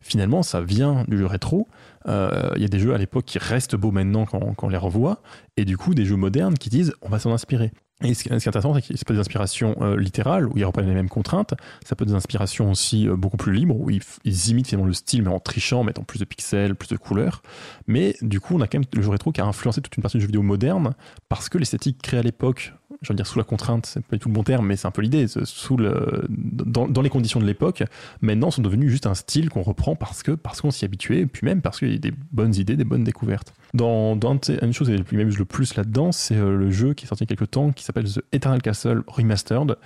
[0.01, 1.69] finalement, ça vient du jeu rétro.
[2.07, 4.71] Euh, Il y a des jeux à l'époque qui restent beaux maintenant quand, quand on
[4.71, 5.23] les revoit,
[5.57, 7.73] et du coup, des jeux modernes qui disent on va s'en inspirer.
[8.03, 10.65] Et ce qui est intéressant, c'est que c'est pas des inspirations euh, littérales, où il
[10.73, 13.91] pas les mêmes contraintes, ça peut être des inspirations aussi euh, beaucoup plus libres, où
[13.91, 16.97] ils imitent finalement le style, mais en trichant, en mettant plus de pixels, plus de
[16.97, 17.43] couleurs.
[17.87, 20.03] Mais du coup, on a quand même le jeu rétro qui a influencé toute une
[20.03, 20.95] partie du jeu vidéo moderne,
[21.29, 24.21] parce que l'esthétique créée à l'époque, je veux dire sous la contrainte, c'est pas du
[24.21, 27.41] tout le bon terme, mais c'est un peu l'idée, sous le, dans, dans les conditions
[27.41, 27.83] de l'époque,
[28.21, 31.45] maintenant sont devenus juste un style qu'on reprend parce que parce qu'on s'y habituait, puis
[31.45, 33.55] même parce qu'il y a des bonnes idées, des bonnes découvertes.
[33.75, 37.09] Dans, dans une chose qui m'amuse le plus là-dedans, c'est euh, le jeu qui est
[37.09, 39.77] sorti il y a quelques temps, qui s'appelle The Eternal Castle Remastered.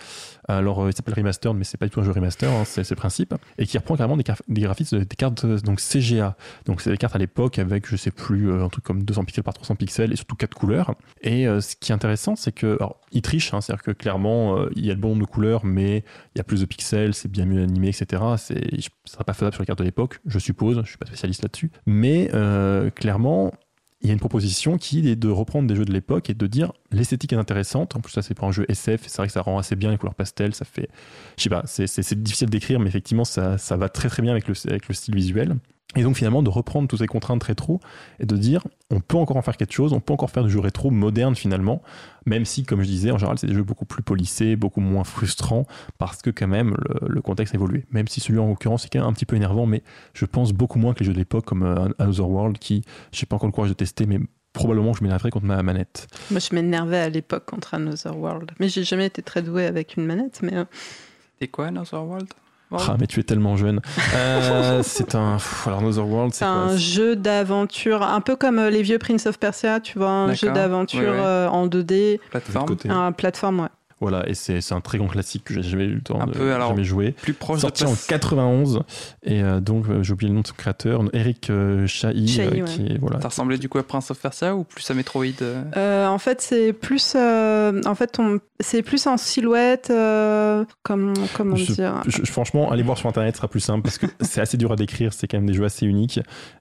[0.49, 2.89] Alors, euh, il s'appelle Remastered, mais c'est pas du tout un jeu remaster, hein, c'est
[2.89, 6.37] le principe, et qui reprend carrément des, des graphismes, des cartes euh, donc CGA.
[6.67, 9.25] Donc, c'est des cartes à l'époque avec, je sais plus, euh, un truc comme 200
[9.25, 10.95] pixels par 300 pixels et surtout quatre couleurs.
[11.23, 12.79] Et euh, ce qui est intéressant, c'est que,
[13.13, 15.65] il triche, hein, c'est-à-dire que clairement, euh, il y a le bon nombre de couleurs,
[15.65, 15.99] mais
[16.35, 18.23] il y a plus de pixels, c'est bien mieux animé, etc.
[18.37, 21.07] C'est, ça sera pas faisable sur les cartes de l'époque, je suppose, je suis pas
[21.07, 21.71] spécialiste là-dessus.
[21.87, 23.53] Mais euh, clairement,
[24.03, 26.47] il y a une proposition qui est de reprendre des jeux de l'époque et de
[26.47, 27.97] dire l'esthétique est intéressante.
[27.97, 29.91] En plus, ça c'est pour un jeu SF, c'est vrai que ça rend assez bien
[29.91, 30.55] les couleurs pastel.
[30.55, 30.89] Ça fait,
[31.37, 34.55] je sais pas, c'est, difficile d'écrire, mais effectivement, ça, va très très bien avec le
[34.95, 35.57] style visuel.
[35.95, 37.81] Et donc finalement, de reprendre toutes ces contraintes rétro
[38.19, 40.51] et de dire on peut encore en faire quelque chose, on peut encore faire du
[40.51, 41.81] jeu rétro moderne finalement,
[42.27, 45.05] même si, comme je disais, en général, c'est des jeux beaucoup plus polissés, beaucoup moins
[45.05, 45.65] frustrants,
[45.97, 47.87] parce que quand même, le, le contexte a évolué.
[47.93, 49.83] Même si celui en l'occurrence est quand même un petit peu énervant, mais
[50.13, 52.83] je pense beaucoup moins que les jeux de l'époque comme euh, Another World, qui,
[53.13, 54.19] je n'ai pas encore le courage de tester, mais
[54.53, 56.09] probablement je m'énerverais contre ma manette.
[56.31, 58.53] Moi, je m'énervais à l'époque contre Another World.
[58.59, 60.41] Mais j'ai jamais été très doué avec une manette.
[60.43, 60.65] Mais euh,
[61.35, 62.29] C'était quoi, Another World?
[62.73, 63.81] Ah, mais tu es tellement jeune.
[64.15, 65.39] Euh, c'est un.
[65.67, 69.39] alors, Another World, c'est un jeu d'aventure, un peu comme euh, les vieux Prince of
[69.39, 71.17] Persia, tu vois, un jeu d'aventure Ouais, ouais.
[71.25, 72.77] euh, en 2D, Plateforme.
[72.89, 73.69] un plateforme, ouais.
[74.01, 76.27] Voilà, et c'est c'est un très grand classique que j'ai jamais eu le temps Un
[76.27, 77.13] de peu, alors, jamais jouer.
[77.13, 78.81] Plus proche Sorti de en place- 91,
[79.23, 82.47] et euh, donc euh, j'ai oublié le nom de son créateur, Eric euh, Chahi, Chahi,
[82.47, 82.65] euh, ouais.
[82.65, 82.99] qui est.
[82.99, 83.23] Voilà.
[83.23, 86.43] Ça ressemblait du coup à Prince of Persia ou plus à Metroid euh en fait,
[86.43, 92.03] c'est plus, euh, en fait, on- c'est plus en silhouette, euh, comment, comment Je- dire.
[92.07, 94.57] Je- je- franchement, allez voir sur internet, ce sera plus simple parce que c'est assez
[94.59, 96.21] dur à décrire, c'est quand même des jeux assez uniques.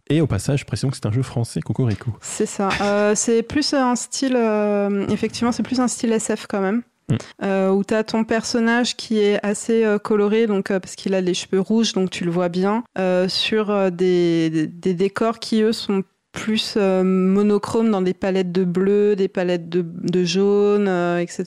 [0.10, 2.12] Et au passage, précisons que c'est un jeu français, Cocorico.
[2.22, 2.70] C'est ça.
[2.82, 6.82] Euh, c'est plus un style, euh, effectivement, c'est plus un style SF quand même.
[7.10, 7.16] Mm.
[7.44, 11.14] Euh, où tu as ton personnage qui est assez euh, coloré, donc, euh, parce qu'il
[11.14, 14.94] a les cheveux rouges, donc tu le vois bien, euh, sur euh, des, des- des
[14.96, 19.86] décors qui, eux, sont plus euh, monochromes dans des palettes de bleu, des palettes de,
[19.86, 21.46] de jaune, euh, etc.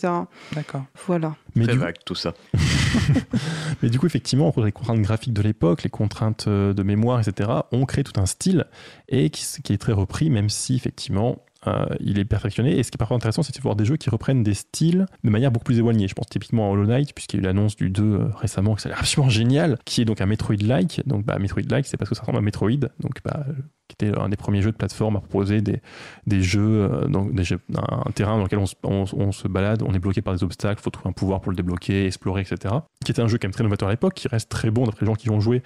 [0.55, 0.85] D'accord.
[1.07, 1.35] Voilà.
[1.57, 2.33] Mais Très du, vague tout ça.
[3.83, 7.51] mais du coup, effectivement, entre les contraintes graphiques de l'époque, les contraintes de mémoire, etc.,
[7.73, 8.65] on crée tout un style
[9.09, 11.45] et qui est très repris, même si effectivement.
[11.67, 12.79] Euh, il est perfectionné.
[12.79, 15.07] Et ce qui est parfois intéressant c'est de voir des jeux qui reprennent des styles
[15.25, 16.09] de manière beaucoup plus éloignée.
[16.09, 18.75] Je pense typiquement à Hollow Knight puisqu'il y a eu l'annonce du 2 euh, récemment
[18.75, 21.03] que ça a l'air absolument génial qui est donc un Metroid-like.
[21.07, 22.89] Donc bah, Metroid-like c'est parce que ça ressemble à Metroid.
[23.01, 23.47] Donc bah,
[23.89, 25.81] qui était un des premiers jeux de plateforme à proposer des,
[26.27, 26.61] des jeux,
[26.93, 30.45] euh, un, terrain dans lequel on se, on- se balade, on est bloqué par des
[30.45, 32.75] obstacles, il faut trouver un pouvoir pour le débloquer, explorer, etc.
[33.05, 35.05] Qui était un jeu quand même très novateur à l'époque, qui reste très bon d'après
[35.05, 35.63] les gens qui ont joué.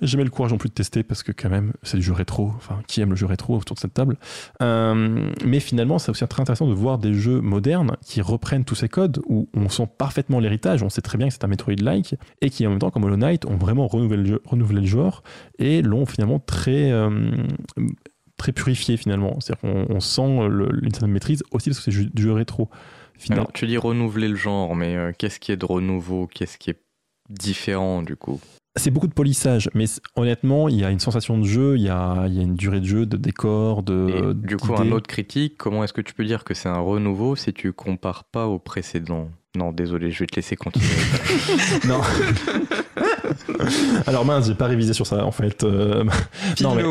[0.00, 2.12] J'ai jamais le courage non plus de tester parce que quand même c'est du jeu
[2.12, 4.16] rétro, enfin qui aime le jeu rétro autour de cette table.
[4.62, 8.74] Euh, mais finalement c'est aussi très intéressant de voir des jeux modernes qui reprennent tous
[8.74, 12.16] ces codes où on sent parfaitement l'héritage, on sait très bien que c'est un Metroid-like
[12.40, 15.22] et qui en même temps comme Hollow Knight ont vraiment renouvelé le, renouvelé le genre
[15.58, 17.30] et l'ont finalement très euh,
[18.36, 19.38] très purifié finalement.
[19.40, 22.68] C'est-à-dire qu'on on sent une certaine maîtrise aussi parce que c'est du rétro.
[23.54, 26.26] Tu dis renouveler le genre, mais euh, qu'est-ce qui est de renouveau?
[26.26, 26.80] Qu'est-ce qui est
[27.30, 28.40] différent du coup?
[28.76, 29.86] C'est beaucoup de polissage, mais
[30.16, 32.54] honnêtement, il y a une sensation de jeu, il y a, il y a une
[32.56, 34.08] durée de jeu, de décor, de.
[34.08, 36.78] Et du coup, un autre critique, comment est-ce que tu peux dire que c'est un
[36.80, 39.28] renouveau si tu compares pas au précédent?
[39.56, 40.86] Non, désolé, je vais te laisser continuer.
[41.88, 42.00] Non.
[44.06, 45.64] alors mince, j'ai pas révisé sur ça en fait.
[45.64, 46.04] Euh,
[46.60, 46.82] non, mais-.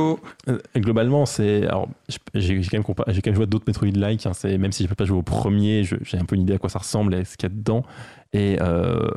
[0.52, 1.66] Euh, Globalement, c'est.
[1.68, 1.88] Alors,
[2.34, 4.26] j'ai quand, même compa- j'ai quand même joué à d'autres Metroid-like.
[4.26, 6.54] hein, c'est- même si je peux pas jouer au premier, j'ai un peu une idée
[6.54, 7.84] à quoi ça ressemble et ce qu'il y a dedans.
[8.34, 9.08] Et euh,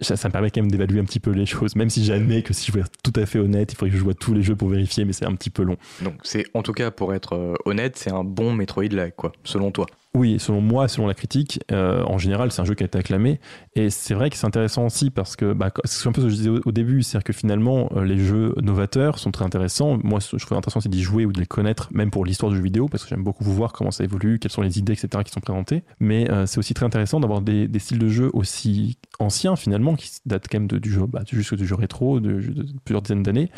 [0.00, 1.76] ça, me permet quand même d'évaluer un petit peu les choses.
[1.76, 3.96] Même si j'admets que si je veux être tout à fait honnête, il faudrait que
[3.96, 5.76] je joue tous les jeux pour vérifier, mais c'est un petit peu long.
[6.02, 9.70] Donc, c'est en tout cas, pour être euh, honnête, c'est un bon Metroid-like, quoi, selon
[9.70, 9.86] toi.
[10.12, 12.98] Oui, selon moi, selon la critique, euh, en général, c'est un jeu qui a été
[12.98, 13.38] acclamé.
[13.76, 16.30] Et c'est vrai que c'est intéressant aussi parce que, bah, c'est un peu ce que
[16.32, 20.00] je disais au, au début, c'est-à-dire que finalement, euh, les jeux novateurs sont très intéressants.
[20.02, 22.24] Moi, ce que je trouve intéressant, c'est d'y jouer ou de les connaître, même pour
[22.24, 24.62] l'histoire du jeu vidéo, parce que j'aime beaucoup vous voir comment ça évolue, quelles sont
[24.62, 25.84] les idées, etc., qui sont présentées.
[26.00, 30.10] Mais euh, c'est aussi très intéressant d'avoir des, styles de jeu aussi anciens, finalement, qui
[30.26, 33.22] datent quand même de, du jeu, bah, jusque du jeu rétro, de, de plusieurs dizaines
[33.22, 33.48] d'années,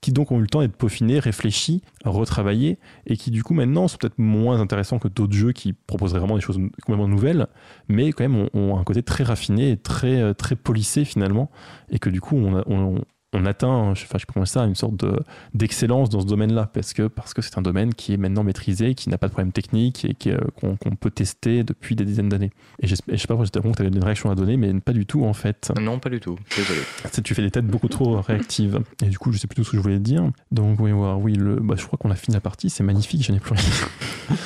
[0.00, 3.86] qui donc ont eu le temps d'être peaufinés, réfléchis, retravaillés, et qui du coup maintenant
[3.86, 7.46] sont peut-être moins intéressants que d'autres jeux qui proposeraient vraiment des choses complètement nouvelles,
[7.88, 11.50] mais quand même ont, un côté très raffiné et très, euh, très polissé finalement,
[11.90, 13.02] et que du coup on, a- on-
[13.32, 15.20] on atteint, je sais pas je sais pas comment ça, une sorte de-
[15.54, 18.96] d'excellence dans ce domaine-là, parce que parce que c'est un domaine qui est maintenant maîtrisé,
[18.96, 20.16] qui n'a pas de problème technique et
[20.60, 22.50] qu'on peut tester depuis des dizaines d'années.
[22.82, 24.92] Et et je sais pas, j'espère que tu avais une réaction à donner, mais pas
[24.92, 25.70] du tout en fait.
[25.80, 26.80] Non, pas du tout, désolé.
[27.12, 28.80] C'est- Tu fais des têtes beaucoup trop réactives.
[29.04, 30.28] Et du coup, je sais plus tout ce que je voulais dire.
[30.50, 32.68] Donc, oui, oui le, bah, je crois qu'on a fini la partie.
[32.68, 34.36] C'est magnifique, j'en ai plus rien.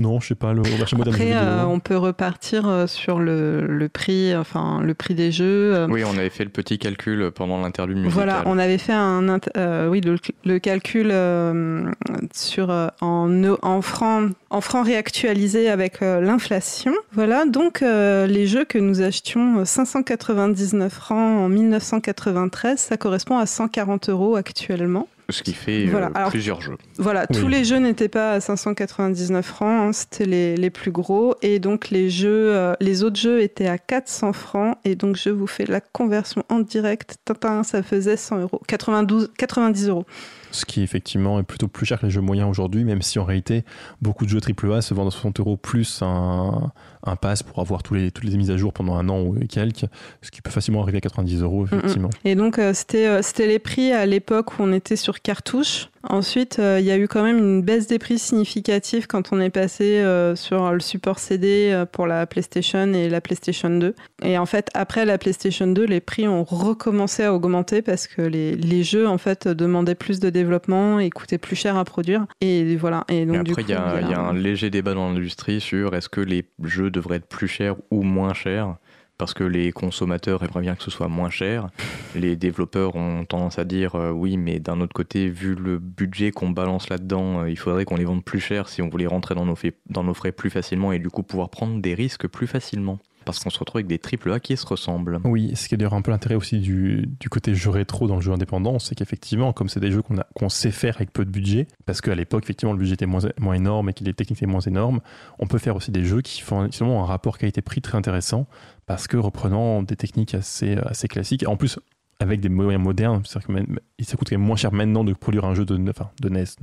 [0.00, 0.62] Non, je sais pas, le
[1.10, 5.74] Après, euh, on peut repartir euh, sur le, le prix, enfin le prix des jeux.
[5.74, 7.58] euh, Oui, on avait fait le petit calcul pendant
[7.94, 8.12] musicale.
[8.12, 11.90] Voilà, on avait fait un, euh, oui, le, le calcul euh,
[12.32, 12.70] sur
[13.00, 16.92] en, no- en francs en francs réactualisés avec euh, l'inflation.
[17.12, 23.38] Voilà, donc euh, les jeux que nous achetions euh, 599 francs en 1993, ça correspond
[23.38, 25.08] à 140 euros actuellement.
[25.30, 26.78] Ce qui fait euh, Voilà, alors- plusieurs jeux.
[26.96, 27.38] Voilà, Oui.
[27.38, 31.58] tous les jeux n'étaient pas à 599 francs, hein, c'était les, les plus gros, et
[31.58, 35.46] donc les jeux, euh, les autres jeux étaient à 400 francs, et donc je vous
[35.46, 37.18] fais la conversion en direct.
[37.26, 40.06] Tintin, ça faisait 100 euros, 92, 90 euros.
[40.50, 43.24] Ce qui, effectivement, est plutôt plus cher que les jeux moyens aujourd'hui, même si en
[43.24, 43.64] réalité,
[44.00, 46.72] beaucoup de jeux AAA se vendent à 60 euros plus un,
[47.04, 49.38] un pass pour avoir tous les, toutes les mises à jour pendant un an ou
[49.46, 49.84] quelques,
[50.22, 52.08] ce qui peut facilement arriver à 90 euros, effectivement.
[52.24, 55.22] Et donc euh, c'était euh, c'était les prix à l'époque où on était sur sur
[55.22, 55.88] cartouche.
[56.04, 59.40] Ensuite, euh, il y a eu quand même une baisse des prix significative quand on
[59.40, 63.94] est passé euh, sur le support CD euh, pour la PlayStation et la PlayStation 2.
[64.22, 68.22] Et en fait, après la PlayStation 2, les prix ont recommencé à augmenter parce que
[68.22, 72.26] les, les jeux en fait demandaient plus de développement et coûtaient plus cher à produire.
[72.40, 73.04] Et voilà.
[73.08, 73.70] Et donc après, y, il
[74.10, 77.48] y a un léger débat dans l'industrie sur est-ce que les jeux devraient être plus
[77.48, 78.76] chers ou moins chers
[79.18, 81.68] parce que les consommateurs aimeraient bien que ce soit moins cher.
[82.14, 86.30] Les développeurs ont tendance à dire euh, oui, mais d'un autre côté, vu le budget
[86.30, 89.34] qu'on balance là-dedans, euh, il faudrait qu'on les vende plus cher si on voulait rentrer
[89.34, 92.28] dans nos, frais, dans nos frais plus facilement et du coup pouvoir prendre des risques
[92.28, 93.00] plus facilement.
[93.28, 95.20] Parce qu'on se retrouve avec des triple A qui se ressemblent.
[95.24, 98.22] Oui, ce qui est d'ailleurs un peu l'intérêt aussi du, côté jeu rétro dans le
[98.22, 100.02] jeu indépendant, c'est qu'effectivement, comme c'est des jeux
[100.34, 103.20] qu'on sait faire avec peu de budget, parce qu'à l'époque, effectivement, le budget était moins,
[103.52, 105.00] énorme et que les techniques étaient moins énormes,
[105.38, 108.46] on peut faire aussi des jeux qui font un rapport qualité-prix très intéressant,
[108.86, 111.78] parce que reprenant des techniques assez, assez classiques, en plus
[112.20, 115.44] avec des moyens modernes, c'est-à-dire que ça coûte quand même moins cher maintenant de produire
[115.44, 115.92] un jeu de, NES,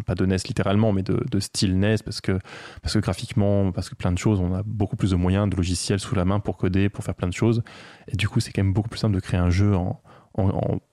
[0.06, 2.40] pas de NES littéralement, mais de, style NES, parce que,
[3.00, 6.16] graphiquement, parce que plein de choses, on a beaucoup plus de moyens, de logiciels sous
[6.16, 7.64] la main pour coder, pour faire plein de choses.
[8.10, 9.76] Et du coup, c'est quand même beaucoup plus simple de créer un jeu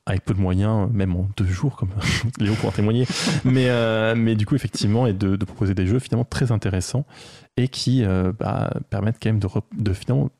[0.06, 1.90] avec peu de moyens, même en deux jours, comme
[2.39, 3.05] Léo pourra en témoigner.
[3.44, 7.05] mais, euh, mais du coup, effectivement, et de, proposer des jeux finalement très intéressants
[7.56, 10.30] et qui euh, bah, permettent quand même de finalement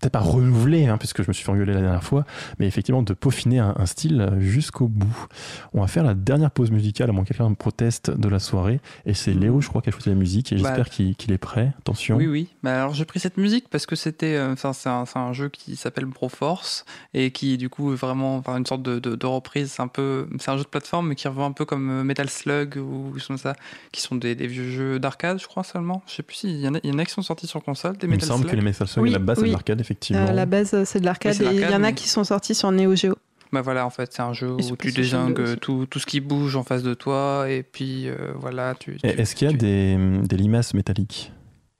[0.00, 2.24] peut-être pas renouveler, hein, puisque je me suis fait engueuler la dernière fois,
[2.58, 5.26] mais effectivement de peaufiner un, un style jusqu'au bout.
[5.74, 8.80] On va faire la dernière pause musicale, à moins que quelqu'un proteste de la soirée,
[9.06, 11.32] et c'est Léo, je crois, qui a choisi la musique, et Bah, j'espère qu'il qu'il
[11.32, 11.72] est prêt.
[11.78, 12.16] Attention.
[12.16, 12.48] Oui, oui.
[12.62, 15.32] Bah, alors j'ai pris cette musique parce que c'était, euh, enfin c'est un, c'est un
[15.32, 19.14] jeu qui s'appelle Broforce et qui du coup est vraiment, enfin une sorte de, de,
[19.16, 19.72] de reprise.
[19.72, 22.04] C'est un peu, c'est un jeu de plateforme mais qui revient un peu comme euh,
[22.04, 23.54] Metal Slug ou comme ça,
[23.92, 26.02] qui sont des, des vieux jeux d'arcade, je crois seulement.
[26.06, 27.62] Je sais plus s'il y en a, il y en a qui sont sortis sur
[27.62, 28.50] console, des Il me Metal semble Slug.
[28.52, 29.48] que les Metal Slug, Oui, la base, c'est oui.
[29.48, 30.26] de l'arcade, effectivement.
[30.28, 31.32] Euh, la base, c'est de l'arcade.
[31.40, 33.16] Oui, c'est et il y en a mais- qui sont sortis sur Neo Geo.
[33.52, 35.56] Bah voilà, en fait, c'est un jeu Et où tu désingues 2 aussi.
[35.56, 38.96] tout, tout ce qui bouge en face de toi et puis euh, voilà, tu.
[39.02, 41.32] Est-ce qu'il y a tu- des, des limaces métalliques?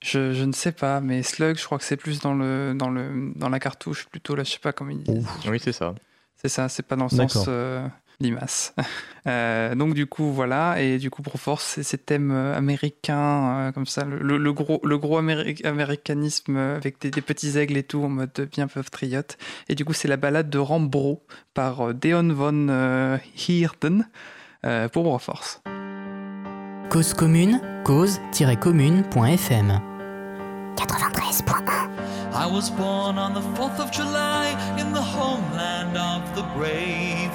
[0.03, 2.89] Je, je ne sais pas, mais Slug, je crois que c'est plus dans le dans
[2.91, 5.27] le dans la cartouche plutôt là, je sais pas comment ils disent.
[5.49, 5.95] Oui, c'est ça.
[6.43, 7.31] C'est ça, c'est pas dans le D'accord.
[7.31, 7.87] sens euh,
[8.21, 8.75] limace.
[9.27, 13.67] Euh, donc du coup voilà, et du coup pour force c'est ces thèmes euh, américains
[13.69, 17.83] euh, comme ça, le, gros le gros améri- américanisme avec des, des petits aigles et
[17.83, 19.37] tout en mode bien peu triote.
[19.69, 21.23] Et du coup c'est la balade de Rambro
[21.53, 24.09] par Deon von euh, Heerden
[24.65, 25.61] euh, pour Broforce.
[26.89, 29.81] Cause commune, cause-commune.fm
[30.77, 31.91] 93.1
[32.33, 37.31] I was born on the 4th of July in the homeland of the brave,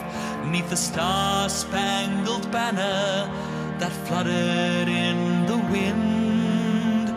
[0.51, 3.30] neath the star spangled banner
[3.80, 7.09] that fluttered in the wind.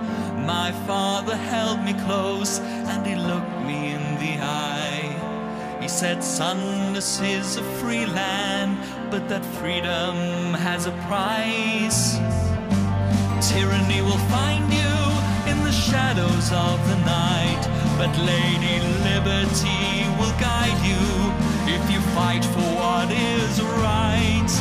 [0.46, 5.78] My father held me close and he looked me in the eye.
[5.80, 8.78] He said, Son, this is a free land,
[9.10, 10.16] but that freedom
[10.54, 12.16] has a price.
[13.48, 14.94] Tyranny will find you
[15.50, 17.62] in the shadows of the night,
[17.98, 21.47] but Lady Liberty will guide you you
[22.18, 23.54] fight for what is
[23.86, 24.52] right.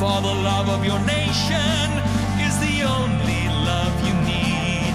[0.00, 1.86] For the love of your nation
[2.46, 4.94] is the only love you need.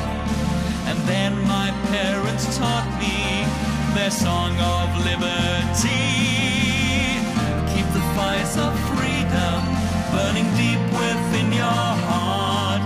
[0.90, 3.18] And then my parents taught me
[3.98, 6.06] their song of liberty.
[7.74, 9.60] Keep the fires of freedom
[10.14, 12.84] burning deep within your heart.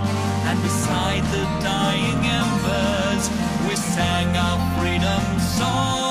[0.48, 3.24] And beside the dying embers,
[3.66, 5.24] we sang our freedom
[5.58, 6.01] song.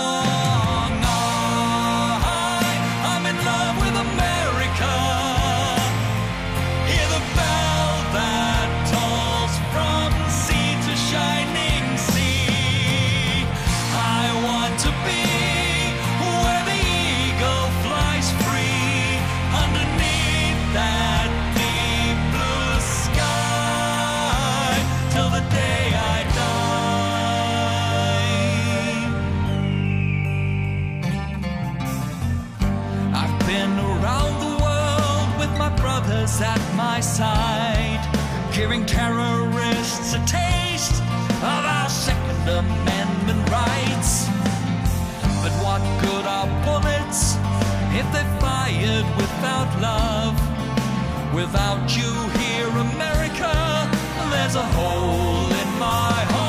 [48.01, 50.35] If they're fired without love?
[51.35, 52.11] Without you
[52.41, 53.53] here, America,
[54.31, 56.40] there's a hole in my heart.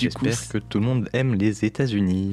[0.00, 2.32] J'espère que tout le monde aime les États-Unis.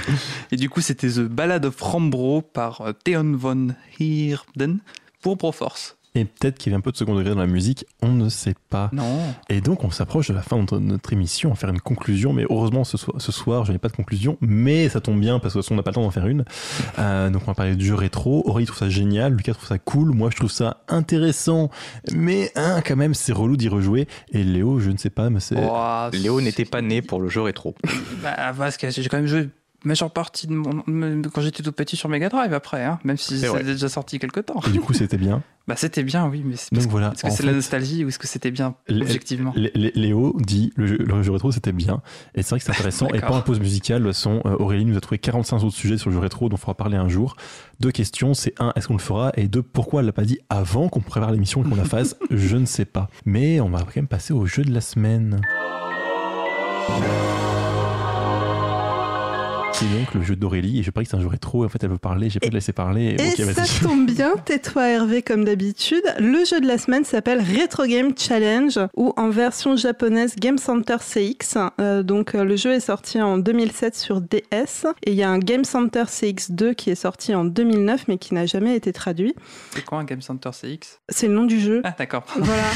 [0.52, 3.68] Et du coup, c'était The Ballad of Rambro par euh, Theon von
[3.98, 4.80] Heerden
[5.20, 5.95] pour Broforce.
[6.16, 8.30] Et peut-être qu'il y avait un peu de second degré dans la musique, on ne
[8.30, 8.88] sait pas.
[8.94, 9.20] Non.
[9.50, 12.32] Et donc, on s'approche de la fin de notre, émission, on va faire une conclusion.
[12.32, 15.38] Mais heureusement, ce soir, ce soir je n'ai pas de conclusion, mais ça tombe bien
[15.38, 16.46] parce que de toute façon, on n'a pas le temps d'en faire une.
[16.98, 18.42] Euh, donc, on va parler du jeu rétro.
[18.46, 21.70] Aurélie trouve ça génial, Lucas trouve ça cool, moi je trouve ça intéressant,
[22.14, 24.08] mais hein, quand même, c'est relou d'y rejouer.
[24.32, 25.56] Et Léo, je ne sais pas, mais c'est.
[25.58, 27.74] Oh, Léo n'était pas né pour le jeu rétro.
[28.22, 29.50] Bah, parce que j'ai quand même joué
[29.86, 31.22] majeure partie de mon...
[31.32, 33.60] quand j'étais tout petit sur Mega Drive après, hein, même si vrai.
[33.60, 34.60] avait déjà sorti quelque temps.
[34.66, 35.42] Et du coup, c'était bien.
[35.68, 37.12] Bah c'était bien, oui, mais c'est parce que- voilà.
[37.16, 40.96] c'est la nostalgie ou est-ce que c'était bien objectivement Lé- Lé- Léo dit le jeu,
[40.96, 42.02] le jeu rétro c'était bien
[42.36, 44.54] et c'est vrai que c'est intéressant et pas en pause musicale de toute façon, euh,
[44.60, 46.96] Aurélie nous a trouvé 45 autres sujets sur le jeu rétro dont il faudra parler
[46.96, 47.34] un jour
[47.80, 49.32] deux questions c'est un est-ce qu'on le fera?
[49.36, 52.14] Et deux pourquoi elle l'a pas dit avant qu'on prépare l'émission et qu'on la fasse?
[52.30, 55.40] Je ne sais pas mais on va quand même passer au jeu de la semaine
[59.78, 61.68] c'est donc le jeu d'Aurélie et je parie que c'est un jeu rétro et en
[61.68, 65.20] fait elle veut parler j'ai pas de laisser parler Et ça tombe bien, tais-toi Hervé
[65.20, 66.02] comme d'habitude.
[66.18, 70.96] Le jeu de la semaine s'appelle Retro Game Challenge ou en version japonaise Game Center
[70.98, 71.58] CX.
[71.80, 75.28] Euh, donc euh, le jeu est sorti en 2007 sur DS et il y a
[75.28, 79.34] un Game Center CX2 qui est sorti en 2009 mais qui n'a jamais été traduit.
[79.74, 81.82] C'est quoi un Game Center CX C'est le nom du jeu.
[81.84, 82.24] Ah d'accord.
[82.38, 82.62] Voilà.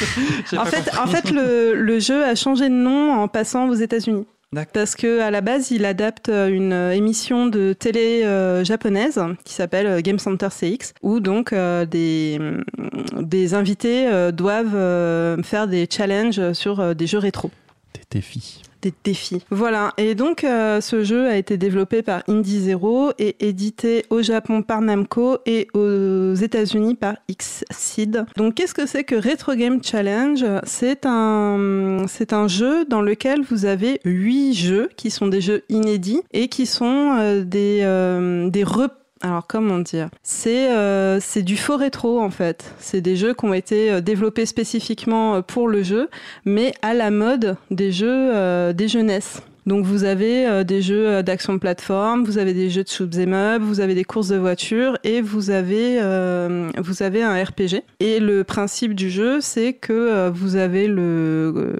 [0.58, 4.26] En fait, en fait le, le jeu a changé de nom en passant aux États-Unis.
[4.72, 9.54] Parce que à la base, il adapte une euh, émission de télé euh, japonaise qui
[9.54, 15.40] s'appelle euh, Game Center CX, où donc euh, des, mm, des invités euh, doivent euh,
[15.44, 17.52] faire des challenges sur euh, des jeux rétro.
[17.94, 19.42] des défis Des défis.
[19.50, 19.92] Voilà.
[19.98, 24.62] Et donc, euh, ce jeu a été développé par Indie Zero et édité au Japon
[24.62, 28.24] par Namco et aux États-Unis par Xseed.
[28.36, 30.44] Donc, qu'est-ce que c'est que Retro Game Challenge?
[30.64, 32.06] C'est un,
[32.46, 37.16] jeu dans lequel vous avez huit jeux qui sont des jeux inédits et qui sont
[37.18, 40.08] euh, des, euh, des rep- alors comment dire?
[40.22, 42.74] C'est euh, c'est du faux rétro en fait.
[42.78, 46.08] C'est des jeux qui ont été euh, développés spécifiquement euh, pour le jeu,
[46.46, 49.42] mais à la mode des jeux des jeunesses.
[49.66, 52.88] Donc vous avez euh, des jeux euh, d'action de plateforme, vous avez des jeux de
[52.88, 57.22] shoot 'em up, vous avez des courses de voitures et vous avez euh, vous avez
[57.22, 57.82] un RPG.
[58.00, 61.76] Et le principe du jeu, c'est que vous avez le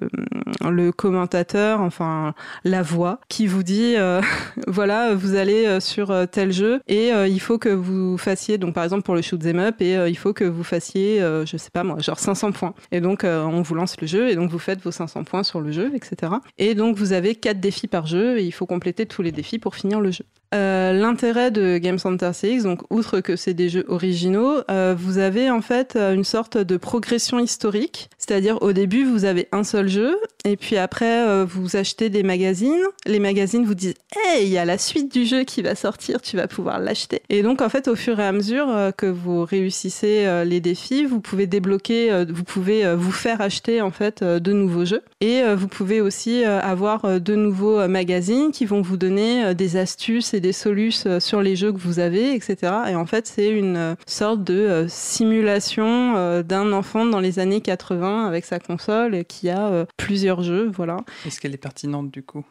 [0.69, 2.35] le commentateur, enfin
[2.65, 3.94] la voix, qui vous dit
[4.66, 9.02] voilà, vous allez sur tel jeu et il faut que vous fassiez, donc par exemple
[9.02, 11.98] pour le shoot 'em up, et il faut que vous fassiez, je sais pas moi,
[11.98, 12.74] genre 500 points.
[12.93, 15.61] Et donc on vous lance le jeu et donc vous faites vos 500 points sur
[15.61, 16.32] le jeu, etc.
[16.59, 19.59] Et donc vous avez quatre défis par jeu et il faut compléter tous les défis
[19.59, 20.24] pour finir le jeu.
[20.52, 25.19] Euh, L'intérêt de Game Center CX, donc outre que c'est des jeux originaux, euh, vous
[25.19, 28.11] avez en fait euh, une sorte de progression historique.
[28.19, 32.82] C'est-à-dire au début vous avez un seul jeu et puis après vous achetez des magazines.
[33.07, 36.20] Les magazines vous disent Hey, il y a la suite du jeu qui va sortir,
[36.20, 37.23] tu vas pouvoir l'acheter.
[37.28, 41.20] Et donc en fait au fur et à mesure que vous réussissez les défis, vous
[41.20, 46.01] pouvez débloquer, vous pouvez vous faire acheter en fait de nouveaux jeux et vous pouvez
[46.01, 50.53] aussi avoir de nouveaux euh, magazines qui vont vous donner euh, des astuces et des
[50.53, 52.73] solutions euh, sur les jeux que vous avez, etc.
[52.89, 58.45] Et en fait, c'est une sorte de simulation d'un enfant dans les années 80 avec
[58.45, 60.99] sa console qui a plusieurs jeux, voilà.
[61.27, 62.45] Est-ce qu'elle est pertinente du coup?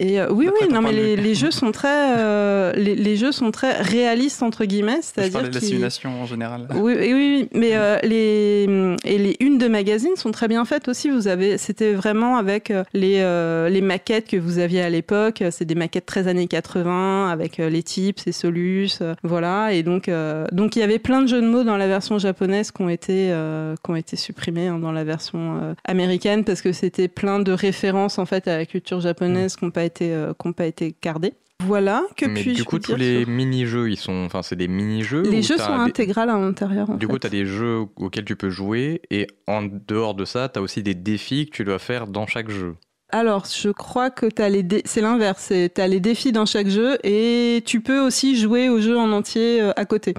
[0.00, 3.16] Et euh, oui, D'après oui, non, mais les, les jeux sont très, euh, les, les
[3.16, 6.66] jeux sont très réalistes entre guillemets, c'est-à-dire de la simulation en général.
[6.74, 10.88] oui, oui, oui, mais euh, les et les unes de magazines sont très bien faites
[10.88, 11.10] aussi.
[11.10, 15.44] Vous avez, c'était vraiment avec euh, les euh, les maquettes que vous aviez à l'époque.
[15.50, 19.74] C'est des maquettes très années 80 avec euh, les types, et Solus, voilà.
[19.74, 22.18] Et donc euh, donc il y avait plein de jeux de mots dans la version
[22.18, 26.62] japonaise qui ont été euh, qui ont été supprimés hein, dans la version américaine parce
[26.62, 29.89] que c'était plein de références en fait à la culture japonaise qui n'ont pas été
[30.02, 31.34] euh, qui pas été gardées.
[31.62, 32.04] Voilà.
[32.16, 35.22] Que Mais puis-je du coup, tous les sur- mini-jeux, ils sont, enfin, c'est des mini-jeux.
[35.22, 36.88] les jeux sont des- intégrales à l'intérieur.
[36.96, 40.48] Du coup, tu as des jeux auxquels tu peux jouer et en dehors de ça,
[40.48, 42.76] tu as aussi des défis que tu dois faire dans chaque jeu.
[43.10, 46.68] Alors, je crois que t'as les dé- c'est l'inverse, c'est t'as les défis dans chaque
[46.68, 50.14] jeu et tu peux aussi jouer au jeu en entier euh, à côté.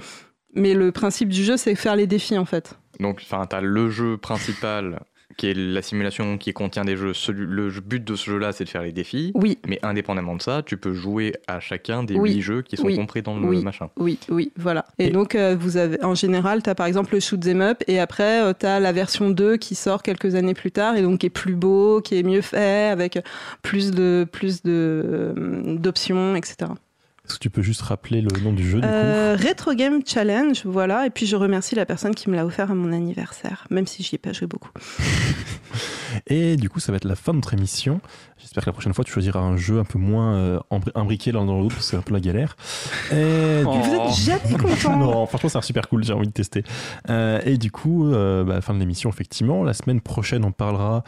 [0.54, 2.78] Mais le principe du jeu, c'est faire les défis en fait.
[3.00, 5.00] Donc, enfin, tu as le jeu principal
[5.36, 7.14] qui est la simulation qui contient des jeux.
[7.14, 9.32] Celui- le but de ce jeu-là, c'est de faire les défis.
[9.34, 12.34] Oui, Mais indépendamment de ça, tu peux jouer à chacun des Oui.
[12.34, 12.96] huit jeux qui sont Oui.
[12.96, 13.62] compris dans le Oui.
[13.62, 13.88] machin.
[13.96, 14.84] oui, oui, voilà.
[14.98, 17.82] Et, Et- donc, euh, vous avez, en général, t'as par exemple le shoot 'em up
[17.86, 21.20] et après, euh, t'as la version 2 qui sort quelques années plus tard et donc
[21.20, 23.18] qui est plus beau, qui est mieux fait, avec
[23.62, 26.70] plus de plus de euh, d'options, etc.
[27.32, 30.60] Est-ce que tu peux juste rappeler le nom du jeu du Euh, Retro Game Challenge,
[30.66, 31.06] voilà.
[31.06, 34.02] Et puis je remercie la personne qui me l'a offert à mon anniversaire, même si
[34.02, 34.68] j'y ai pas joué beaucoup.
[34.68, 34.82] coup
[36.26, 38.00] Et du coup, ça va être la fin de notre émission.
[38.38, 40.58] J'espère que la prochaine fois, tu choisiras un jeu un peu moins euh,
[40.94, 42.56] imbriqué l'un dans l'autre, parce que c'est un peu la galère.
[43.12, 43.78] Et du Oh.
[43.82, 44.96] Vous êtes jamais content.
[45.02, 46.64] Non, franchement, c'est super cool, j'ai envie de tester.
[47.08, 49.64] Euh, et du coup, euh, bah, fin de l'émission, effectivement.
[49.64, 51.04] La semaine prochaine, on parlera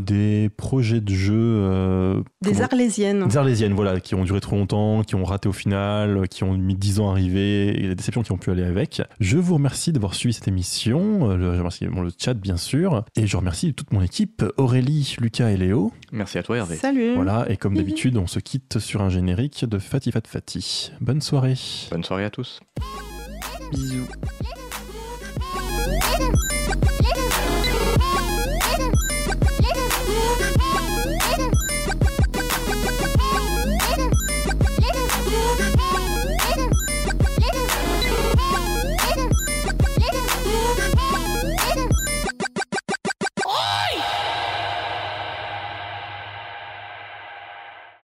[0.00, 2.24] des projets de jeux.
[2.42, 3.28] Des Arlésiennes.
[3.28, 6.44] des Arlésiennes, voilà, qui ont duré trop longtemps, qui ont raté au final, euh, qui
[6.44, 9.02] ont mis 10 ans à arriver et les déceptions qui ont pu aller avec.
[9.20, 11.30] Je vous remercie d'avoir suivi cette émission.
[11.30, 13.04] Euh, je remercie le chat, bien sûr.
[13.16, 15.92] Et je remercie toute mon équipe, Aurélie, Lucas et Léo.
[16.12, 16.76] Merci à toi, Hervé.
[16.76, 17.14] Salut.
[17.14, 20.92] Voilà, et comme d'habitude, on se quitte sur un générique de Fatih Fat Fatih.
[21.00, 21.54] Bonne soirée.
[21.90, 22.60] Bonne soirée à tous.
[23.72, 24.06] Bisous.